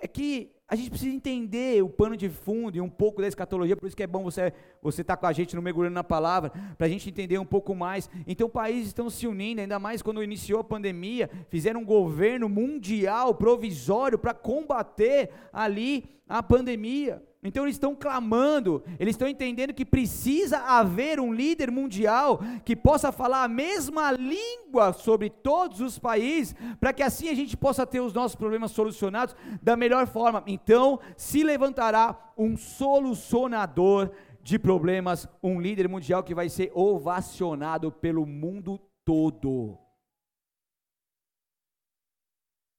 É 0.00 0.08
que 0.08 0.54
a 0.66 0.76
gente 0.76 0.90
precisa 0.90 1.14
entender 1.14 1.82
o 1.82 1.88
pano 1.88 2.16
de 2.16 2.28
fundo 2.28 2.76
e 2.76 2.80
um 2.80 2.88
pouco 2.88 3.20
da 3.20 3.28
escatologia, 3.28 3.76
por 3.76 3.86
isso 3.86 3.96
que 3.96 4.02
é 4.02 4.06
bom 4.06 4.24
você 4.24 4.52
você 4.80 5.02
estar 5.02 5.16
tá 5.16 5.20
com 5.20 5.26
a 5.26 5.32
gente 5.32 5.54
no 5.54 5.62
mergulhando 5.62 5.94
na 5.94 6.04
palavra, 6.04 6.50
para 6.76 6.86
a 6.86 6.90
gente 6.90 7.08
entender 7.08 7.38
um 7.38 7.44
pouco 7.44 7.74
mais. 7.74 8.08
Então, 8.26 8.48
países 8.48 8.88
estão 8.88 9.08
se 9.08 9.26
unindo, 9.26 9.60
ainda 9.60 9.78
mais 9.78 10.02
quando 10.02 10.22
iniciou 10.22 10.60
a 10.60 10.64
pandemia, 10.64 11.30
fizeram 11.48 11.80
um 11.80 11.84
governo 11.84 12.48
mundial 12.48 13.34
provisório 13.34 14.18
para 14.18 14.34
combater 14.34 15.30
ali 15.52 16.04
a 16.28 16.42
pandemia. 16.42 17.22
Então 17.46 17.66
eles 17.66 17.74
estão 17.74 17.94
clamando, 17.94 18.82
eles 18.98 19.12
estão 19.12 19.28
entendendo 19.28 19.74
que 19.74 19.84
precisa 19.84 20.60
haver 20.60 21.20
um 21.20 21.30
líder 21.30 21.70
mundial 21.70 22.40
que 22.64 22.74
possa 22.74 23.12
falar 23.12 23.44
a 23.44 23.48
mesma 23.48 24.12
língua 24.12 24.94
sobre 24.94 25.28
todos 25.28 25.82
os 25.82 25.98
países, 25.98 26.56
para 26.80 26.94
que 26.94 27.02
assim 27.02 27.28
a 27.28 27.34
gente 27.34 27.54
possa 27.54 27.86
ter 27.86 28.00
os 28.00 28.14
nossos 28.14 28.34
problemas 28.34 28.70
solucionados 28.70 29.36
da 29.62 29.76
melhor 29.76 30.06
forma. 30.06 30.42
Então 30.54 31.00
se 31.16 31.42
levantará 31.42 32.32
um 32.36 32.56
solucionador 32.56 34.10
de 34.42 34.58
problemas, 34.58 35.28
um 35.42 35.60
líder 35.60 35.88
mundial 35.88 36.22
que 36.22 36.34
vai 36.34 36.48
ser 36.48 36.70
ovacionado 36.74 37.90
pelo 37.90 38.26
mundo 38.26 38.78
todo. 39.04 39.78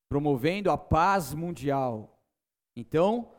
Promovendo 0.09 0.71
a 0.71 0.77
paz 0.77 1.33
mundial. 1.33 2.19
Então, 2.75 3.35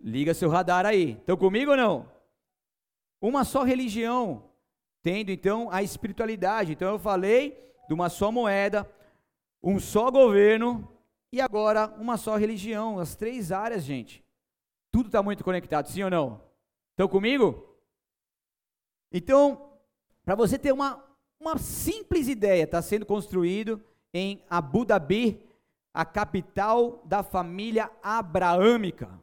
Liga 0.00 0.34
seu 0.34 0.48
radar 0.48 0.84
aí. 0.86 1.12
Estão 1.12 1.36
comigo 1.36 1.70
ou 1.72 1.76
não? 1.76 2.12
Uma 3.20 3.44
só 3.44 3.64
religião, 3.64 4.44
tendo 5.02 5.30
então 5.30 5.70
a 5.70 5.82
espiritualidade. 5.82 6.72
Então 6.72 6.92
eu 6.92 6.98
falei 6.98 7.58
de 7.88 7.94
uma 7.94 8.08
só 8.08 8.30
moeda, 8.30 8.88
um 9.62 9.80
só 9.80 10.10
governo 10.10 10.88
e 11.32 11.40
agora 11.40 11.88
uma 11.98 12.16
só 12.16 12.36
religião. 12.36 12.98
As 12.98 13.14
três 13.14 13.52
áreas, 13.52 13.84
gente. 13.84 14.24
Tudo 14.90 15.06
está 15.06 15.22
muito 15.22 15.44
conectado, 15.44 15.88
sim 15.88 16.02
ou 16.02 16.10
não? 16.10 16.40
Estão 16.92 17.08
comigo? 17.08 17.76
Então, 19.12 19.72
para 20.24 20.34
você 20.34 20.58
ter 20.58 20.72
uma, 20.72 21.04
uma 21.38 21.58
simples 21.58 22.28
ideia, 22.28 22.64
está 22.64 22.80
sendo 22.80 23.04
construído 23.04 23.82
em 24.12 24.42
Abu 24.48 24.84
Dhabi, 24.84 25.44
a 25.92 26.04
capital 26.04 27.02
da 27.04 27.22
família 27.22 27.90
abraâmica. 28.02 29.20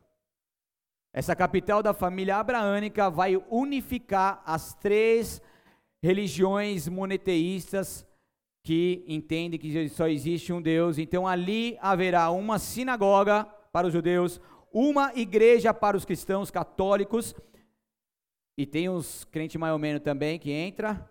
Essa 1.12 1.36
capital 1.36 1.84
da 1.84 1.93
família 1.93 2.38
abraânica 2.38 3.10
vai 3.10 3.36
unificar 3.49 4.41
as 4.45 4.74
três 4.74 5.41
religiões 6.01 6.88
monoteístas 6.88 8.06
que 8.64 9.03
entendem 9.07 9.59
que 9.59 9.89
só 9.89 10.07
existe 10.07 10.53
um 10.53 10.61
Deus. 10.61 10.97
Então 10.97 11.28
ali 11.28 11.78
haverá 11.82 12.32
uma 12.32 12.57
sinagoga 12.57 13.43
para 13.72 13.88
os 13.88 13.93
judeus, 13.93 14.39
uma 14.72 15.14
igreja 15.14 15.74
para 15.74 15.97
os 15.97 16.05
cristãos 16.05 16.49
católicos, 16.49 17.36
e 18.57 18.66
tem 18.66 18.88
os 18.88 19.26
crentes 19.26 19.59
mais 19.59 19.74
ou 19.74 19.80
menos 19.80 20.01
também 20.01 20.39
que 20.39 20.51
entra, 20.51 21.09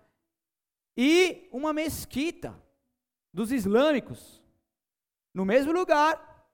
e 0.96 1.48
uma 1.52 1.72
mesquita 1.72 2.60
dos 3.32 3.52
islâmicos. 3.52 4.42
No 5.34 5.44
mesmo 5.44 5.72
lugar, 5.72 6.46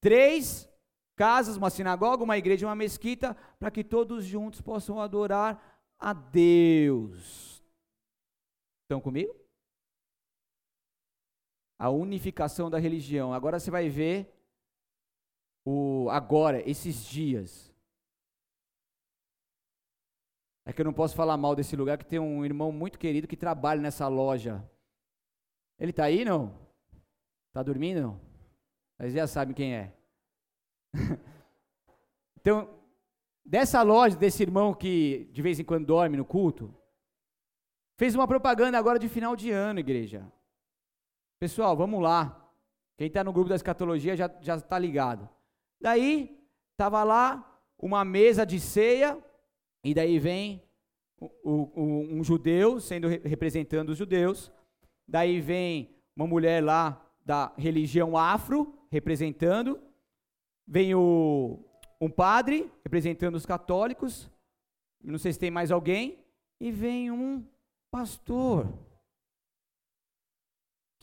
três 0.00 0.68
casas, 1.16 1.56
uma 1.56 1.70
sinagoga, 1.70 2.22
uma 2.22 2.36
igreja 2.36 2.64
e 2.64 2.68
uma 2.68 2.74
mesquita, 2.74 3.34
para 3.58 3.70
que 3.70 3.82
todos 3.82 4.24
juntos 4.24 4.60
possam 4.60 5.00
adorar 5.00 5.80
a 5.98 6.12
Deus. 6.12 7.62
Estão 8.84 9.00
comigo? 9.00 9.45
A 11.78 11.90
unificação 11.90 12.70
da 12.70 12.78
religião. 12.78 13.32
Agora 13.32 13.58
você 13.58 13.70
vai 13.70 13.88
ver 13.88 14.32
o 15.64 16.08
agora, 16.10 16.62
esses 16.68 17.04
dias. 17.04 17.74
É 20.64 20.72
que 20.72 20.80
eu 20.80 20.84
não 20.84 20.92
posso 20.92 21.14
falar 21.14 21.36
mal 21.36 21.54
desse 21.54 21.76
lugar, 21.76 21.98
que 21.98 22.04
tem 22.04 22.18
um 22.18 22.44
irmão 22.44 22.72
muito 22.72 22.98
querido 22.98 23.28
que 23.28 23.36
trabalha 23.36 23.80
nessa 23.80 24.08
loja. 24.08 24.68
Ele 25.78 25.90
está 25.90 26.04
aí, 26.04 26.24
não? 26.24 26.58
Está 27.48 27.62
dormindo, 27.62 28.00
não? 28.00 28.20
Mas 28.98 29.12
já 29.12 29.26
sabe 29.26 29.54
quem 29.54 29.74
é. 29.74 29.92
então, 32.40 32.68
dessa 33.44 33.82
loja, 33.82 34.16
desse 34.16 34.42
irmão 34.42 34.74
que 34.74 35.28
de 35.32 35.42
vez 35.42 35.60
em 35.60 35.64
quando 35.64 35.86
dorme 35.86 36.16
no 36.16 36.24
culto, 36.24 36.74
fez 37.96 38.14
uma 38.14 38.26
propaganda 38.26 38.78
agora 38.78 38.98
de 38.98 39.08
final 39.08 39.36
de 39.36 39.50
ano, 39.50 39.80
igreja. 39.80 40.26
Pessoal, 41.38 41.76
vamos 41.76 42.02
lá. 42.02 42.50
Quem 42.96 43.08
está 43.08 43.22
no 43.22 43.32
grupo 43.32 43.48
da 43.48 43.56
escatologia 43.56 44.16
já 44.16 44.54
está 44.56 44.78
ligado. 44.78 45.28
Daí, 45.80 46.36
estava 46.72 47.04
lá 47.04 47.60
uma 47.78 48.04
mesa 48.04 48.46
de 48.46 48.58
ceia, 48.58 49.18
e 49.84 49.92
daí 49.92 50.18
vem 50.18 50.62
o, 51.20 51.26
o, 51.52 51.82
um 52.10 52.24
judeu 52.24 52.80
sendo 52.80 53.08
representando 53.08 53.90
os 53.90 53.98
judeus, 53.98 54.50
daí 55.06 55.40
vem 55.40 55.94
uma 56.14 56.26
mulher 56.26 56.64
lá 56.64 57.02
da 57.24 57.52
religião 57.56 58.16
afro 58.16 58.74
representando, 58.90 59.78
vem 60.66 60.94
o, 60.94 61.58
um 62.00 62.10
padre 62.10 62.70
representando 62.82 63.34
os 63.34 63.44
católicos, 63.44 64.30
não 65.02 65.18
sei 65.18 65.32
se 65.32 65.38
tem 65.38 65.50
mais 65.50 65.70
alguém, 65.70 66.18
e 66.58 66.70
vem 66.70 67.10
um 67.10 67.44
pastor. 67.90 68.66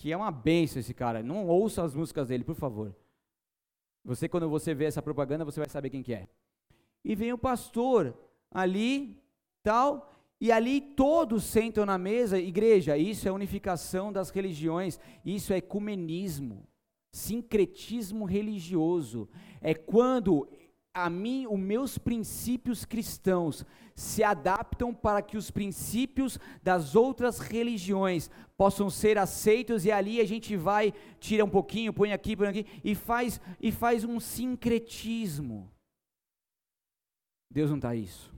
Que 0.04 0.12
é 0.12 0.18
uma 0.18 0.30
benção 0.30 0.82
esse 0.82 0.94
cara. 0.94 1.24
Não 1.24 1.48
ouça 1.48 1.82
as 1.82 1.96
músicas 1.96 2.28
dele, 2.28 2.44
por 2.44 2.56
favor. 2.56 2.94
Você, 4.04 4.28
quando 4.28 4.50
você 4.50 4.74
vê 4.74 4.84
essa 4.84 5.02
propaganda, 5.02 5.46
você 5.46 5.62
vai 5.62 5.70
saber 5.70 5.90
quem 5.90 6.04
que 6.04 6.14
é. 6.14 6.28
E 7.06 7.16
vem 7.16 7.32
o 7.32 7.38
pastor 7.38 8.14
ali, 8.52 9.18
tal, 9.64 10.14
e 10.42 10.52
ali 10.52 10.82
todos 10.82 11.46
sentam 11.46 11.86
na 11.86 11.98
mesa, 11.98 12.38
igreja, 12.38 12.98
isso 12.98 13.30
é 13.30 13.32
unificação 13.32 14.12
das 14.12 14.30
religiões, 14.30 15.00
isso 15.24 15.54
é 15.54 15.58
ecumenismo 15.60 16.68
sincretismo 17.14 18.26
religioso. 18.26 19.30
É 19.62 19.74
quando 19.74 20.50
a 20.94 21.10
mim, 21.10 21.48
os 21.48 21.60
meus 21.60 21.98
princípios 21.98 22.86
cristãos 22.86 23.66
se 23.96 24.24
adaptam 24.24 24.94
para 24.94 25.22
que 25.22 25.38
os 25.38 25.50
princípios 25.50 26.40
das 26.62 26.96
outras 26.96 27.40
religiões 27.40 28.30
possam 28.56 28.90
ser 28.90 29.18
aceitos 29.18 29.86
e 29.86 29.92
ali 29.92 30.22
a 30.22 30.26
gente 30.26 30.56
vai 30.56 30.94
tira 31.20 31.44
um 31.44 31.50
pouquinho, 31.50 31.94
põe 31.94 32.14
aqui, 32.14 32.36
põe 32.36 32.48
aqui 32.48 32.66
e 32.84 32.94
faz 32.94 33.42
e 33.60 33.72
faz 33.72 34.04
um 34.04 34.20
sincretismo. 34.20 35.72
Deus 37.50 37.70
não 37.70 37.78
está 37.78 37.96
isso. 37.96 38.32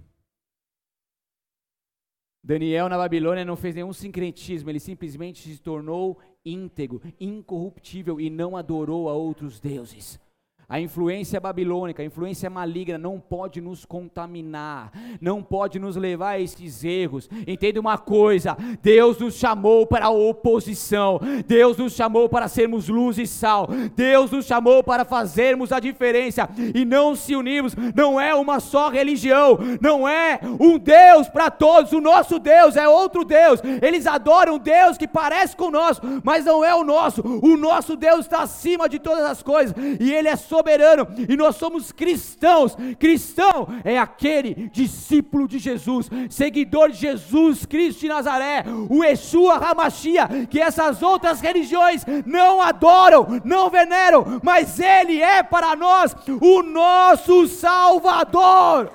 Daniel 2.43 2.87
na 2.87 2.97
Babilônia 2.97 3.43
não 3.43 3.55
fez 3.55 3.73
nenhum 3.73 3.91
sincretismo, 3.91 4.69
ele 4.69 4.79
simplesmente 4.79 5.41
se 5.41 5.61
tornou 5.61 6.19
íntegro, 6.45 7.01
incorruptível 7.19 8.21
e 8.21 8.29
não 8.29 8.55
adorou 8.55 9.09
a 9.09 9.13
outros 9.13 9.59
deuses. 9.59 10.19
A 10.67 10.79
influência 10.79 11.39
babilônica, 11.39 12.01
a 12.01 12.05
influência 12.05 12.49
maligna 12.49 12.97
não 12.97 13.19
pode 13.19 13.61
nos 13.61 13.85
contaminar, 13.85 14.91
não 15.21 15.43
pode 15.43 15.77
nos 15.77 15.95
levar 15.95 16.31
a 16.31 16.39
esses 16.39 16.83
erros. 16.83 17.29
Entenda 17.45 17.79
uma 17.79 17.99
coisa: 17.99 18.57
Deus 18.81 19.19
nos 19.19 19.35
chamou 19.35 19.85
para 19.85 20.05
a 20.05 20.09
oposição, 20.09 21.19
Deus 21.45 21.77
nos 21.77 21.93
chamou 21.93 22.27
para 22.27 22.47
sermos 22.47 22.89
luz 22.89 23.19
e 23.19 23.27
sal, 23.27 23.67
Deus 23.95 24.31
nos 24.31 24.45
chamou 24.45 24.83
para 24.83 25.05
fazermos 25.05 25.71
a 25.71 25.79
diferença 25.79 26.49
e 26.73 26.83
não 26.83 27.15
se 27.15 27.35
unirmos. 27.35 27.75
Não 27.95 28.19
é 28.19 28.33
uma 28.33 28.59
só 28.59 28.89
religião, 28.89 29.59
não 29.79 30.07
é 30.07 30.39
um 30.59 30.79
Deus 30.79 31.29
para 31.29 31.51
todos. 31.51 31.93
O 31.93 32.01
nosso 32.01 32.39
Deus 32.39 32.75
é 32.75 32.89
outro 32.89 33.23
Deus. 33.23 33.61
Eles 33.83 34.07
adoram 34.07 34.55
um 34.55 34.59
Deus 34.59 34.97
que 34.97 35.07
parece 35.07 35.55
com 35.55 35.65
o 35.65 35.71
nosso, 35.71 36.01
mas 36.23 36.43
não 36.43 36.63
é 36.63 36.73
o 36.73 36.83
nosso. 36.83 37.21
O 37.21 37.55
nosso 37.55 37.95
Deus 37.95 38.21
está 38.21 38.41
acima 38.41 38.89
de 38.89 38.97
todas 38.97 39.25
as 39.25 39.43
coisas 39.43 39.75
e 39.99 40.11
Ele 40.11 40.27
é 40.27 40.35
soberano 40.55 41.07
e 41.27 41.35
nós 41.35 41.57
somos 41.57 41.91
cristãos. 41.91 42.77
Cristão 42.97 43.67
é 43.83 43.97
aquele 43.97 44.69
discípulo 44.71 45.47
de 45.47 45.59
Jesus, 45.59 46.09
seguidor 46.29 46.89
de 46.89 46.97
Jesus 46.97 47.65
Cristo 47.65 48.01
de 48.01 48.07
Nazaré, 48.07 48.63
o 48.89 49.03
Yeshua 49.03 49.55
Hamashia, 49.55 50.27
que 50.49 50.61
essas 50.61 51.01
outras 51.01 51.41
religiões 51.41 52.05
não 52.25 52.61
adoram, 52.61 53.41
não 53.43 53.69
veneram, 53.69 54.39
mas 54.41 54.79
ele 54.79 55.21
é 55.21 55.43
para 55.43 55.75
nós 55.75 56.15
o 56.41 56.63
nosso 56.63 57.47
Salvador. 57.47 58.91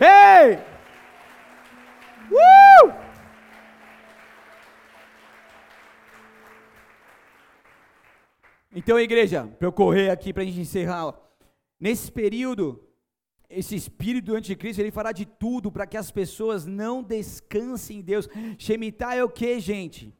Ei! 0.00 0.58
Uh! 2.30 3.01
Então, 8.74 8.98
igreja, 8.98 9.46
para 9.58 9.68
eu 9.68 9.72
correr 9.72 10.10
aqui 10.10 10.32
para 10.32 10.42
a 10.42 10.46
gente 10.46 10.60
encerrar, 10.60 11.14
nesse 11.78 12.10
período, 12.10 12.82
esse 13.50 13.76
espírito 13.76 14.26
do 14.26 14.34
anticristo, 14.34 14.80
ele 14.80 14.90
fará 14.90 15.12
de 15.12 15.26
tudo 15.26 15.70
para 15.70 15.86
que 15.86 15.96
as 15.96 16.10
pessoas 16.10 16.64
não 16.64 17.02
descansem 17.02 17.98
em 17.98 18.00
Deus. 18.00 18.28
Shemitah 18.58 19.14
é 19.14 19.22
o 19.22 19.28
que, 19.28 19.60
gente? 19.60 20.16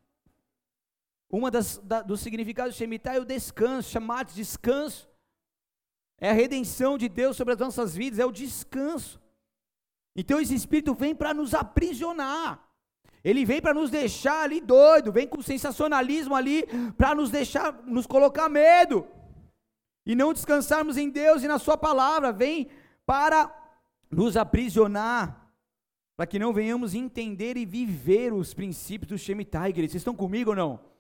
Uma 1.31 1.51
das 1.51 1.79
da, 1.79 2.03
dos 2.03 2.21
significados 2.21 2.75
de 2.75 2.79
Shemitah 2.79 3.15
é 3.15 3.21
o 3.21 3.25
descanso, 3.25 3.89
chamado 3.89 4.29
de 4.29 4.35
descanso. 4.35 5.09
É 6.19 6.29
a 6.29 6.35
redenção 6.35 6.99
de 6.99 7.09
Deus 7.09 7.39
sobre 7.39 7.55
as 7.55 7.59
nossas 7.59 7.97
vidas, 7.97 8.19
é 8.19 8.27
o 8.27 8.31
descanso. 8.31 9.19
Então 10.15 10.39
esse 10.39 10.55
espírito 10.55 10.95
vem 10.95 11.15
para 11.15 11.33
nos 11.33 11.55
aprisionar. 11.55 12.63
Ele 13.25 13.45
vem 13.45 13.61
para 13.61 13.75
nos 13.75 13.91
deixar 13.91 14.43
ali 14.43 14.61
doido, 14.61 15.13
vem 15.13 15.27
com 15.27 15.41
sensacionalismo 15.41 16.35
ali 16.35 16.65
para 16.97 17.15
nos 17.15 17.31
deixar, 17.31 17.73
nos 17.85 18.07
colocar 18.07 18.49
medo. 18.49 19.07
E 20.05 20.17
não 20.17 20.33
descansarmos 20.33 20.97
em 20.97 21.09
Deus 21.09 21.43
e 21.43 21.49
na 21.49 21.59
sua 21.59 21.77
palavra, 21.77 22.33
vem 22.33 22.69
para 23.07 23.53
nos 24.11 24.37
aprisionar, 24.37 25.51
para 26.17 26.27
que 26.27 26.39
não 26.39 26.53
venhamos 26.53 26.95
entender 26.95 27.57
e 27.57 27.65
viver 27.65 28.33
os 28.33 28.53
princípios 28.53 29.09
do 29.09 29.19
Shemitah, 29.19 29.69
igreja. 29.69 29.93
Vocês 29.93 30.01
estão 30.01 30.15
comigo 30.15 30.51
ou 30.51 30.57
não? 30.57 30.92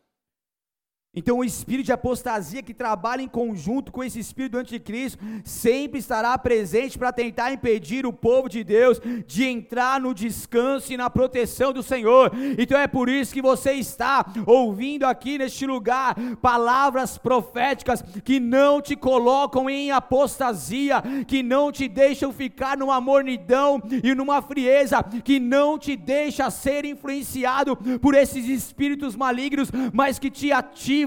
Então, 1.14 1.40
o 1.40 1.44
espírito 1.44 1.84
de 1.84 1.92
apostasia 1.92 2.62
que 2.62 2.72
trabalha 2.72 3.20
em 3.20 3.28
conjunto 3.28 3.92
com 3.92 4.02
esse 4.02 4.18
espírito 4.18 4.52
do 4.52 4.58
anticristo 4.58 5.22
sempre 5.44 5.98
estará 5.98 6.38
presente 6.38 6.98
para 6.98 7.12
tentar 7.12 7.52
impedir 7.52 8.06
o 8.06 8.14
povo 8.14 8.48
de 8.48 8.64
Deus 8.64 8.98
de 9.26 9.44
entrar 9.44 10.00
no 10.00 10.14
descanso 10.14 10.90
e 10.90 10.96
na 10.96 11.10
proteção 11.10 11.70
do 11.70 11.82
Senhor. 11.82 12.32
Então, 12.58 12.78
é 12.78 12.86
por 12.86 13.10
isso 13.10 13.34
que 13.34 13.42
você 13.42 13.72
está 13.72 14.24
ouvindo 14.46 15.04
aqui 15.04 15.36
neste 15.36 15.66
lugar 15.66 16.14
palavras 16.40 17.18
proféticas 17.18 18.02
que 18.24 18.40
não 18.40 18.80
te 18.80 18.96
colocam 18.96 19.68
em 19.68 19.90
apostasia, 19.90 21.02
que 21.26 21.42
não 21.42 21.70
te 21.70 21.88
deixam 21.88 22.32
ficar 22.32 22.74
numa 22.74 23.02
mornidão 23.02 23.82
e 24.02 24.14
numa 24.14 24.40
frieza, 24.40 25.02
que 25.02 25.38
não 25.38 25.78
te 25.78 25.94
deixa 25.94 26.48
ser 26.48 26.86
influenciado 26.86 27.76
por 28.00 28.14
esses 28.14 28.48
espíritos 28.48 29.14
malignos, 29.14 29.70
mas 29.92 30.18
que 30.18 30.30
te 30.30 30.50
ativam 30.50 31.01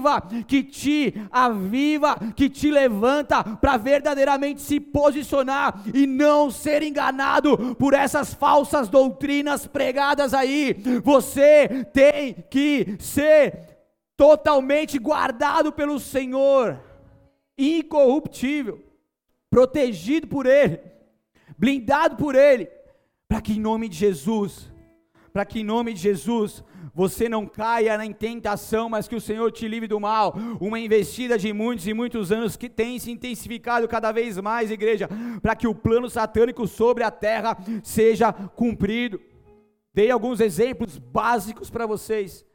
que 0.46 0.62
te 0.62 1.14
aviva, 1.30 2.16
que 2.34 2.48
te 2.48 2.70
levanta 2.70 3.42
para 3.44 3.76
verdadeiramente 3.76 4.60
se 4.60 4.80
posicionar 4.80 5.82
e 5.94 6.06
não 6.06 6.50
ser 6.50 6.82
enganado 6.82 7.74
por 7.76 7.94
essas 7.94 8.34
falsas 8.34 8.88
doutrinas 8.88 9.66
pregadas 9.66 10.34
aí. 10.34 10.74
Você 11.02 11.86
tem 11.92 12.44
que 12.50 12.96
ser 12.98 13.76
totalmente 14.16 14.98
guardado 14.98 15.72
pelo 15.72 16.00
Senhor, 16.00 16.80
incorruptível. 17.58 18.82
protegido 19.48 20.26
por 20.26 20.44
Ele, 20.44 20.80
blindado 21.56 22.16
por 22.16 22.34
Ele, 22.34 22.68
para 23.28 23.40
que 23.40 23.54
em 23.54 23.60
nome 23.60 23.88
de 23.88 23.96
Jesus, 23.96 24.70
para 25.32 25.46
que 25.46 25.60
em 25.60 25.64
nome 25.64 25.94
de 25.94 26.00
Jesus 26.00 26.62
você 26.96 27.28
não 27.28 27.46
caia 27.46 27.98
na 27.98 28.10
tentação, 28.10 28.88
mas 28.88 29.06
que 29.06 29.14
o 29.14 29.20
Senhor 29.20 29.52
te 29.52 29.68
livre 29.68 29.86
do 29.86 30.00
mal. 30.00 30.34
Uma 30.58 30.80
investida 30.80 31.36
de 31.36 31.52
muitos 31.52 31.86
e 31.86 31.92
muitos 31.92 32.32
anos 32.32 32.56
que 32.56 32.70
tem 32.70 32.98
se 32.98 33.10
intensificado 33.10 33.86
cada 33.86 34.10
vez 34.12 34.38
mais, 34.38 34.70
igreja, 34.70 35.06
para 35.42 35.54
que 35.54 35.68
o 35.68 35.74
plano 35.74 36.08
satânico 36.08 36.66
sobre 36.66 37.04
a 37.04 37.10
terra 37.10 37.54
seja 37.82 38.32
cumprido. 38.32 39.20
Dei 39.92 40.10
alguns 40.10 40.40
exemplos 40.40 40.96
básicos 40.96 41.68
para 41.68 41.84
vocês. 41.84 42.46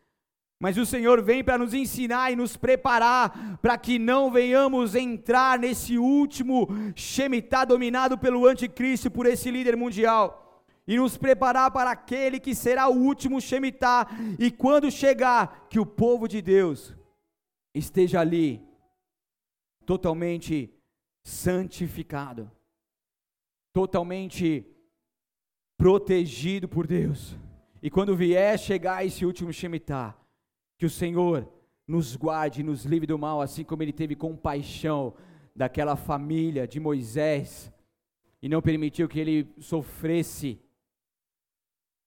Mas 0.59 0.75
o 0.75 0.87
Senhor 0.87 1.21
vem 1.21 1.43
para 1.43 1.59
nos 1.59 1.75
ensinar 1.75 2.31
e 2.31 2.35
nos 2.35 2.57
preparar 2.57 3.59
para 3.61 3.77
que 3.77 3.99
não 3.99 4.31
venhamos 4.31 4.95
entrar 4.95 5.59
nesse 5.59 5.99
último 5.99 6.67
Shemitah 6.95 7.65
dominado 7.65 8.17
pelo 8.17 8.47
anticristo, 8.47 9.11
por 9.11 9.27
esse 9.27 9.51
líder 9.51 9.77
mundial 9.77 10.50
e 10.91 10.97
nos 10.97 11.15
preparar 11.15 11.71
para 11.71 11.89
aquele 11.89 12.37
que 12.37 12.53
será 12.53 12.89
o 12.89 12.97
último 12.97 13.39
Shemitah, 13.39 14.09
e 14.37 14.51
quando 14.51 14.91
chegar, 14.91 15.69
que 15.69 15.79
o 15.79 15.85
povo 15.85 16.27
de 16.27 16.41
Deus 16.41 16.93
esteja 17.73 18.19
ali, 18.19 18.61
totalmente 19.85 20.69
santificado, 21.23 22.51
totalmente 23.71 24.65
protegido 25.77 26.67
por 26.67 26.85
Deus. 26.85 27.37
E 27.81 27.89
quando 27.89 28.13
vier 28.13 28.59
chegar 28.59 29.05
esse 29.05 29.25
último 29.25 29.53
Shemitah, 29.53 30.17
que 30.77 30.85
o 30.85 30.89
Senhor 30.89 31.49
nos 31.87 32.17
guarde, 32.17 32.63
nos 32.63 32.83
livre 32.83 33.07
do 33.07 33.17
mal, 33.17 33.39
assim 33.39 33.63
como 33.63 33.81
Ele 33.81 33.93
teve 33.93 34.13
compaixão 34.13 35.13
daquela 35.55 35.95
família 35.95 36.67
de 36.67 36.81
Moisés 36.81 37.71
e 38.41 38.49
não 38.49 38.61
permitiu 38.61 39.07
que 39.07 39.21
ele 39.21 39.53
sofresse 39.57 40.59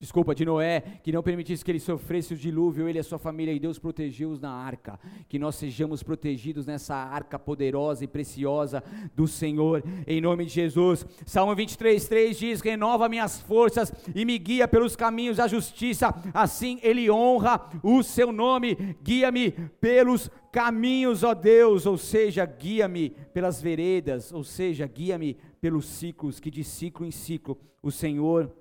desculpa, 0.05 0.35
de 0.35 0.45
Noé, 0.45 0.83
que 1.03 1.11
não 1.11 1.23
permitisse 1.23 1.65
que 1.65 1.71
ele 1.71 1.81
sofresse 1.81 2.35
o 2.35 2.37
dilúvio, 2.37 2.87
ele 2.87 2.99
e 2.99 3.01
a 3.01 3.05
sua 3.05 3.19
família, 3.19 3.53
e 3.53 3.59
Deus 3.59 3.79
protegeu-os 3.79 4.39
na 4.39 4.51
arca. 4.51 5.01
Que 5.29 5.39
nós 5.39 5.55
sejamos 5.55 6.03
protegidos 6.03 6.67
nessa 6.67 6.95
arca 6.95 7.39
poderosa 7.39 8.05
e 8.05 8.07
preciosa 8.07 8.85
do 9.15 9.27
Senhor, 9.27 9.83
em 10.07 10.21
nome 10.21 10.45
de 10.45 10.53
Jesus. 10.53 11.07
Salmo 11.25 11.55
23, 11.55 12.07
3 12.07 12.39
diz: 12.39 12.61
Renova 12.61 13.09
minhas 13.09 13.41
forças 13.41 13.93
e 14.15 14.27
me 14.27 14.39
guia 14.39 14.69
pelos 14.69 14.95
caminhos 14.95 15.39
da 15.39 15.49
justiça, 15.49 16.15
assim 16.35 16.79
ele 16.83 17.11
honra 17.11 17.71
o 17.83 18.03
seu 18.03 18.31
nome, 18.31 18.97
guia-me 19.03 19.53
pelos 19.81 20.31
caminhos, 20.53 21.25
ó 21.25 21.33
Deus, 21.33 21.87
ou 21.87 21.97
seja, 21.97 22.45
guia-me 22.45 23.11
pelas 23.33 23.61
veredas, 23.61 24.33
ou 24.33 24.45
seja, 24.45 24.87
guia-me 24.87 25.39
pelos 25.61 25.87
ciclos, 25.87 26.39
que 26.39 26.51
de 26.51 26.63
ciclo 26.63 27.07
em 27.07 27.11
ciclo 27.11 27.59
o 27.83 27.91
Senhor 27.91 28.53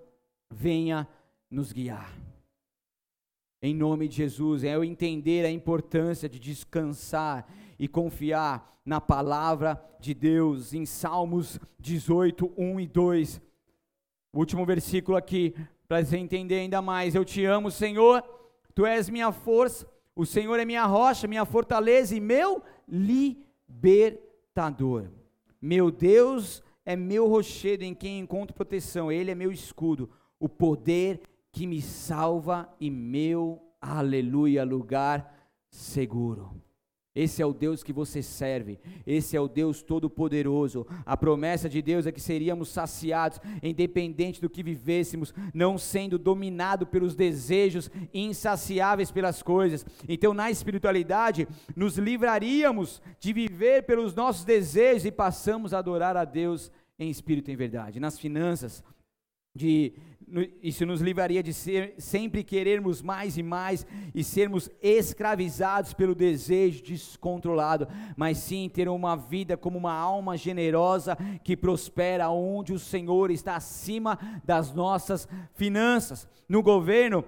venha 0.49 1.07
nos 1.53 1.71
guiar. 1.71 2.11
Em 3.61 3.73
nome 3.73 4.07
de 4.09 4.17
Jesus, 4.17 4.63
é 4.63 4.75
eu 4.75 4.83
entender 4.83 5.45
a 5.45 5.51
importância 5.51 6.27
de 6.27 6.39
descansar 6.39 7.47
e 7.79 7.87
confiar 7.87 8.81
na 8.85 8.99
palavra 8.99 9.81
de 9.99 10.13
Deus, 10.13 10.73
em 10.73 10.85
Salmos 10.85 11.59
18, 11.79 12.51
1 12.57 12.79
e 12.81 12.87
2. 12.87 13.41
O 14.33 14.39
último 14.39 14.65
versículo 14.65 15.15
aqui, 15.15 15.55
para 15.87 16.03
você 16.03 16.17
entender 16.17 16.55
ainda 16.55 16.81
mais. 16.81 17.15
Eu 17.15 17.23
te 17.23 17.45
amo, 17.45 17.71
Senhor, 17.71 18.21
tu 18.75 18.85
és 18.85 19.07
minha 19.07 19.31
força, 19.31 19.87
o 20.15 20.25
Senhor 20.25 20.59
é 20.59 20.65
minha 20.65 20.85
rocha, 20.85 21.27
minha 21.27 21.45
fortaleza 21.45 22.13
e 22.15 22.19
meu 22.19 22.61
libertador. 22.87 24.19
Meu 25.61 25.89
Deus 25.89 26.61
é 26.85 26.95
meu 26.95 27.27
rochedo 27.27 27.85
em 27.85 27.93
quem 27.93 28.19
encontro 28.19 28.53
proteção, 28.53 29.09
Ele 29.11 29.31
é 29.31 29.35
meu 29.35 29.51
escudo, 29.51 30.09
o 30.37 30.49
poder 30.49 31.21
que 31.53 31.67
me 31.67 31.81
salva 31.81 32.67
e 32.79 32.89
meu, 32.89 33.61
aleluia, 33.79 34.65
lugar 34.65 35.31
seguro. 35.69 36.59
Esse 37.15 37.43
é 37.43 37.45
o 37.45 37.53
Deus 37.53 37.83
que 37.83 37.93
você 37.93 38.23
serve, 38.23 38.79
esse 39.05 39.37
é 39.37 39.39
o 39.39 39.47
Deus 39.47 39.83
Todo-Poderoso. 39.83 40.83
A 41.05 41.15
promessa 41.15 41.69
de 41.69 41.79
Deus 41.79 42.07
é 42.07 42.11
que 42.11 42.19
seríamos 42.19 42.69
saciados, 42.69 43.39
independente 43.61 44.41
do 44.41 44.49
que 44.49 44.63
vivêssemos, 44.63 45.31
não 45.53 45.77
sendo 45.77 46.17
dominado 46.17 46.87
pelos 46.87 47.15
desejos 47.15 47.91
insaciáveis 48.11 49.11
pelas 49.11 49.43
coisas. 49.43 49.85
Então, 50.09 50.33
na 50.33 50.49
espiritualidade, 50.49 51.47
nos 51.75 51.99
livraríamos 51.99 52.99
de 53.19 53.31
viver 53.31 53.83
pelos 53.83 54.15
nossos 54.15 54.43
desejos 54.43 55.05
e 55.05 55.11
passamos 55.11 55.71
a 55.71 55.77
adorar 55.77 56.17
a 56.17 56.25
Deus 56.25 56.71
em 56.97 57.11
espírito 57.11 57.51
e 57.51 57.53
em 57.53 57.57
verdade. 57.57 57.99
Nas 57.99 58.17
finanças, 58.17 58.83
de 59.55 59.93
isso 60.61 60.85
nos 60.85 61.01
livraria 61.01 61.43
de 61.43 61.53
ser, 61.53 61.93
sempre 61.97 62.43
querermos 62.43 63.01
mais 63.01 63.37
e 63.37 63.43
mais 63.43 63.85
e 64.13 64.23
sermos 64.23 64.69
escravizados 64.81 65.93
pelo 65.93 66.15
desejo 66.15 66.83
descontrolado, 66.83 67.87
mas 68.15 68.37
sim 68.39 68.69
ter 68.69 68.89
uma 68.89 69.15
vida 69.15 69.55
como 69.55 69.77
uma 69.77 69.93
alma 69.93 70.35
generosa 70.35 71.17
que 71.43 71.55
prospera 71.55 72.29
onde 72.29 72.73
o 72.73 72.79
Senhor 72.79 73.31
está 73.31 73.55
acima 73.55 74.17
das 74.43 74.73
nossas 74.73 75.27
finanças. 75.53 76.27
No 76.49 76.63
governo, 76.63 77.23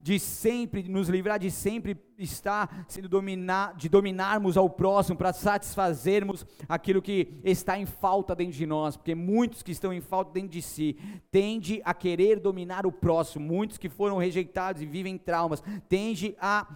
de 0.00 0.18
sempre 0.18 0.82
nos 0.88 1.08
livrar 1.08 1.38
de 1.38 1.50
sempre 1.50 1.96
estar 2.18 2.84
sendo 2.88 3.08
dominar, 3.08 3.74
de 3.76 3.88
dominarmos 3.88 4.56
ao 4.56 4.68
próximo 4.68 5.16
para 5.16 5.32
satisfazermos 5.32 6.46
aquilo 6.68 7.02
que 7.02 7.40
está 7.44 7.78
em 7.78 7.86
falta 7.86 8.34
dentro 8.34 8.56
de 8.56 8.66
nós, 8.66 8.96
porque 8.96 9.14
muitos 9.14 9.62
que 9.62 9.72
estão 9.72 9.92
em 9.92 10.00
falta 10.00 10.32
dentro 10.32 10.50
de 10.50 10.62
si 10.62 10.96
tende 11.30 11.80
a 11.84 11.92
querer 11.92 12.40
dominar 12.40 12.86
o 12.86 12.92
próximo, 12.92 13.44
muitos 13.44 13.78
que 13.78 13.88
foram 13.88 14.16
rejeitados 14.16 14.82
e 14.82 14.86
vivem 14.86 15.18
traumas 15.18 15.62
tende 15.88 16.34
a 16.40 16.66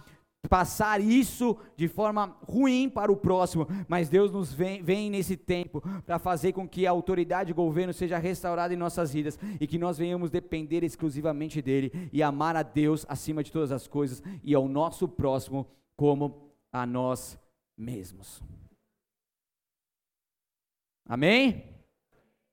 passar 0.49 1.01
isso 1.01 1.57
de 1.75 1.87
forma 1.87 2.37
ruim 2.47 2.89
para 2.89 3.11
o 3.11 3.17
próximo, 3.17 3.67
mas 3.87 4.09
Deus 4.09 4.31
nos 4.31 4.53
vem, 4.53 4.81
vem 4.81 5.09
nesse 5.09 5.35
tempo 5.37 5.81
para 6.05 6.19
fazer 6.19 6.53
com 6.53 6.67
que 6.67 6.85
a 6.85 6.91
autoridade 6.91 7.51
e 7.51 7.53
o 7.53 7.55
governo 7.55 7.93
seja 7.93 8.17
restaurada 8.17 8.73
em 8.73 8.77
nossas 8.77 9.13
vidas 9.13 9.39
e 9.59 9.67
que 9.67 9.77
nós 9.77 9.97
venhamos 9.97 10.29
depender 10.29 10.83
exclusivamente 10.83 11.61
dele 11.61 12.09
e 12.11 12.21
amar 12.23 12.55
a 12.55 12.63
Deus 12.63 13.05
acima 13.09 13.43
de 13.43 13.51
todas 13.51 13.71
as 13.71 13.87
coisas 13.87 14.23
e 14.43 14.53
ao 14.53 14.67
nosso 14.67 15.07
próximo 15.07 15.67
como 15.95 16.51
a 16.71 16.85
nós 16.85 17.39
mesmos. 17.77 18.41
Amém? 21.07 21.75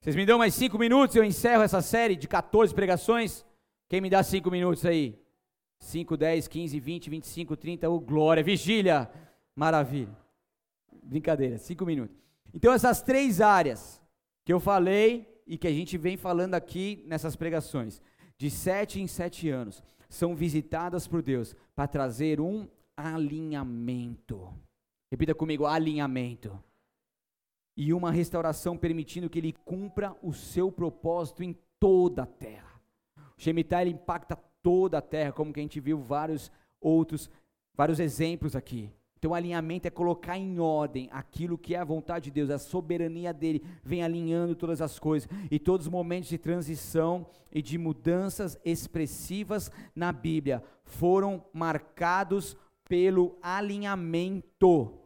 Vocês 0.01 0.17
me 0.17 0.27
dão 0.27 0.39
mais 0.39 0.55
cinco 0.55 0.79
minutos, 0.79 1.15
eu 1.15 1.25
encerro 1.25 1.63
essa 1.63 1.81
série 1.81 2.17
de 2.17 2.27
14 2.27 2.75
pregações. 2.75 3.47
Quem 3.89 4.01
me 4.01 4.11
dá 4.11 4.23
cinco 4.23 4.51
minutos 4.51 4.85
aí? 4.85 5.22
5, 5.83 6.17
10, 6.17 6.47
15, 6.47 6.79
20, 6.79 7.11
25, 7.11 7.57
30, 7.57 7.91
oh 7.91 7.99
glória, 7.99 8.43
vigília, 8.43 9.11
maravilha. 9.55 10.17
Brincadeira, 11.03 11.59
5 11.59 11.85
minutos. 11.85 12.17
Então 12.55 12.73
essas 12.73 13.03
três 13.03 13.41
áreas 13.41 14.01
que 14.45 14.53
eu 14.53 14.61
falei 14.61 15.43
e 15.45 15.59
que 15.59 15.67
a 15.67 15.73
gente 15.73 15.99
vem 15.99 16.17
falando 16.17 16.55
aqui 16.55 17.03
nessas 17.09 17.35
pregações, 17.35 18.01
de 18.39 18.49
sete 18.49 19.01
em 19.01 19.09
sete 19.09 19.51
anos, 19.51 19.83
são 20.09 20.37
visitadas 20.37 21.09
por 21.09 21.21
Deus 21.21 21.57
para 21.75 21.89
trazer 21.89 22.41
um 22.41 22.69
alinhamento. 22.97 24.55
Repita 25.11 25.35
comigo, 25.35 25.67
alinhamento. 25.67 26.63
E 27.77 27.93
uma 27.93 28.13
restauração 28.13 28.79
permitindo 28.79 29.29
que 29.29 29.41
ele 29.41 29.53
cumpra 29.53 30.17
o 30.23 30.33
seu 30.33 30.71
propósito 30.71 31.43
em 31.43 31.59
toda 31.81 32.23
a 32.23 32.27
terra. 32.27 32.81
O 33.37 33.43
Shemitah 33.43 33.85
impacta 33.85 34.39
toda 34.63 34.99
a 34.99 35.03
terra, 35.03 35.33
como 35.33 35.53
que 35.53 35.61
a 35.61 35.63
gente 35.63 35.81
viu 35.81 35.99
vários 35.99 36.51
outros, 36.81 37.31
vários 37.75 38.01
exemplos 38.01 38.55
aqui. 38.55 38.91
Então, 39.19 39.35
alinhamento 39.35 39.87
é 39.87 39.91
colocar 39.91 40.37
em 40.37 40.59
ordem 40.59 41.09
aquilo 41.13 41.57
que 41.57 41.77
é 41.77 41.79
a 41.79 41.85
vontade 41.85 42.25
de 42.25 42.33
Deus, 42.33 42.51
a 42.51 42.59
soberania 42.59 43.33
dele, 43.33 43.65
vem 43.85 44.03
alinhando 44.03 44.57
todas 44.57 44.81
as 44.81 44.99
coisas. 44.99 45.29
E 45.49 45.61
todos 45.61 45.87
os 45.87 45.93
momentos 45.93 46.29
de 46.29 46.39
transição 46.39 47.25
e 47.53 47.63
de 47.63 47.79
mudanças 47.79 48.59
expressivas 48.65 49.71
na 49.95 50.11
Bíblia 50.11 50.61
foram 50.83 51.45
marcados 51.53 52.57
pelo 52.89 53.39
alinhamento 53.41 54.99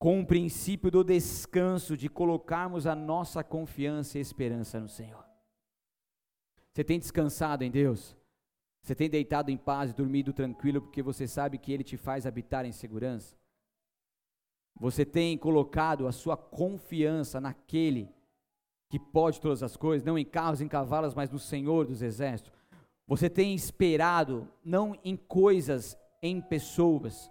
com 0.00 0.18
o 0.20 0.26
princípio 0.26 0.90
do 0.90 1.04
descanso, 1.04 1.96
de 1.96 2.08
colocarmos 2.08 2.88
a 2.88 2.94
nossa 2.96 3.44
confiança 3.44 4.18
e 4.18 4.20
esperança 4.20 4.80
no 4.80 4.88
Senhor. 4.88 5.31
Você 6.72 6.82
tem 6.82 6.98
descansado 6.98 7.64
em 7.64 7.70
Deus? 7.70 8.16
Você 8.82 8.94
tem 8.94 9.08
deitado 9.08 9.50
em 9.50 9.56
paz 9.56 9.90
e 9.90 9.94
dormido 9.94 10.32
tranquilo 10.32 10.80
porque 10.80 11.02
você 11.02 11.28
sabe 11.28 11.58
que 11.58 11.72
Ele 11.72 11.84
te 11.84 11.96
faz 11.96 12.26
habitar 12.26 12.64
em 12.64 12.72
segurança? 12.72 13.36
Você 14.80 15.04
tem 15.04 15.36
colocado 15.38 16.06
a 16.06 16.12
sua 16.12 16.36
confiança 16.36 17.40
naquele 17.40 18.08
que 18.88 18.98
pode 18.98 19.40
todas 19.40 19.62
as 19.62 19.76
coisas, 19.76 20.04
não 20.04 20.18
em 20.18 20.24
carros, 20.24 20.60
em 20.60 20.68
cavalos, 20.68 21.14
mas 21.14 21.30
no 21.30 21.38
Senhor 21.38 21.86
dos 21.86 22.02
Exércitos? 22.02 22.52
Você 23.06 23.28
tem 23.30 23.54
esperado 23.54 24.48
não 24.64 24.98
em 25.04 25.16
coisas, 25.16 25.96
em 26.22 26.40
pessoas, 26.40 27.30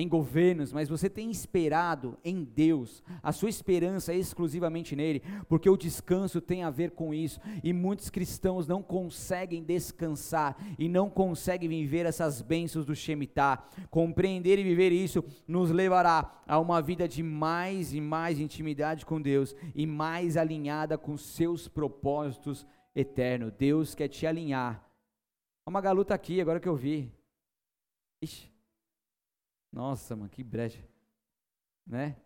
em 0.00 0.08
governos, 0.08 0.72
mas 0.72 0.88
você 0.88 1.08
tem 1.08 1.30
esperado 1.30 2.16
em 2.24 2.42
Deus, 2.42 3.02
a 3.22 3.32
sua 3.32 3.48
esperança 3.48 4.12
é 4.12 4.16
exclusivamente 4.16 4.96
nele, 4.96 5.22
porque 5.48 5.68
o 5.68 5.76
descanso 5.76 6.40
tem 6.40 6.62
a 6.62 6.70
ver 6.70 6.92
com 6.92 7.12
isso, 7.12 7.40
e 7.62 7.72
muitos 7.72 8.08
cristãos 8.08 8.66
não 8.66 8.82
conseguem 8.82 9.62
descansar 9.62 10.56
e 10.78 10.88
não 10.88 11.10
conseguem 11.10 11.68
viver 11.68 12.06
essas 12.06 12.40
bênçãos 12.40 12.84
do 12.84 12.94
Shemitah. 12.94 13.62
Compreender 13.90 14.58
e 14.58 14.64
viver 14.64 14.92
isso 14.92 15.24
nos 15.46 15.70
levará 15.70 16.42
a 16.46 16.58
uma 16.58 16.80
vida 16.80 17.06
de 17.06 17.22
mais 17.22 17.92
e 17.92 18.00
mais 18.00 18.40
intimidade 18.40 19.04
com 19.04 19.20
Deus 19.20 19.54
e 19.74 19.86
mais 19.86 20.36
alinhada 20.36 20.96
com 20.96 21.16
seus 21.16 21.68
propósitos 21.68 22.66
eternos. 22.94 23.52
Deus 23.52 23.94
quer 23.94 24.08
te 24.08 24.26
alinhar. 24.26 24.84
Uma 25.66 25.80
galuta 25.80 26.14
aqui, 26.14 26.40
agora 26.40 26.58
que 26.58 26.68
eu 26.68 26.76
vi. 26.76 27.12
Ixi. 28.22 28.50
Nossa, 29.72 30.16
mano, 30.16 30.28
que 30.28 30.42
brecha. 30.42 30.84
Né? 31.86 32.16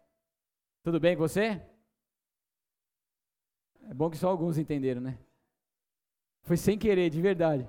Tudo 0.83 0.99
bem 0.99 1.17
com 1.17 1.23
você? 1.23 1.63
É 3.83 3.95
bom 3.95 4.11
que 4.11 4.17
só 4.17 4.29
alguns 4.29 4.59
entenderam, 4.59 5.01
né? 5.01 5.19
Foi 6.43 6.57
sem 6.57 6.79
querer, 6.79 7.11
de 7.11 7.21
verdade. 7.21 7.69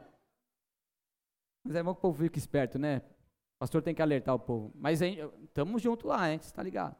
Mas 1.64 1.76
é 1.76 1.84
bom 1.84 1.94
que 1.94 2.00
o 2.00 2.02
povo 2.02 2.24
fique 2.24 2.38
esperto, 2.38 2.78
né? 2.78 2.98
O 2.98 3.60
pastor 3.60 3.82
tem 3.82 3.96
que 3.96 4.02
alertar 4.02 4.36
o 4.36 4.40
povo. 4.40 4.72
Mas 4.76 5.02
estamos 5.02 5.82
junto 5.82 6.08
lá, 6.08 6.32
hein? 6.32 6.40
Você 6.40 6.54
tá 6.54 6.62
ligado? 6.62 6.96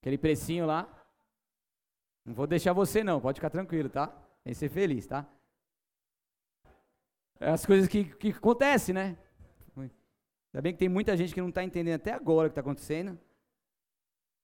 Aquele 0.00 0.16
precinho 0.16 0.66
lá. 0.66 0.88
Não 2.24 2.34
vou 2.34 2.46
deixar 2.46 2.72
você 2.72 3.02
não, 3.02 3.20
pode 3.20 3.38
ficar 3.38 3.50
tranquilo, 3.50 3.88
tá? 3.88 4.06
Tem 4.44 4.52
que 4.52 4.58
ser 4.58 4.68
feliz, 4.68 5.06
tá? 5.06 5.26
É 7.40 7.50
as 7.50 7.64
coisas 7.64 7.88
que, 7.88 8.04
que 8.16 8.30
acontecem, 8.30 8.94
né? 8.94 9.18
Ainda 10.52 10.62
bem 10.62 10.72
que 10.72 10.78
tem 10.78 10.88
muita 10.88 11.16
gente 11.16 11.34
que 11.34 11.40
não 11.40 11.50
está 11.50 11.62
entendendo 11.62 11.96
até 11.96 12.12
agora 12.12 12.46
o 12.46 12.50
que 12.50 12.52
está 12.52 12.60
acontecendo. 12.60 13.18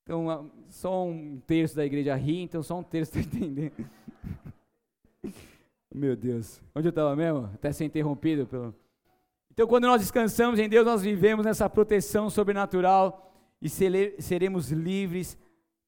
Então, 0.02 0.50
só 0.68 1.06
um 1.06 1.40
terço 1.46 1.74
da 1.74 1.84
igreja 1.84 2.14
ri, 2.14 2.42
então 2.42 2.62
só 2.62 2.78
um 2.78 2.82
terço 2.82 3.18
está 3.18 3.20
entendendo. 3.36 3.72
Meu 5.94 6.14
Deus. 6.14 6.60
Onde 6.74 6.88
eu 6.88 6.90
estava 6.90 7.16
mesmo? 7.16 7.46
Até 7.54 7.72
ser 7.72 7.84
interrompido 7.84 8.46
pelo. 8.46 8.74
Então, 9.50 9.66
quando 9.66 9.86
nós 9.86 10.00
descansamos 10.00 10.58
em 10.58 10.68
Deus, 10.68 10.84
nós 10.84 11.02
vivemos 11.02 11.46
nessa 11.46 11.70
proteção 11.70 12.28
sobrenatural 12.28 13.32
e 13.62 13.68
seremos 13.68 14.70
livres 14.70 15.38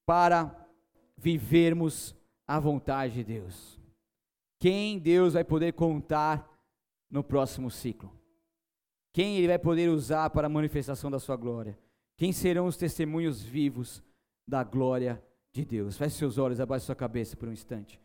para 0.06 0.54
vivermos 1.16 2.14
a 2.46 2.58
vontade 2.60 3.14
de 3.14 3.24
Deus. 3.24 3.78
Quem 4.58 4.98
Deus 4.98 5.34
vai 5.34 5.44
poder 5.44 5.72
contar 5.72 6.48
no 7.10 7.22
próximo 7.22 7.70
ciclo? 7.70 8.15
Quem 9.16 9.38
ele 9.38 9.48
vai 9.48 9.58
poder 9.58 9.88
usar 9.88 10.28
para 10.28 10.46
a 10.46 10.50
manifestação 10.50 11.10
da 11.10 11.18
sua 11.18 11.36
glória? 11.36 11.78
Quem 12.18 12.32
serão 12.32 12.66
os 12.66 12.76
testemunhos 12.76 13.42
vivos 13.42 14.04
da 14.46 14.62
glória 14.62 15.24
de 15.54 15.64
Deus? 15.64 15.96
Feche 15.96 16.16
seus 16.16 16.36
olhos, 16.36 16.60
abaixe 16.60 16.84
sua 16.84 16.94
cabeça 16.94 17.34
por 17.34 17.48
um 17.48 17.52
instante. 17.52 17.98